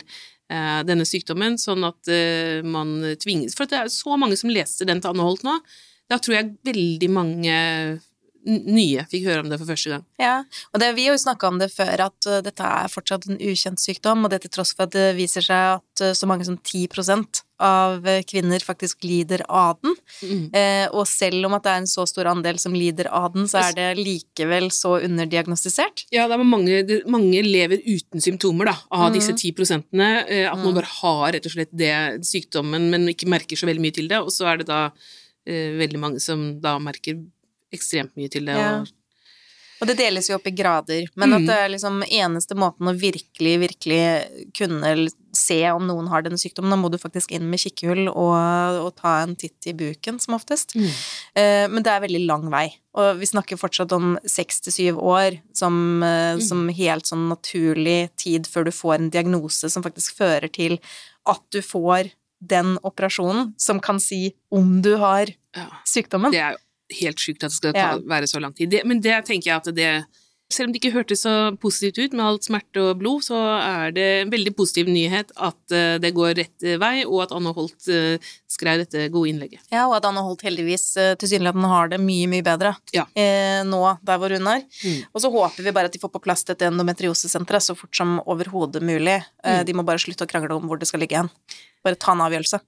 denne 0.86 1.06
sykdommen, 1.08 1.58
sånn 1.58 1.86
at 1.88 2.10
eh, 2.12 2.62
man 2.62 3.00
tvinges 3.22 3.56
For 3.58 3.66
det 3.70 3.80
er 3.80 3.92
så 3.92 4.18
mange 4.20 4.38
som 4.38 4.52
leste 4.52 4.86
den 4.88 5.02
til 5.02 5.12
Anne 5.12 5.26
Holt 5.26 5.42
nå. 5.46 5.56
Da 6.10 6.20
tror 6.22 6.36
jeg 6.38 6.52
veldig 6.66 7.10
mange 7.10 7.56
nye 8.46 9.02
fikk 9.10 9.24
høre 9.26 9.42
om 9.42 9.48
det 9.50 9.58
for 9.58 9.72
første 9.72 9.90
gang. 9.90 10.04
Ja, 10.22 10.36
og 10.70 10.78
det, 10.78 10.92
vi 10.94 11.08
har 11.08 11.16
jo 11.16 11.22
snakka 11.24 11.48
om 11.50 11.58
det 11.58 11.72
før, 11.74 12.04
at 12.04 12.28
uh, 12.30 12.38
dette 12.46 12.62
er 12.62 12.92
fortsatt 12.92 13.26
en 13.26 13.40
ukjent 13.42 13.82
sykdom, 13.82 14.22
og 14.22 14.30
det 14.30 14.44
til 14.44 14.52
tross 14.54 14.70
for 14.76 14.86
at 14.86 14.94
det 14.94 15.08
viser 15.18 15.42
seg 15.42 15.80
at 15.80 16.04
så 16.14 16.28
mange 16.30 16.46
som 16.46 16.54
10 16.54 16.86
av 17.62 18.04
uh, 18.06 18.20
kvinner 18.28 18.60
faktisk 18.60 19.04
lider 19.04 19.42
av 19.48 19.78
den. 19.82 19.94
Eh, 20.52 20.86
og 20.92 21.06
selv 21.08 21.46
om 21.48 21.54
at 21.56 21.64
det 21.64 21.72
er 21.72 21.80
en 21.82 21.88
så 21.90 22.04
stor 22.08 22.28
andel 22.30 22.58
som 22.60 22.74
lider 22.76 23.08
av 23.08 23.32
den, 23.34 23.46
så 23.48 23.62
er 23.64 23.76
det 23.76 23.86
likevel 24.00 24.68
så 24.74 24.96
underdiagnostisert. 25.06 26.04
Ja, 26.12 26.26
det 26.28 26.36
er 26.36 26.44
mange, 26.44 26.82
det, 26.86 26.98
mange 27.10 27.42
lever 27.46 27.80
uten 27.86 28.20
symptomer 28.20 28.70
da, 28.72 28.76
av 28.90 29.12
disse 29.14 29.32
Mhm. 29.32 29.38
ti 29.40 29.52
prosentene. 29.52 30.10
Eh, 30.28 30.44
at 30.50 30.58
man 30.58 30.74
bare 30.74 30.90
har 31.00 31.32
rett 31.32 31.46
og 31.46 31.52
slett 31.52 31.72
det 31.72 32.24
sykdommen, 32.26 32.90
men 32.90 33.08
ikke 33.08 33.28
merker 33.28 33.56
så 33.56 33.66
veldig 33.66 33.80
mye 33.82 33.94
til 33.94 34.08
det. 34.08 34.18
Og 34.20 34.28
så 34.30 34.46
er 34.52 34.58
det 34.58 34.66
da 34.66 34.90
eh, 35.46 35.72
veldig 35.78 35.98
mange 35.98 36.20
som 36.20 36.60
da 36.60 36.78
merker 36.78 37.18
ekstremt 37.72 38.12
mye 38.16 38.28
til 38.30 38.44
det. 38.46 38.56
Ja. 38.56 38.80
Og, 38.80 38.88
Og 39.80 39.86
det 39.90 39.96
deles 39.98 40.28
jo 40.30 40.36
opp 40.38 40.46
i 40.48 40.54
grader, 40.56 41.06
men 41.16 41.32
at 41.36 41.40
Mm. 41.42 41.46
det 41.46 41.56
er 41.60 41.68
liksom 41.68 42.02
eneste 42.08 42.54
måten 42.56 42.88
å 42.88 42.94
virkelig, 42.96 43.58
virkelig 43.60 44.50
kunne 44.56 45.08
se 45.36 45.58
om 45.70 45.84
noen 45.86 46.08
har 46.08 46.22
denne 46.22 46.38
sykdommen, 46.40 46.70
da 46.72 46.76
må 46.80 46.90
du 46.90 46.96
faktisk 46.96 47.30
inn 47.36 47.44
med 47.50 47.60
kikkehull 47.60 48.08
og, 48.08 48.86
og 48.86 48.94
ta 48.96 49.18
en 49.22 49.34
titt 49.36 49.66
i 49.68 49.74
buken, 49.76 50.18
som 50.18 50.34
oftest. 50.38 50.72
Mm. 50.74 50.88
Eh, 51.36 51.68
men 51.68 51.82
det 51.84 51.92
er 51.92 52.00
veldig 52.06 52.22
lang 52.26 52.48
vei, 52.50 52.70
og 52.96 53.18
vi 53.20 53.26
snakker 53.28 53.60
fortsatt 53.60 53.92
om 53.92 54.14
seks 54.24 54.60
til 54.64 54.72
syv 54.72 55.02
år 55.04 55.40
som, 55.52 56.02
eh, 56.02 56.38
som 56.40 56.68
helt 56.72 57.04
sånn 57.04 57.28
naturlig 57.28 58.08
tid 58.16 58.46
før 58.48 58.64
du 58.64 58.72
får 58.72 58.94
en 58.94 59.10
diagnose 59.10 59.68
som 59.70 59.84
faktisk 59.84 60.16
fører 60.16 60.48
til 60.50 60.78
at 61.26 61.42
du 61.52 61.60
får 61.60 62.12
den 62.40 62.78
operasjonen 62.84 63.54
som 63.60 63.78
kan 63.80 64.00
si 64.00 64.34
om 64.52 64.80
du 64.84 64.96
har 64.96 65.26
Ja. 65.56 65.68
sykdommen. 65.84 66.30
Det 66.32 66.40
er 66.40 66.52
jo 66.52 66.58
helt 67.00 67.18
sjukt 67.18 67.42
at 67.44 67.50
det 67.50 67.56
skal 67.56 67.72
ta, 67.72 67.78
Ja. 67.78 67.98
være 67.98 68.26
så 68.30 68.40
lang 68.40 68.52
tid. 68.54 68.70
Det, 68.70 68.84
men 68.86 69.00
det 69.00 69.24
tenker 69.26 69.50
jeg 69.50 69.56
at 69.56 69.74
det 69.74 70.04
Selv 70.48 70.68
om 70.68 70.72
det 70.72 70.78
ikke 70.78 70.92
hørtes 70.94 71.24
så 71.26 71.56
positivt 71.58 71.98
ut 71.98 72.12
med 72.14 72.22
alt 72.24 72.44
smerte 72.46 72.78
og 72.78 73.00
blod, 73.00 73.24
så 73.26 73.34
er 73.34 73.90
det 73.90 74.04
en 74.22 74.30
veldig 74.30 74.52
positiv 74.54 74.86
nyhet 74.86 75.32
at 75.42 75.72
eh, 75.74 75.98
det 75.98 76.12
går 76.14 76.36
rett 76.38 76.62
eh, 76.62 76.76
vei, 76.78 77.02
og 77.04 77.24
at 77.24 77.32
Anne 77.34 77.50
Holt 77.52 77.88
uh, 77.90 78.14
skrev 78.46 78.78
dette 78.84 79.08
gode 79.10 79.32
innlegget. 79.32 79.58
Ja, 79.74 79.88
og 79.88 79.96
at 79.96 80.04
Anne 80.06 80.22
Holt 80.22 80.42
heldigvis 80.46 80.84
tilsynelatende 81.18 81.66
har 81.66 81.88
det 81.90 81.98
mye, 81.98 82.28
mye 82.30 82.44
bedre 82.46 82.76
Ja. 82.94 83.08
eh, 83.18 83.64
nå 83.66 83.98
der 84.06 84.18
hvor 84.22 84.30
hun 84.30 84.46
er. 84.46 84.62
Mm. 84.86 85.02
Og 85.12 85.20
så 85.20 85.32
håper 85.34 85.64
vi 85.66 85.72
bare 85.74 85.86
at 85.90 85.92
de 85.92 85.98
får 85.98 86.12
på 86.14 86.22
plass 86.22 86.44
dette 86.46 86.62
endometriosesenteret 86.70 87.62
så 87.66 87.74
fort 87.76 87.96
som 87.98 88.20
overhodet 88.24 88.82
mulig. 88.86 89.18
Eh, 89.42 89.58
Mm. 89.62 89.66
De 89.66 89.72
må 89.74 89.82
bare 89.84 89.98
slutte 89.98 90.22
å 90.22 90.30
krangle 90.30 90.54
om 90.54 90.68
hvor 90.70 90.78
det 90.78 90.86
skal 90.86 91.00
ligge 91.02 91.16
hen. 91.18 91.30
Bare 91.82 91.96
ta 91.98 92.12
en 92.14 92.22
avgjørelse. 92.22 92.60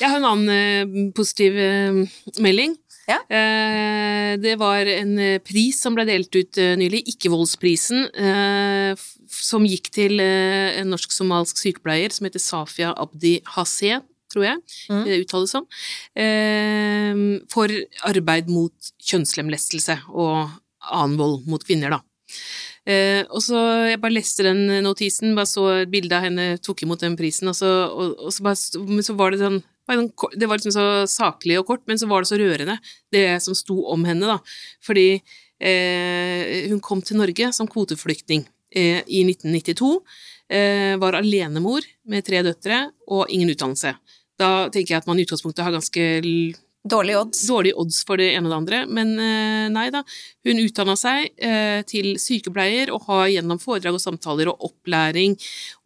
Jeg 0.00 0.10
har 0.10 0.18
en 0.18 0.28
annen 0.28 0.52
eh, 0.52 1.10
positiv 1.16 1.56
eh, 1.58 2.00
melding. 2.42 2.76
Ja. 3.08 3.18
Eh, 3.26 4.36
det 4.42 4.54
var 4.60 4.86
en 4.86 5.16
pris 5.44 5.80
som 5.82 5.96
ble 5.96 6.06
delt 6.08 6.34
ut 6.34 6.60
nylig, 6.78 7.02
Ikkevoldsprisen, 7.12 8.06
som 9.32 9.66
gikk 9.66 9.90
til 9.94 10.22
en 10.22 10.90
norsk-somalsk 10.92 11.58
sykepleier 11.60 12.14
som 12.14 12.28
heter 12.28 12.42
Safia 12.42 12.92
Abdi 12.94 13.40
Hase, 13.56 14.00
tror 14.32 14.46
jeg 14.46 14.62
Mm. 14.88 15.02
det 15.04 15.18
uttales 15.26 15.50
som, 15.52 15.66
for 17.52 17.68
arbeid 18.08 18.48
mot 18.48 18.92
kjønnslemlestelse 19.04 19.98
og 20.08 20.48
annen 20.88 21.18
vold 21.20 21.42
mot 21.50 21.62
kvinner, 21.66 21.98
da. 21.98 22.00
Uh, 22.82 23.22
og 23.30 23.38
så 23.44 23.58
Jeg 23.92 24.00
bare 24.02 24.16
leste 24.16 24.42
den 24.42 24.64
notisen, 24.82 25.36
bare 25.38 25.46
så 25.46 25.66
et 25.82 25.90
bilde 25.92 26.16
av 26.16 26.24
henne 26.26 26.56
tok 26.58 26.82
imot 26.82 27.04
den 27.04 27.14
prisen, 27.18 27.46
og 27.52 27.54
så, 27.54 27.68
og, 27.92 28.16
og 28.18 28.32
så, 28.34 28.42
bare, 28.42 28.58
så 29.06 29.14
var 29.14 29.30
det 29.30 29.42
sånn 29.44 29.60
Det 29.86 30.46
var 30.46 30.58
liksom 30.58 30.74
så 30.74 30.86
saklig 31.10 31.58
og 31.60 31.66
kort, 31.68 31.86
men 31.90 31.98
så 31.98 32.08
var 32.10 32.22
det 32.22 32.30
så 32.30 32.38
rørende, 32.40 32.78
det 33.12 33.26
som 33.42 33.56
sto 33.58 33.80
om 33.92 34.04
henne, 34.06 34.30
da. 34.30 34.38
Fordi 34.84 35.08
eh, 35.16 36.70
hun 36.70 36.80
kom 36.84 37.02
til 37.02 37.18
Norge 37.20 37.50
som 37.56 37.68
kvoteflyktning 37.70 38.46
eh, 38.70 39.02
i 39.06 39.24
1992. 39.26 39.92
Eh, 40.52 40.94
var 41.02 41.18
alenemor 41.18 41.86
med 42.08 42.26
tre 42.26 42.42
døtre 42.46 42.84
og 43.08 43.30
ingen 43.32 43.50
utdannelse. 43.54 43.94
Da 44.38 44.52
tenker 44.72 44.94
jeg 44.94 45.02
at 45.02 45.08
man 45.10 45.20
i 45.20 45.26
utgangspunktet 45.26 45.64
har 45.66 45.74
ganske 45.74 46.04
Dårlige 46.82 47.18
odds. 47.20 47.44
dårlige 47.46 47.78
odds 47.78 48.00
for 48.02 48.18
det 48.18 48.32
ene 48.34 48.48
og 48.48 48.50
det 48.50 48.56
andre, 48.56 48.78
men 48.90 49.12
eh, 49.22 49.68
nei 49.70 49.86
da. 49.94 50.00
Hun 50.42 50.62
utdanna 50.64 50.96
seg 50.98 51.28
eh, 51.38 51.78
til 51.86 52.16
sykepleier 52.18 52.90
og 52.90 53.06
har 53.06 53.28
gjennom 53.30 53.60
foredrag 53.62 53.94
og 53.94 54.02
samtaler 54.02 54.50
og 54.50 54.66
opplæring 54.66 55.36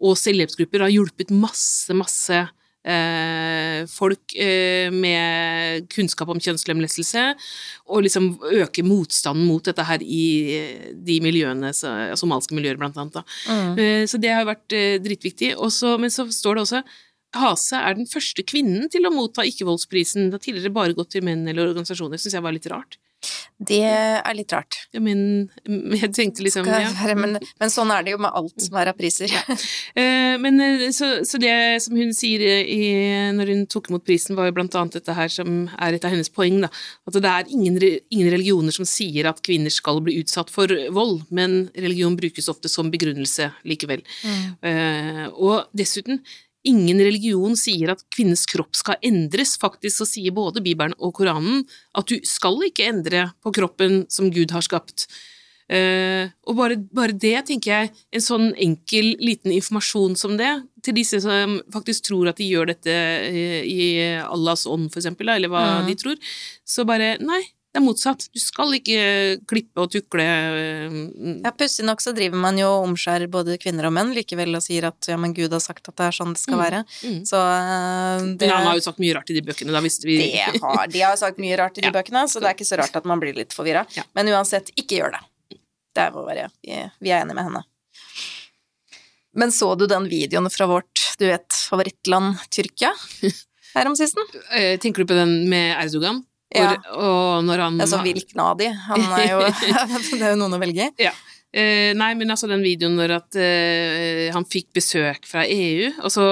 og 0.00 0.16
selvhjelpsgrupper 0.16 0.86
har 0.86 0.94
hjulpet 0.94 1.34
masse, 1.36 1.92
masse 1.92 2.40
folk 3.90 4.34
eh, 4.38 4.92
med 4.94 5.88
kunnskap 5.92 6.30
om 6.32 6.40
kjønnslemlestelse, 6.42 7.24
og 7.90 8.04
liksom 8.06 8.28
øke 8.60 8.84
motstanden 8.86 9.46
mot 9.48 9.64
dette 9.66 9.86
her 9.86 10.02
i 10.02 10.26
eh, 10.54 10.92
de 11.06 11.18
miljøene, 11.24 11.72
somaliske 11.74 12.56
miljøer 12.56 12.78
blant 12.80 12.96
annet. 13.00 13.22
Mm. 13.48 13.74
Eh, 13.78 14.04
Så 14.06 14.20
det 14.22 14.32
har 14.34 14.46
vært 14.48 14.72
eh, 14.76 15.00
dritviktig. 15.02 15.54
Og 15.56 15.72
men 16.00 16.12
så 16.12 16.26
står 16.30 16.56
det 16.56 16.66
også 16.66 16.82
Hase 17.36 17.76
er 17.76 17.96
den 17.98 18.06
første 18.08 18.40
kvinnen 18.46 18.86
til 18.88 19.04
å 19.04 19.12
motta 19.12 19.44
ikke-voldsprisen. 19.44 20.30
Det 20.30 20.38
har 20.38 20.44
tidligere 20.44 20.72
bare 20.72 20.94
gått 20.96 21.10
til 21.12 21.24
menn 21.26 21.42
eller 21.50 21.68
organisasjoner. 21.68 22.20
Syns 22.22 22.36
jeg 22.38 22.44
var 22.44 22.54
litt 22.54 22.68
rart. 22.72 22.96
Det 23.56 23.82
er 23.86 24.36
litt 24.36 24.52
rart. 24.52 24.76
Ja, 24.92 25.00
men 25.00 25.48
jeg 26.00 26.12
tenkte 26.16 26.44
liksom 26.44 26.68
ja. 26.68 26.82
være, 26.98 27.16
men, 27.18 27.38
men 27.40 27.72
sånn 27.72 27.92
er 27.94 28.04
det 28.04 28.14
jo 28.14 28.20
med 28.22 28.34
alt 28.36 28.66
som 28.66 28.78
er 28.80 28.92
av 28.92 28.98
priser. 28.98 29.32
Eh, 29.96 30.36
Men 30.40 30.60
eh, 30.60 30.82
så, 30.92 31.24
så 31.24 31.38
det 31.40 31.52
som 31.84 31.96
hun 31.96 32.12
sier 32.14 32.42
i, 32.42 32.80
når 33.36 33.52
hun 33.52 33.62
tok 33.70 33.88
imot 33.90 34.04
prisen, 34.06 34.36
var 34.36 34.50
jo 34.50 34.56
blant 34.58 34.74
annet 34.76 34.98
dette 34.98 35.14
her 35.16 35.30
som 35.32 35.64
er 35.72 35.96
et 35.96 36.04
av 36.04 36.12
hennes 36.12 36.30
poeng, 36.32 36.58
da. 36.64 36.70
At 37.08 37.16
det 37.16 37.32
er 37.32 37.52
ingen, 37.54 37.78
ingen 38.12 38.30
religioner 38.34 38.74
som 38.74 38.88
sier 38.88 39.30
at 39.30 39.40
kvinner 39.46 39.72
skal 39.72 40.02
bli 40.04 40.18
utsatt 40.20 40.52
for 40.52 40.70
vold, 40.94 41.24
men 41.34 41.70
religion 41.76 42.18
brukes 42.18 42.50
ofte 42.52 42.70
som 42.72 42.90
begrunnelse 42.92 43.48
likevel. 43.66 44.04
Mm. 44.26 45.32
og 45.32 45.70
dessuten, 45.76 46.20
ingen 46.66 46.98
religion 47.02 47.54
sier 47.58 47.94
at 47.94 48.02
kvinnens 48.14 48.44
kropp 48.50 48.76
skal 48.76 48.98
endres. 49.06 49.54
Faktisk 49.62 50.02
så 50.02 50.08
sier 50.10 50.34
både 50.36 50.62
Bibelen 50.64 50.96
og 50.98 51.14
Koranen 51.18 51.64
at 51.96 52.10
du 52.10 52.18
skal 52.26 52.58
ikke 52.68 52.90
endre 52.90 53.30
på 53.44 53.54
kroppen 53.56 54.04
som 54.12 54.30
Gud 54.34 54.54
har 54.54 54.64
skapt. 54.66 55.06
Eh, 55.66 56.28
og 56.46 56.54
bare, 56.60 56.76
bare 56.94 57.14
det, 57.18 57.34
tenker 57.48 57.72
jeg, 57.72 57.88
en 58.14 58.22
sånn 58.22 58.52
enkel, 58.62 59.16
liten 59.18 59.50
informasjon 59.50 60.14
som 60.18 60.36
det, 60.38 60.52
til 60.86 60.94
disse 60.94 61.18
som 61.24 61.56
faktisk 61.74 62.06
tror 62.06 62.30
at 62.30 62.38
de 62.38 62.46
gjør 62.46 62.70
dette 62.70 62.92
eh, 62.94 63.66
i 63.66 63.88
Allahs 64.22 64.62
ånd, 64.70 64.92
for 64.92 65.02
eksempel, 65.02 65.32
eller 65.34 65.50
hva 65.50 65.64
Mm. 65.80 65.88
de 65.90 65.96
tror, 65.98 66.16
så 66.62 66.86
bare 66.86 67.16
nei, 67.18 67.42
det 67.76 67.82
er 67.82 67.84
motsatt. 67.84 68.22
Du 68.32 68.40
skal 68.40 68.72
ikke 68.72 69.00
klippe 69.44 69.82
og 69.84 69.90
tukle. 69.92 70.24
eh, 70.24 70.94
Ja, 71.44 71.50
Pussig 71.52 71.84
nok 71.84 72.00
så 72.00 72.14
driver 72.16 72.40
man 72.40 72.56
jo 72.56 72.70
og 72.72 72.86
omskjærer 72.88 73.28
både 73.28 73.58
kvinner 73.60 73.84
og 73.90 73.92
menn 73.92 74.14
likevel 74.16 74.56
og 74.56 74.64
sier 74.64 74.86
at 74.88 75.10
ja, 75.12 75.18
men 75.20 75.34
Gud 75.36 75.52
har 75.52 75.60
sagt 75.60 75.84
at 75.90 75.96
det 76.00 76.06
er 76.08 76.16
sånn 76.16 76.32
det 76.32 76.40
skal 76.40 76.56
Mm, 76.56 76.62
være. 76.64 76.80
mm. 77.04 77.20
Så 77.28 77.36
eh, 77.36 78.26
det, 78.40 78.48
han 78.48 78.64
har 78.70 78.78
jo 78.80 78.86
sagt 78.88 78.98
mye 79.04 79.12
rart 79.18 79.28
i 79.28 79.36
de 79.36 79.44
bøkene, 79.44 79.76
da 79.76 79.82
visste 79.84 80.08
vi 80.08 80.16
det 80.24 80.56
har, 80.62 80.86
de 80.88 81.04
har 81.04 81.16
sagt 81.20 81.36
mye 81.38 81.56
rart 81.60 81.76
i 81.76 81.84
de 81.84 81.90
Ja. 81.92 81.92
bøkene, 81.92 82.24
så 82.32 82.40
det 82.40 82.48
er 82.48 82.56
ikke 82.56 82.70
så 82.72 82.78
rart 82.80 82.96
at 82.96 83.04
man 83.04 83.20
blir 83.20 83.36
litt 83.36 83.52
forvirra. 83.52 83.84
Ja. 83.94 84.02
Men 84.16 84.32
uansett, 84.32 84.72
ikke 84.80 85.02
gjør 85.02 85.12
det. 85.18 85.22
Det 85.96 86.08
må 86.16 86.24
være 86.26 86.48
Vi, 86.64 86.80
vi 87.00 87.10
er 87.12 87.20
enige 87.26 87.34
med 87.36 87.44
henne. 87.50 87.62
Men 89.36 89.52
så 89.52 89.74
du 89.76 89.86
den 89.86 90.08
videoen 90.08 90.48
fra 90.50 90.66
vårt, 90.70 91.02
du 91.20 91.26
vet, 91.28 91.52
favorittland 91.68 92.38
Tyrkia 92.48 92.92
her 93.76 93.86
om 93.90 93.96
sisten? 93.98 94.24
Eh, 94.56 94.78
Tenker 94.80 95.04
du 95.04 95.10
på 95.12 95.16
den 95.18 95.48
med 95.50 95.74
Erdogan? 95.82 96.22
Ja. 96.56 96.72
Hvor- 96.74 97.06
og 97.06 97.46
når 97.46 97.62
han 97.66 97.80
Altså 97.84 98.02
Vilknadi. 98.04 98.68
Han 98.88 99.06
er 99.20 99.26
jo 99.30 99.40
Det 100.18 100.22
er 100.22 100.34
jo 100.34 100.40
noen 100.42 100.56
å 100.56 100.62
velge 100.62 100.88
i. 100.90 101.06
Ja. 101.08 101.12
Eh, 101.56 101.92
nei, 101.96 102.10
men 102.18 102.32
altså 102.32 102.48
den 102.50 102.64
videoen 102.64 102.98
når 102.98 103.14
at 103.20 103.36
eh, 103.40 104.26
han 104.34 104.44
fikk 104.44 104.74
besøk 104.76 105.24
fra 105.28 105.46
EU, 105.48 105.88
og 106.04 106.12
så 106.12 106.24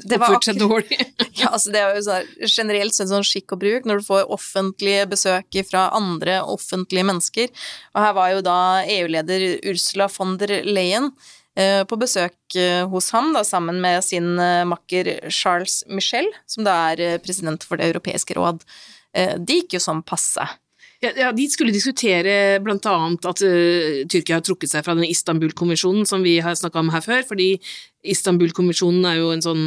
Det 0.00 0.16
var 0.16 0.30
oppførte 0.30 0.52
seg 0.52 0.60
dårlig. 0.62 1.00
Ja, 1.40 1.50
altså 1.54 1.72
det 1.72 1.80
er 1.80 1.94
jo 1.96 2.02
sånn, 2.04 2.30
generelt 2.52 2.92
sett 2.96 3.08
sånn 3.08 3.24
skikk 3.24 3.54
og 3.56 3.62
bruk 3.62 3.86
når 3.88 4.00
du 4.00 4.06
får 4.06 4.26
offentlige 4.34 5.06
besøk 5.08 5.56
fra 5.68 5.86
andre 5.96 6.38
offentlige 6.44 7.06
mennesker. 7.08 7.52
Og 7.94 8.02
her 8.04 8.16
var 8.18 8.32
jo 8.34 8.42
da 8.44 8.56
EU-leder 8.84 9.44
Ursula 9.70 10.08
von 10.12 10.34
der 10.40 10.58
Leyen 10.68 11.08
på 11.88 11.98
besøk 12.00 12.56
eh, 12.58 12.86
hos 12.88 13.10
ham, 13.14 13.32
da, 13.36 13.42
sammen 13.46 13.80
med 13.82 14.04
sin 14.06 14.32
eh, 14.40 14.64
makker 14.68 15.12
Charles 15.32 15.82
Michel, 15.90 16.28
som 16.48 16.66
da 16.66 16.76
er 16.92 17.04
eh, 17.04 17.20
president 17.22 17.64
for 17.66 17.80
Det 17.80 17.90
europeiske 17.90 18.36
råd. 18.38 18.64
De 19.10 19.56
gikk 19.58 19.74
jo 19.74 19.80
sånn 19.82 20.04
passe. 20.06 20.44
Ja, 21.02 21.10
ja, 21.16 21.30
De 21.34 21.46
skulle 21.50 21.74
diskutere 21.74 22.60
blant 22.62 22.84
annet 22.86 23.24
at 23.26 23.40
uh, 23.42 24.02
Tyrkia 24.06 24.36
har 24.36 24.44
trukket 24.46 24.70
seg 24.70 24.84
fra 24.86 24.94
den 24.94 25.08
Istanbul-konvensjonen 25.08 26.06
som 26.06 26.22
vi 26.22 26.36
har 26.44 26.54
snakka 26.54 26.78
om 26.78 26.92
her 26.94 27.02
før, 27.02 27.24
fordi 27.26 27.54
Istanbul-konvensjonen 28.14 29.08
er 29.08 29.18
jo 29.18 29.32
en 29.34 29.42
sånn 29.42 29.64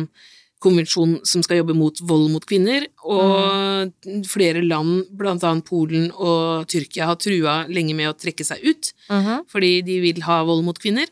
konvensjon 0.63 1.17
som 1.27 1.43
skal 1.43 1.59
jobbe 1.59 1.75
mot 1.75 1.97
vold 2.07 2.29
mot 2.31 2.45
kvinner, 2.47 2.85
og 3.03 3.91
flere 4.29 4.61
land, 4.63 5.09
blant 5.11 5.43
annet 5.43 5.67
Polen 5.67 6.05
og 6.13 6.69
Tyrkia, 6.71 7.09
har 7.09 7.19
trua 7.19 7.57
lenge 7.67 7.97
med 7.97 8.13
å 8.13 8.15
trekke 8.15 8.45
seg 8.47 8.63
ut, 8.63 8.93
fordi 9.51 9.73
de 9.83 9.99
vil 10.05 10.23
ha 10.23 10.39
vold 10.47 10.63
mot 10.63 10.79
kvinner. 10.79 11.11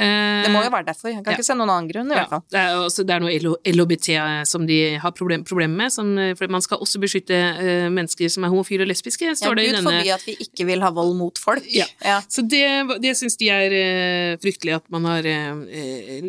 Eh, 0.00 0.42
Det 0.46 0.50
må 0.54 0.62
jo 0.64 0.70
være 0.72 0.86
derfor. 0.88 1.10
Jeg 1.12 1.22
kan 1.24 1.34
Ja. 1.34 1.36
ikke 1.36 1.44
se 1.44 1.54
noen 1.58 1.68
annen 1.68 1.88
grunn, 1.90 2.08
i 2.10 2.14
ja, 2.16 2.22
hvert 2.24 2.30
fall. 2.30 2.42
det 2.50 2.60
er, 2.60 2.76
også, 2.80 3.04
det 3.04 3.14
er 3.16 3.20
noe 3.20 3.58
LHBT 3.68 4.08
som 4.48 4.64
de 4.66 4.78
har 4.96 5.12
problem, 5.12 5.44
problemer 5.44 5.76
med, 5.76 5.92
som, 5.92 6.16
eh, 6.18 6.32
for 6.34 6.48
man 6.48 6.62
skal 6.64 6.78
også 6.80 6.98
beskytte 7.02 7.36
uh, 7.36 7.90
mennesker 7.92 8.30
som 8.32 8.44
er 8.44 8.48
homofile 8.48 8.86
og 8.86 8.88
lesbiske, 8.88 9.28
Ja, 9.28 9.34
står 9.36 9.56
det 9.60 9.66
i 9.66 9.70
Gud 9.74 9.84
forby 9.84 10.08
at 10.14 10.24
vi 10.24 10.36
ikke 10.40 10.64
vil 10.66 10.80
ha 10.80 10.90
vold 10.90 11.14
mot 11.18 11.36
folk. 11.38 11.66
Ja. 11.68 11.84
ja. 12.02 12.20
Så 12.32 12.40
det, 12.48 12.64
det 13.04 13.12
syns 13.18 13.36
de 13.36 13.50
er 13.52 13.68
uh, 13.76 14.36
fryktelig 14.40 14.74
at 14.80 14.88
man 14.90 15.04
har 15.04 15.22
eh, 15.28 16.22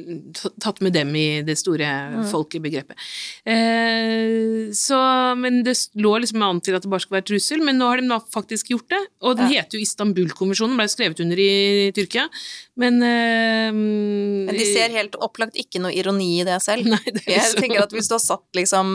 tatt 0.59 0.81
med 0.81 0.93
dem 0.93 1.15
i 1.15 1.41
det 1.41 1.57
store 1.57 1.87
Mm. 2.11 2.25
folkebegrepet. 2.31 2.97
Eh, 3.45 4.71
så, 4.75 4.99
men 5.37 5.61
det 5.63 5.75
lå 5.99 6.13
liksom 6.21 6.41
an 6.45 6.59
til 6.63 6.75
at 6.77 6.83
det 6.85 6.91
bare 6.91 7.03
skulle 7.03 7.19
være 7.19 7.29
trussel, 7.31 7.63
men 7.65 7.77
nå 7.79 7.87
har 7.89 8.01
de 8.01 8.07
da 8.11 8.19
faktisk 8.33 8.71
gjort 8.73 8.89
det. 8.91 9.01
Og 9.21 9.37
den 9.37 9.51
Ja. 9.51 9.61
heter 9.61 9.77
jo 9.79 9.85
Istanbul-konvensjonen, 9.85 10.75
ble 10.77 10.87
skrevet 10.91 11.19
under 11.23 11.37
i 11.39 11.91
Tyrkia. 11.95 12.27
Men 12.77 13.01
Um, 13.69 14.45
Men 14.47 14.57
de 14.57 14.65
ser 14.67 14.93
helt 14.95 15.15
opplagt 15.21 15.55
ikke 15.59 15.81
noe 15.83 15.91
ironi 15.93 16.39
i 16.41 16.45
det 16.47 16.57
selv. 16.63 16.87
Nei, 16.93 17.01
det 17.05 17.21
er 17.27 17.37
Jeg 17.37 17.59
tenker 17.59 17.83
at 17.83 17.93
hvis 17.95 18.09
du 18.09 18.15
har 18.17 18.23
satt 18.23 18.57
liksom 18.57 18.91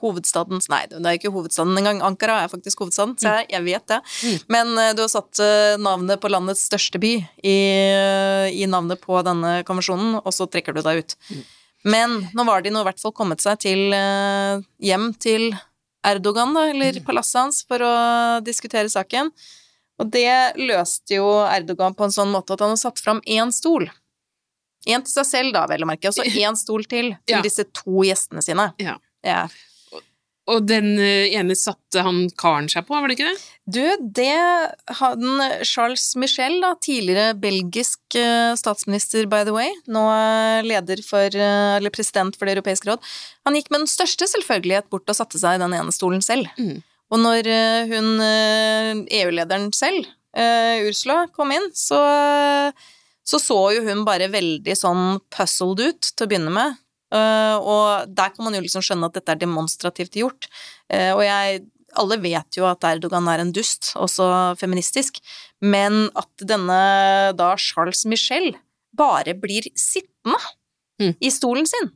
hovedstadens 0.00 0.68
Nei, 0.72 0.82
det 0.90 1.00
er 1.00 1.18
ikke 1.18 1.32
hovedstaden 1.34 1.78
engang. 1.78 2.02
Ankara 2.06 2.40
er 2.44 2.52
faktisk 2.52 2.82
hovedstaden, 2.84 3.16
så 3.20 3.36
jeg, 3.40 3.48
jeg 3.54 3.66
vet 3.68 3.86
det. 3.92 4.00
Mm. 4.24 4.36
Men 4.56 4.74
eh, 4.82 4.90
du 4.98 5.04
har 5.04 5.12
satt 5.12 5.40
eh, 5.44 5.76
navnet 5.80 6.20
på 6.22 6.30
landets 6.32 6.66
største 6.70 7.00
by 7.02 7.12
i, 7.16 7.54
eh, 7.54 8.48
i 8.54 8.66
navnet 8.70 9.00
på 9.02 9.20
denne 9.26 9.60
konvensjonen, 9.68 10.18
og 10.24 10.32
så 10.36 10.48
trekker 10.50 10.76
du 10.76 10.82
deg 10.86 11.04
ut. 11.04 11.16
Mm. 11.30 11.42
Men 11.90 12.18
nå 12.36 12.44
var 12.44 12.60
de 12.60 12.72
nå 12.74 12.82
i 12.82 12.88
hvert 12.90 13.00
fall 13.00 13.14
kommet 13.16 13.40
seg 13.40 13.62
til 13.62 13.94
eh, 13.96 14.60
hjem 14.84 15.10
til 15.22 15.50
Erdogan, 16.06 16.54
da, 16.56 16.66
eller 16.72 16.96
Mm. 17.00 17.04
palasset 17.04 17.36
hans, 17.42 17.62
for 17.68 17.82
å 17.84 17.94
diskutere 18.44 18.88
saken. 18.88 19.28
Og 20.00 20.08
det 20.08 20.56
løste 20.56 21.18
jo 21.18 21.26
Erdogan 21.44 21.92
på 21.92 22.06
en 22.06 22.14
sånn 22.14 22.30
måte 22.32 22.54
at 22.56 22.62
han 22.64 22.72
har 22.72 22.80
satt 22.80 23.00
fram 23.04 23.20
én 23.28 23.52
stol. 23.52 23.84
Én 24.88 25.02
til 25.04 25.12
seg 25.12 25.26
selv, 25.28 25.52
da, 25.56 25.66
vel 25.68 25.84
å 25.84 25.88
merke, 25.90 26.08
og 26.08 26.16
så 26.16 26.24
én 26.44 26.56
stol 26.56 26.86
til 26.88 27.12
til 27.26 27.36
Ja. 27.36 27.42
disse 27.44 27.64
to 27.76 28.04
gjestene 28.06 28.42
sine. 28.44 28.70
Ja. 28.80 28.96
Ja. 29.26 29.48
Og 30.50 30.64
den 30.66 30.96
eh, 30.98 31.28
ene 31.38 31.54
satte 31.54 32.02
han 32.02 32.24
karen 32.40 32.66
seg 32.72 32.86
på, 32.88 32.96
var 32.96 33.06
det 33.06 33.18
ikke 33.18 33.28
det? 33.28 33.42
Du, 33.70 33.84
det 34.18 34.32
hadde 34.98 35.48
Charles 35.68 36.08
Michel, 36.18 36.56
da, 36.64 36.72
tidligere 36.82 37.36
belgisk 37.38 38.16
eh, 38.18 38.56
statsminister, 38.58 39.28
by 39.30 39.44
the 39.46 39.54
way, 39.54 39.70
nå 39.86 40.02
eh, 40.10 40.64
leder 40.66 41.02
for, 41.06 41.28
eller 41.36 41.92
president 41.94 42.34
for 42.40 42.48
Det 42.48 42.56
europeiske 42.56 42.88
råd, 42.90 43.04
han 43.46 43.58
gikk 43.60 43.70
med 43.70 43.84
den 43.84 43.92
største 43.92 44.26
selvfølgelighet 44.32 44.88
bort 44.90 45.06
og 45.12 45.20
satte 45.20 45.38
seg 45.38 45.58
i 45.58 45.62
den 45.62 45.76
ene 45.76 45.94
stolen 45.94 46.24
selv. 46.24 46.50
Mm. 46.58 46.80
Og 47.10 47.18
når 47.18 47.46
hun, 47.90 48.10
EU-lederen 49.10 49.70
selv, 49.74 50.06
eh, 50.34 50.82
Ursula, 50.88 51.24
kom 51.34 51.50
inn, 51.54 51.70
så, 51.74 51.98
så 53.30 53.38
så 53.38 53.58
jo 53.76 53.82
hun 53.86 54.04
bare 54.06 54.30
veldig 54.32 54.74
sånn 54.78 55.20
puzzled 55.30 55.82
ut 55.84 56.08
til 56.12 56.26
å 56.26 56.30
begynne 56.30 56.54
med. 56.54 56.78
Eh, 57.14 57.56
og 57.58 58.10
der 58.10 58.32
kan 58.34 58.46
man 58.46 58.56
jo 58.56 58.62
liksom 58.64 58.82
skjønne 58.86 59.10
at 59.10 59.18
dette 59.18 59.34
er 59.36 59.42
demonstrativt 59.42 60.18
gjort. 60.18 60.48
Eh, 60.90 61.12
og 61.14 61.22
jeg 61.26 61.62
alle 61.98 62.20
vet 62.22 62.54
jo 62.58 62.68
at 62.68 62.84
Erdogan 62.86 63.26
er 63.32 63.42
en 63.42 63.50
dust, 63.54 63.92
også 63.98 64.26
feministisk, 64.60 65.18
men 65.62 66.04
at 66.18 66.44
denne 66.46 66.80
da 67.38 67.48
Charles 67.58 68.04
Michel 68.06 68.52
bare 68.94 69.34
blir 69.38 69.66
sittende 69.78 70.38
Mm. 71.00 71.14
i 71.20 71.30
stolen 71.32 71.64
sin. 71.66 71.90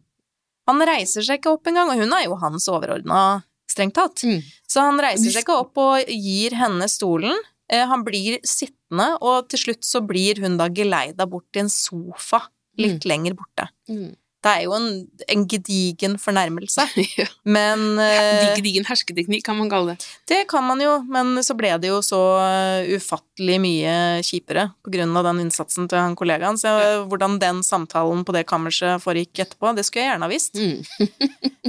Han 0.66 0.80
reiser 0.80 1.20
seg 1.26 1.36
ikke 1.42 1.52
opp 1.58 1.68
engang, 1.68 1.90
og 1.92 2.00
hun 2.00 2.12
er 2.16 2.24
jo 2.24 2.38
hans 2.40 2.64
overordna, 2.72 3.42
strengt 3.68 3.92
tatt. 3.98 4.22
Mm. 4.24 4.40
Så 4.66 4.80
han 4.80 4.96
reiser 5.02 5.28
seg 5.34 5.44
ikke 5.44 5.58
opp 5.60 5.76
og 5.76 6.08
gir 6.08 6.56
henne 6.56 6.88
stolen. 6.88 7.36
Eh, 7.72 7.86
Han 7.88 8.04
blir 8.04 8.38
sittende, 8.44 9.16
og 9.20 9.48
til 9.48 9.58
slutt 9.58 9.86
så 9.86 10.02
blir 10.04 10.40
hun 10.42 10.58
da 10.60 10.68
geleida 10.68 11.26
bort 11.30 11.46
til 11.52 11.64
en 11.66 11.72
sofa 11.72 12.44
litt 12.78 13.04
lenger 13.06 13.34
borte. 13.38 13.68
Mm. 13.88 14.14
Det 14.44 14.50
er 14.52 14.64
jo 14.66 14.74
en, 14.76 14.88
en 15.32 15.44
gedigen 15.48 16.18
fornærmelse, 16.20 16.84
Ja. 17.18 17.24
men 17.48 17.84
uh, 17.96 18.54
Gedigen 18.58 18.84
hersketeknikk, 18.84 19.44
kan 19.46 19.56
man 19.56 19.70
kalle 19.72 19.94
det. 19.94 20.06
det 20.28 20.40
kan 20.50 20.66
man 20.66 20.82
jo, 20.84 20.98
men 21.08 21.38
så 21.46 21.56
ble 21.56 21.70
det 21.80 21.88
jo 21.88 22.02
så 22.04 22.20
uh, 22.36 22.84
ufattelig 22.92 23.56
mye 23.64 23.94
kjipere 24.26 24.66
på 24.84 24.92
grunn 24.92 25.16
av 25.16 25.24
den 25.30 25.40
innsatsen 25.46 25.88
til 25.88 26.02
han 26.02 26.16
kollegaen, 26.18 26.58
så 26.60 26.74
ja. 26.76 26.90
hvordan 27.08 27.38
den 27.40 27.62
samtalen 27.64 28.20
på 28.28 28.36
det 28.36 28.44
kammerset 28.50 29.00
foregikk 29.04 29.46
etterpå, 29.46 29.72
det 29.78 29.86
skulle 29.88 30.04
jeg 30.04 30.12
gjerne 30.12 30.28
ha 30.28 30.34
visst. 30.34 30.60
Mm. 30.60 30.84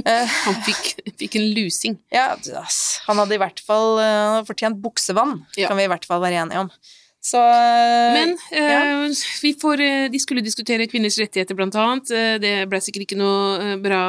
uh, 0.04 0.36
Han 0.46 0.60
fikk, 0.68 0.92
fikk 1.18 1.40
en 1.40 1.48
lusing. 1.56 1.96
ja, 2.12 2.28
han 3.06 3.18
hadde 3.22 3.34
i 3.36 3.40
hvert 3.40 3.60
fall 3.64 3.96
uh, 4.02 4.44
fortjent 4.46 4.78
buksevann, 4.84 5.40
Ja. 5.56 5.70
kan 5.72 5.80
vi 5.80 5.88
i 5.88 5.90
hvert 5.90 6.04
fall 6.06 6.20
være 6.22 6.44
enige 6.44 6.66
om. 6.66 6.70
Så 7.26 7.40
uh, 7.42 8.12
Men 8.14 8.36
ja. 8.50 9.08
vi 9.42 9.52
får, 9.58 9.80
eh, 9.82 10.04
de 10.12 10.18
skulle 10.22 10.44
diskutere 10.44 10.86
kvinners 10.90 11.16
rettigheter, 11.18 11.56
blant 11.58 11.74
annet. 11.80 12.12
Eh, 12.14 12.36
Det 12.42 12.52
ble 12.70 12.80
sikkert 12.84 13.06
ikke 13.06 13.18
noe 13.18 13.74
bra 13.82 14.02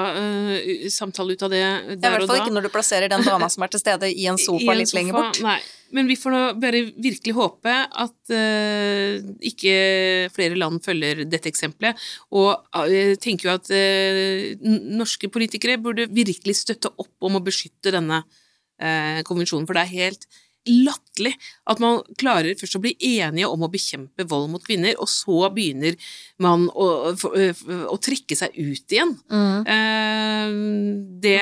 samtale 0.93 1.33
ut 1.33 1.45
av 1.47 1.53
det 1.53 1.63
der 1.63 1.87
og 1.87 1.97
da. 1.97 2.11
i 2.11 2.13
hvert 2.13 2.29
fall 2.29 2.41
ikke 2.43 2.55
når 2.57 2.67
du 2.67 2.73
plasserer 2.73 3.09
den 3.11 3.25
dama 3.25 3.49
som 3.49 3.65
er 3.65 3.73
til 3.73 3.81
stede 3.81 4.11
i 4.11 4.27
en 4.29 4.37
sofa 4.41 4.69
I 4.69 4.75
en 4.75 4.81
litt 4.83 4.93
lenger 4.93 5.17
bort. 5.17 5.41
Nei. 5.45 5.57
Men 5.95 6.09
vi 6.11 6.17
får 6.19 6.33
nå 6.33 6.41
bare 6.59 6.81
virkelig 6.99 7.33
håpe 7.37 7.73
at 8.03 8.33
uh, 8.35 9.29
ikke 9.49 9.75
flere 10.35 10.59
land 10.59 10.81
følger 10.83 11.23
dette 11.25 11.49
eksempelet. 11.49 11.97
Og 12.35 12.51
jeg 12.91 13.21
tenker 13.23 13.49
jo 13.49 13.55
at 13.55 13.71
norske 14.99 15.31
politikere 15.31 15.79
burde 15.81 16.09
virkelig 16.11 16.59
støtte 16.59 16.91
opp 16.91 17.29
om 17.29 17.39
å 17.39 17.45
beskytte 17.45 17.95
denne 17.95 18.25
konvensjonen, 19.25 19.65
for 19.65 19.73
det 19.73 19.87
er 19.87 19.95
helt 20.03 20.27
latterlig 20.67 21.33
at 21.67 21.79
man 21.81 22.01
klarer 22.19 22.57
først 22.59 22.77
å 22.77 22.81
bli 22.83 22.93
enige 22.99 23.47
om 23.49 23.63
å 23.65 23.69
bekjempe 23.71 24.25
vold 24.29 24.51
mot 24.53 24.63
kvinner, 24.63 24.95
og 25.01 25.09
så 25.09 25.49
begynner 25.53 25.97
man 26.43 26.67
å, 26.69 26.87
å, 27.15 27.47
å 27.93 27.97
trekke 28.03 28.37
seg 28.37 28.53
ut 28.57 28.93
igjen. 28.93 29.15
Mm. 29.31 29.65
Eh, 29.73 30.53
det, 31.23 31.37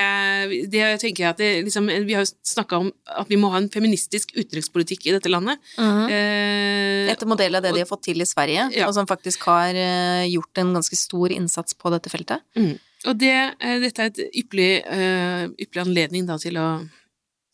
det 0.72 0.86
tenker 1.02 1.24
jeg 1.24 1.30
at 1.34 1.42
det, 1.42 1.50
liksom, 1.66 1.90
Vi 2.08 2.16
har 2.16 2.24
jo 2.24 2.32
snakka 2.46 2.80
om 2.80 2.90
at 3.18 3.28
vi 3.30 3.38
må 3.40 3.50
ha 3.52 3.60
en 3.60 3.70
feministisk 3.72 4.32
utenrikspolitikk 4.36 5.06
i 5.10 5.14
dette 5.18 5.32
landet. 5.32 5.60
Mm. 5.76 6.02
Eh, 6.08 7.12
Etter 7.12 7.28
modell 7.30 7.54
av 7.58 7.64
det 7.66 7.74
de 7.76 7.84
har 7.84 7.90
fått 7.90 8.06
til 8.08 8.22
i 8.22 8.28
Sverige, 8.28 8.70
Ja. 8.76 8.88
og 8.88 8.94
som 8.96 9.06
faktisk 9.08 9.44
har 9.50 9.76
uh, 9.76 10.24
gjort 10.28 10.58
en 10.58 10.74
ganske 10.76 10.96
stor 10.98 11.32
innsats 11.32 11.76
på 11.78 11.92
dette 11.94 12.12
feltet. 12.12 12.42
mm. 12.58 12.74
Og 13.06 13.14
det, 13.20 13.30
eh, 13.60 13.76
dette 13.78 14.02
er 14.02 14.08
et 14.10 14.18
ypperlig, 14.40 14.70
eh, 14.82 15.44
ypperlig 15.62 15.82
anledning 15.84 16.26
da, 16.26 16.38
til 16.42 16.56
å 16.58 16.88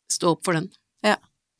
stå 0.09 0.31
opp 0.33 0.45
for 0.47 0.57
den. 0.57 0.71